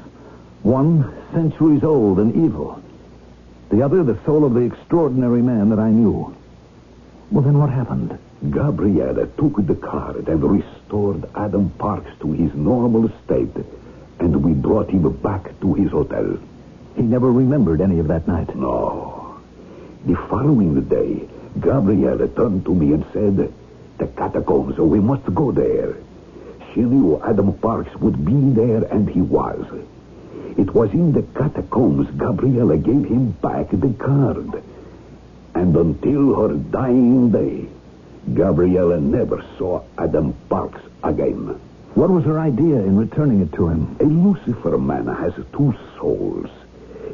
One 0.62 1.14
centuries 1.32 1.84
old 1.84 2.18
and 2.18 2.34
evil. 2.46 2.82
The 3.70 3.82
other, 3.82 4.02
the 4.02 4.18
soul 4.24 4.44
of 4.44 4.54
the 4.54 4.62
extraordinary 4.62 5.42
man 5.42 5.70
that 5.70 5.78
I 5.78 5.90
knew. 5.90 6.34
Well, 7.30 7.44
then 7.44 7.56
what 7.56 7.70
happened? 7.70 8.18
Gabriella 8.50 9.26
took 9.26 9.64
the 9.64 9.76
card 9.76 10.28
and 10.28 10.42
restored 10.42 11.24
Adam 11.36 11.70
Parks 11.70 12.10
to 12.20 12.32
his 12.32 12.52
normal 12.54 13.08
state, 13.24 13.54
and 14.18 14.42
we 14.42 14.52
brought 14.54 14.90
him 14.90 15.08
back 15.18 15.60
to 15.60 15.74
his 15.74 15.92
hotel. 15.92 16.36
He 16.96 17.02
never 17.02 17.30
remembered 17.30 17.80
any 17.80 18.00
of 18.00 18.08
that 18.08 18.26
night. 18.26 18.56
No. 18.56 19.38
The 20.04 20.16
following 20.16 20.80
day, 20.88 21.28
Gabriella 21.60 22.26
turned 22.26 22.64
to 22.64 22.74
me 22.74 22.92
and 22.92 23.04
said, 23.12 23.52
The 23.98 24.06
catacombs, 24.08 24.78
we 24.78 24.98
must 24.98 25.32
go 25.32 25.52
there. 25.52 25.96
She 26.74 26.80
knew 26.80 27.22
Adam 27.22 27.52
Parks 27.52 27.94
would 27.96 28.24
be 28.24 28.50
there, 28.50 28.82
and 28.84 29.08
he 29.08 29.20
was. 29.20 29.64
It 30.60 30.74
was 30.74 30.92
in 30.92 31.12
the 31.12 31.22
catacombs 31.22 32.10
Gabriella 32.18 32.76
gave 32.76 33.06
him 33.06 33.30
back 33.30 33.70
the 33.70 33.94
card. 33.94 34.62
And 35.54 35.74
until 35.74 36.34
her 36.34 36.54
dying 36.54 37.30
day, 37.30 37.66
Gabriella 38.34 39.00
never 39.00 39.42
saw 39.56 39.80
Adam 39.96 40.34
Parks 40.50 40.82
again. 41.02 41.58
What 41.94 42.10
was 42.10 42.24
her 42.26 42.38
idea 42.38 42.76
in 42.76 42.98
returning 42.98 43.40
it 43.40 43.54
to 43.54 43.68
him? 43.68 43.96
A 44.00 44.04
Lucifer 44.04 44.76
man 44.76 45.06
has 45.06 45.32
two 45.54 45.74
souls. 45.96 46.50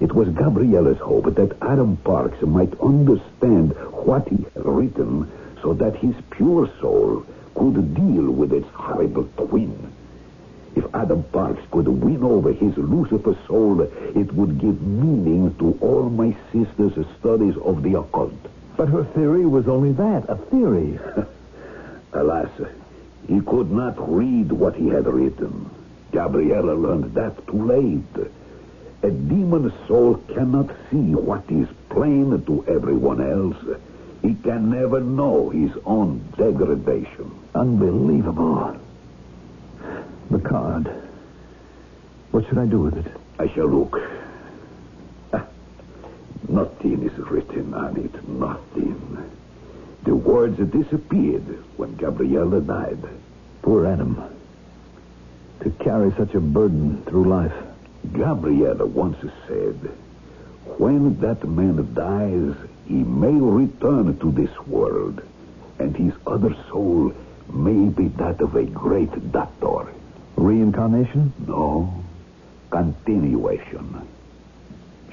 It 0.01 0.13
was 0.13 0.29
Gabriella's 0.31 0.99
hope 0.99 1.33
that 1.37 1.57
Adam 1.63 1.99
Parks 1.99 2.43
might 2.43 2.75
understand 2.81 3.77
what 3.93 4.27
he 4.27 4.45
had 4.55 4.67
written 4.67 5.31
so 5.63 5.73
that 5.75 5.95
his 5.95 6.17
pure 6.31 6.69
soul 6.81 7.25
could 7.55 7.95
deal 7.95 8.29
with 8.29 8.53
its 8.53 8.69
horrible 8.71 9.29
twin. 9.37 9.93
If 10.77 10.95
Adam 10.95 11.23
Parks 11.33 11.63
could 11.71 11.89
win 11.89 12.23
over 12.23 12.53
his 12.53 12.77
Lucifer 12.77 13.35
soul, 13.47 13.81
it 13.81 14.31
would 14.35 14.61
give 14.61 14.83
meaning 14.83 15.55
to 15.59 15.79
all 15.81 16.11
my 16.11 16.37
sister's 16.53 17.07
studies 17.19 17.57
of 17.57 17.83
the 17.83 17.99
occult. 17.99 18.35
But 18.77 18.91
her 18.91 19.05
theory 19.05 19.47
was 19.47 19.69
only 19.69 19.93
that, 19.93 20.29
a 20.29 20.37
theory. 20.37 21.01
Alas, 22.13 22.51
he 23.27 23.41
could 23.41 23.73
not 23.73 23.97
read 24.15 24.53
what 24.53 24.75
he 24.77 24.89
had 24.89 25.07
written. 25.07 25.71
Gabriella 26.13 26.75
learned 26.75 27.15
that 27.15 27.47
too 27.47 27.65
late. 27.65 28.29
A 29.03 29.11
demon 29.11 29.73
soul 29.89 30.17
cannot 30.35 30.69
see 30.91 31.15
what 31.15 31.45
is 31.51 31.69
plain 31.89 32.45
to 32.45 32.65
everyone 32.69 33.23
else. 33.23 33.79
He 34.21 34.35
can 34.35 34.71
never 34.71 35.01
know 35.01 35.49
his 35.49 35.73
own 35.87 36.23
degradation. 36.37 37.31
Unbelievable. 37.55 38.77
The 40.37 40.47
card. 40.47 40.87
What 42.31 42.47
should 42.47 42.59
I 42.59 42.67
do 42.67 42.81
with 42.81 42.99
it? 42.99 43.11
I 43.39 43.49
shall 43.55 43.69
look. 43.69 43.99
Ah, 45.33 45.47
nothing 46.47 47.05
is 47.05 47.17
written 47.17 47.73
on 47.73 47.97
it. 47.97 48.29
Nothing. 48.29 49.31
The 50.03 50.15
words 50.15 50.59
disappeared 50.59 51.65
when 51.79 51.97
Gabriella 51.97 52.61
died. 52.61 53.03
Poor 53.63 53.87
Adam. 53.87 54.23
To 55.61 55.71
carry 55.71 56.13
such 56.19 56.35
a 56.35 56.41
burden 56.41 57.03
through 57.05 57.31
life. 57.31 57.57
Gabriella 58.13 58.85
once 58.85 59.17
said, 59.49 59.91
when 60.77 61.19
that 61.21 61.49
man 61.49 61.95
dies, 61.95 62.55
he 62.87 62.93
may 62.93 63.33
return 63.33 64.19
to 64.19 64.31
this 64.33 64.55
world, 64.67 65.23
and 65.79 65.97
his 65.97 66.13
other 66.27 66.55
soul 66.69 67.15
may 67.51 67.89
be 67.89 68.09
that 68.19 68.43
of 68.43 68.55
a 68.55 68.65
great 68.65 69.33
doctor. 69.33 69.96
Reincarnation? 70.37 71.33
No, 71.47 71.93
continuation. 72.71 74.07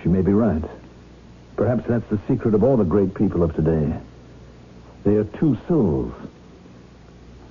She 0.01 0.09
may 0.09 0.21
be 0.21 0.34
right. 0.34 0.63
Perhaps 1.55 1.86
that's 1.88 2.09
the 2.09 2.19
secret 2.28 2.53
of 2.53 2.63
all 2.63 2.78
the 2.78 2.84
great 2.84 3.13
people 3.13 3.43
of 3.43 3.55
today. 3.55 3.93
They 5.03 5.15
are 5.15 5.24
two 5.24 5.57
souls. 5.67 6.13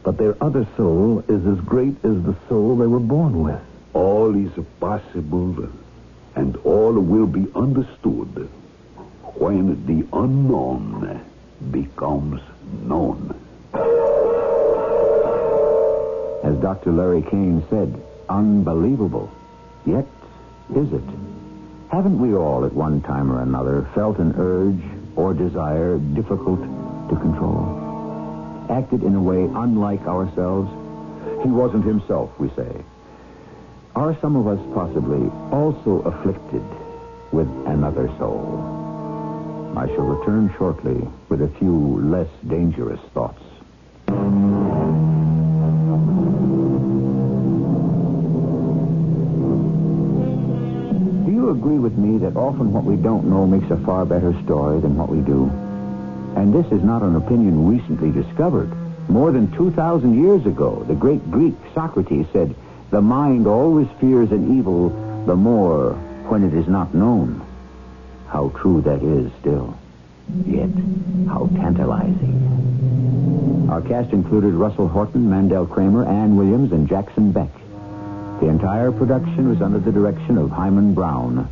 But 0.03 0.19
their 0.19 0.37
other 0.43 0.67
soul 0.77 1.25
is 1.29 1.47
as 1.47 1.61
great 1.65 1.95
as 2.05 2.23
the 2.23 2.37
soul 2.49 2.77
they 2.77 2.87
were 2.87 2.99
born 2.99 3.43
with. 3.43 3.61
All 3.95 4.35
is 4.35 4.53
possible, 4.81 5.69
and 6.35 6.57
all 6.65 6.93
will 6.93 7.27
be 7.27 7.47
understood 7.55 8.49
when 9.35 9.87
the 9.87 10.07
unknown 10.13 11.21
becomes 11.71 12.41
known. 12.85 13.39
As 16.53 16.59
Dr. 16.59 16.93
Larry 16.93 17.23
Kane 17.23 17.65
said, 17.71 17.99
unbelievable. 18.29 19.31
Yet, 19.87 20.05
is 20.77 20.93
it? 20.93 21.03
Haven't 21.91 22.21
we 22.21 22.35
all 22.35 22.67
at 22.67 22.75
one 22.75 23.01
time 23.01 23.33
or 23.33 23.41
another 23.41 23.89
felt 23.95 24.19
an 24.19 24.35
urge 24.37 24.83
or 25.17 25.33
desire 25.33 25.97
difficult 25.97 26.61
to 26.61 27.17
control? 27.17 28.67
Acted 28.69 29.03
in 29.03 29.15
a 29.15 29.23
way 29.23 29.45
unlike 29.45 30.03
ourselves? 30.03 30.71
He 31.43 31.49
wasn't 31.49 31.87
himself, 31.87 32.39
we 32.39 32.51
say. 32.51 32.85
Are 33.97 34.15
some 34.21 34.37
of 34.37 34.47
us 34.47 34.61
possibly 34.75 35.31
also 35.51 36.03
afflicted 36.05 36.65
with 37.33 37.49
another 37.67 38.09
soul? 38.19 39.73
I 39.75 39.87
shall 39.87 40.05
return 40.05 40.53
shortly 40.59 41.09
with 41.31 41.41
a 41.41 41.49
few 41.59 41.99
less 42.03 42.29
dangerous 42.47 43.01
thoughts. 43.15 43.43
Agree 51.53 51.79
with 51.79 51.97
me 51.97 52.19
that 52.19 52.37
often 52.37 52.73
what 52.73 52.85
we 52.85 52.97
don't 52.97 53.31
know 53.31 53.47
makes 53.47 53.71
a 53.71 53.77
far 53.85 54.05
better 54.05 54.35
story 54.43 54.81
than 54.81 54.97
what 54.97 55.09
we 55.09 55.21
do? 55.21 55.45
And 56.37 56.53
this 56.53 56.67
is 56.73 56.83
not 56.83 57.03
an 57.03 57.17
opinion 57.17 57.69
recently 57.69 58.11
discovered. 58.11 58.71
More 59.09 59.33
than 59.33 59.53
2,000 59.53 60.23
years 60.23 60.45
ago, 60.47 60.85
the 60.89 60.95
great 60.95 61.31
Greek 61.31 61.55
Socrates 61.75 62.27
said, 62.33 62.55
The 62.91 63.01
mind 63.01 63.47
always 63.47 63.89
fears 64.01 64.33
an 64.33 64.59
evil 64.59 64.89
the 65.27 65.37
more 65.37 65.93
when 66.29 66.45
it 66.45 66.55
is 66.55 66.67
not 66.67 66.95
known. 66.95 67.47
How 68.29 68.49
true 68.51 68.81
that 68.83 69.03
is 69.03 69.31
still. 69.41 69.77
Yet, 70.47 70.71
how 71.29 71.49
tantalizing. 71.55 73.69
Our 73.71 73.83
cast 73.83 74.13
included 74.13 74.55
Russell 74.55 74.89
Horton, 74.89 75.31
Mandel 75.31 75.67
Kramer, 75.67 76.05
Ann 76.07 76.37
Williams, 76.37 76.73
and 76.73 76.89
Jackson 76.89 77.33
Beck. 77.33 77.51
The 78.43 78.49
entire 78.49 78.91
production 78.91 79.51
was 79.51 79.63
under 79.63 79.79
the 79.79 79.93
direction 79.93 80.37
of 80.37 80.51
Himan 80.51 80.95
Brown. 80.95 81.49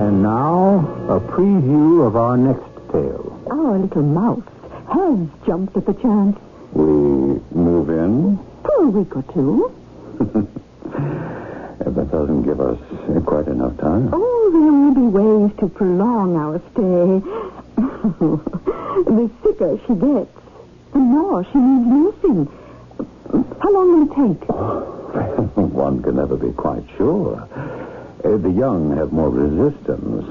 And 0.00 0.22
now, 0.22 0.78
a 1.10 1.20
preview 1.20 2.06
of 2.06 2.16
our 2.16 2.38
next 2.38 2.64
tale. 2.90 3.38
Oh, 3.50 3.66
our 3.72 3.78
little 3.78 4.02
mouse 4.02 4.42
has 4.88 5.28
jumped 5.46 5.76
at 5.76 5.84
the 5.84 5.92
chance 5.92 6.38
We 6.72 6.82
move 7.54 7.90
in? 7.90 8.38
for 8.62 8.84
a 8.84 8.88
week 8.88 9.14
or 9.14 9.22
two. 9.34 9.70
That 11.84 12.10
doesn't 12.10 12.42
give 12.44 12.58
us 12.60 12.78
quite 13.26 13.48
enough 13.48 13.76
time. 13.76 14.08
Oh, 14.14 14.50
there 14.50 14.72
will 14.72 14.94
be 14.94 15.02
ways 15.02 15.52
to 15.58 15.68
prolong 15.68 16.36
our 16.36 16.58
stay. 16.72 17.20
the 19.04 19.30
sicker 19.42 19.78
she 19.86 19.94
gets, 19.94 20.43
the 20.94 21.00
more 21.00 21.44
she 21.52 21.58
needs 21.58 21.86
nursing. 22.24 22.48
How 23.60 23.72
long 23.72 23.86
will 23.92 24.06
it 24.06 24.38
take? 24.38 24.48
One 25.56 26.02
can 26.02 26.16
never 26.16 26.36
be 26.36 26.52
quite 26.52 26.84
sure. 26.96 27.36
Uh, 28.24 28.36
the 28.38 28.50
young 28.50 28.96
have 28.96 29.12
more 29.12 29.28
resistance, 29.28 30.24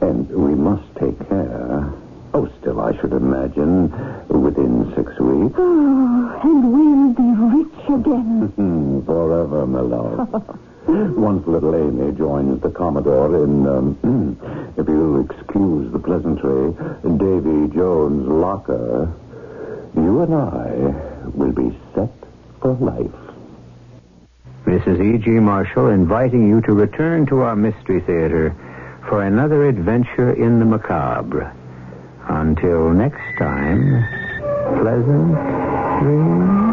and 0.00 0.28
we 0.30 0.54
must 0.54 0.86
take 0.96 1.18
care. 1.28 1.92
Oh, 2.32 2.48
still, 2.60 2.80
I 2.80 2.96
should 3.00 3.12
imagine 3.12 3.90
within 4.28 4.92
six 4.94 5.18
weeks. 5.18 5.54
Oh, 5.58 6.40
and 6.44 6.72
we'll 6.72 7.12
be 7.12 7.30
rich 7.58 8.00
again. 8.00 9.02
Forever, 9.06 9.66
my 9.66 9.80
love. 9.80 10.58
Once 10.86 11.46
little 11.46 11.74
Amy 11.74 12.16
joins 12.16 12.62
the 12.62 12.70
Commodore 12.70 13.44
in, 13.44 13.66
um, 13.66 14.36
if 14.76 14.88
you'll 14.88 15.20
excuse 15.24 15.92
the 15.92 15.98
pleasantry, 15.98 16.72
Davy 17.02 17.74
Jones' 17.74 18.26
locker, 18.26 19.12
you 19.94 20.22
and 20.22 20.34
I 20.34 21.30
will 21.34 21.52
be 21.52 21.76
set 21.94 22.10
for 22.60 22.74
life. 22.74 23.10
Mrs. 24.66 25.00
E.G. 25.00 25.30
Marshall 25.30 25.88
inviting 25.88 26.48
you 26.48 26.60
to 26.62 26.72
return 26.72 27.26
to 27.26 27.40
our 27.40 27.56
Mystery 27.56 28.00
Theater 28.00 28.54
for 29.08 29.24
another 29.24 29.68
adventure 29.68 30.32
in 30.32 30.58
the 30.58 30.64
macabre. 30.64 31.54
Until 32.28 32.90
next 32.90 33.38
time, 33.38 34.04
pleasant 34.78 35.34
dreams. 36.00 36.69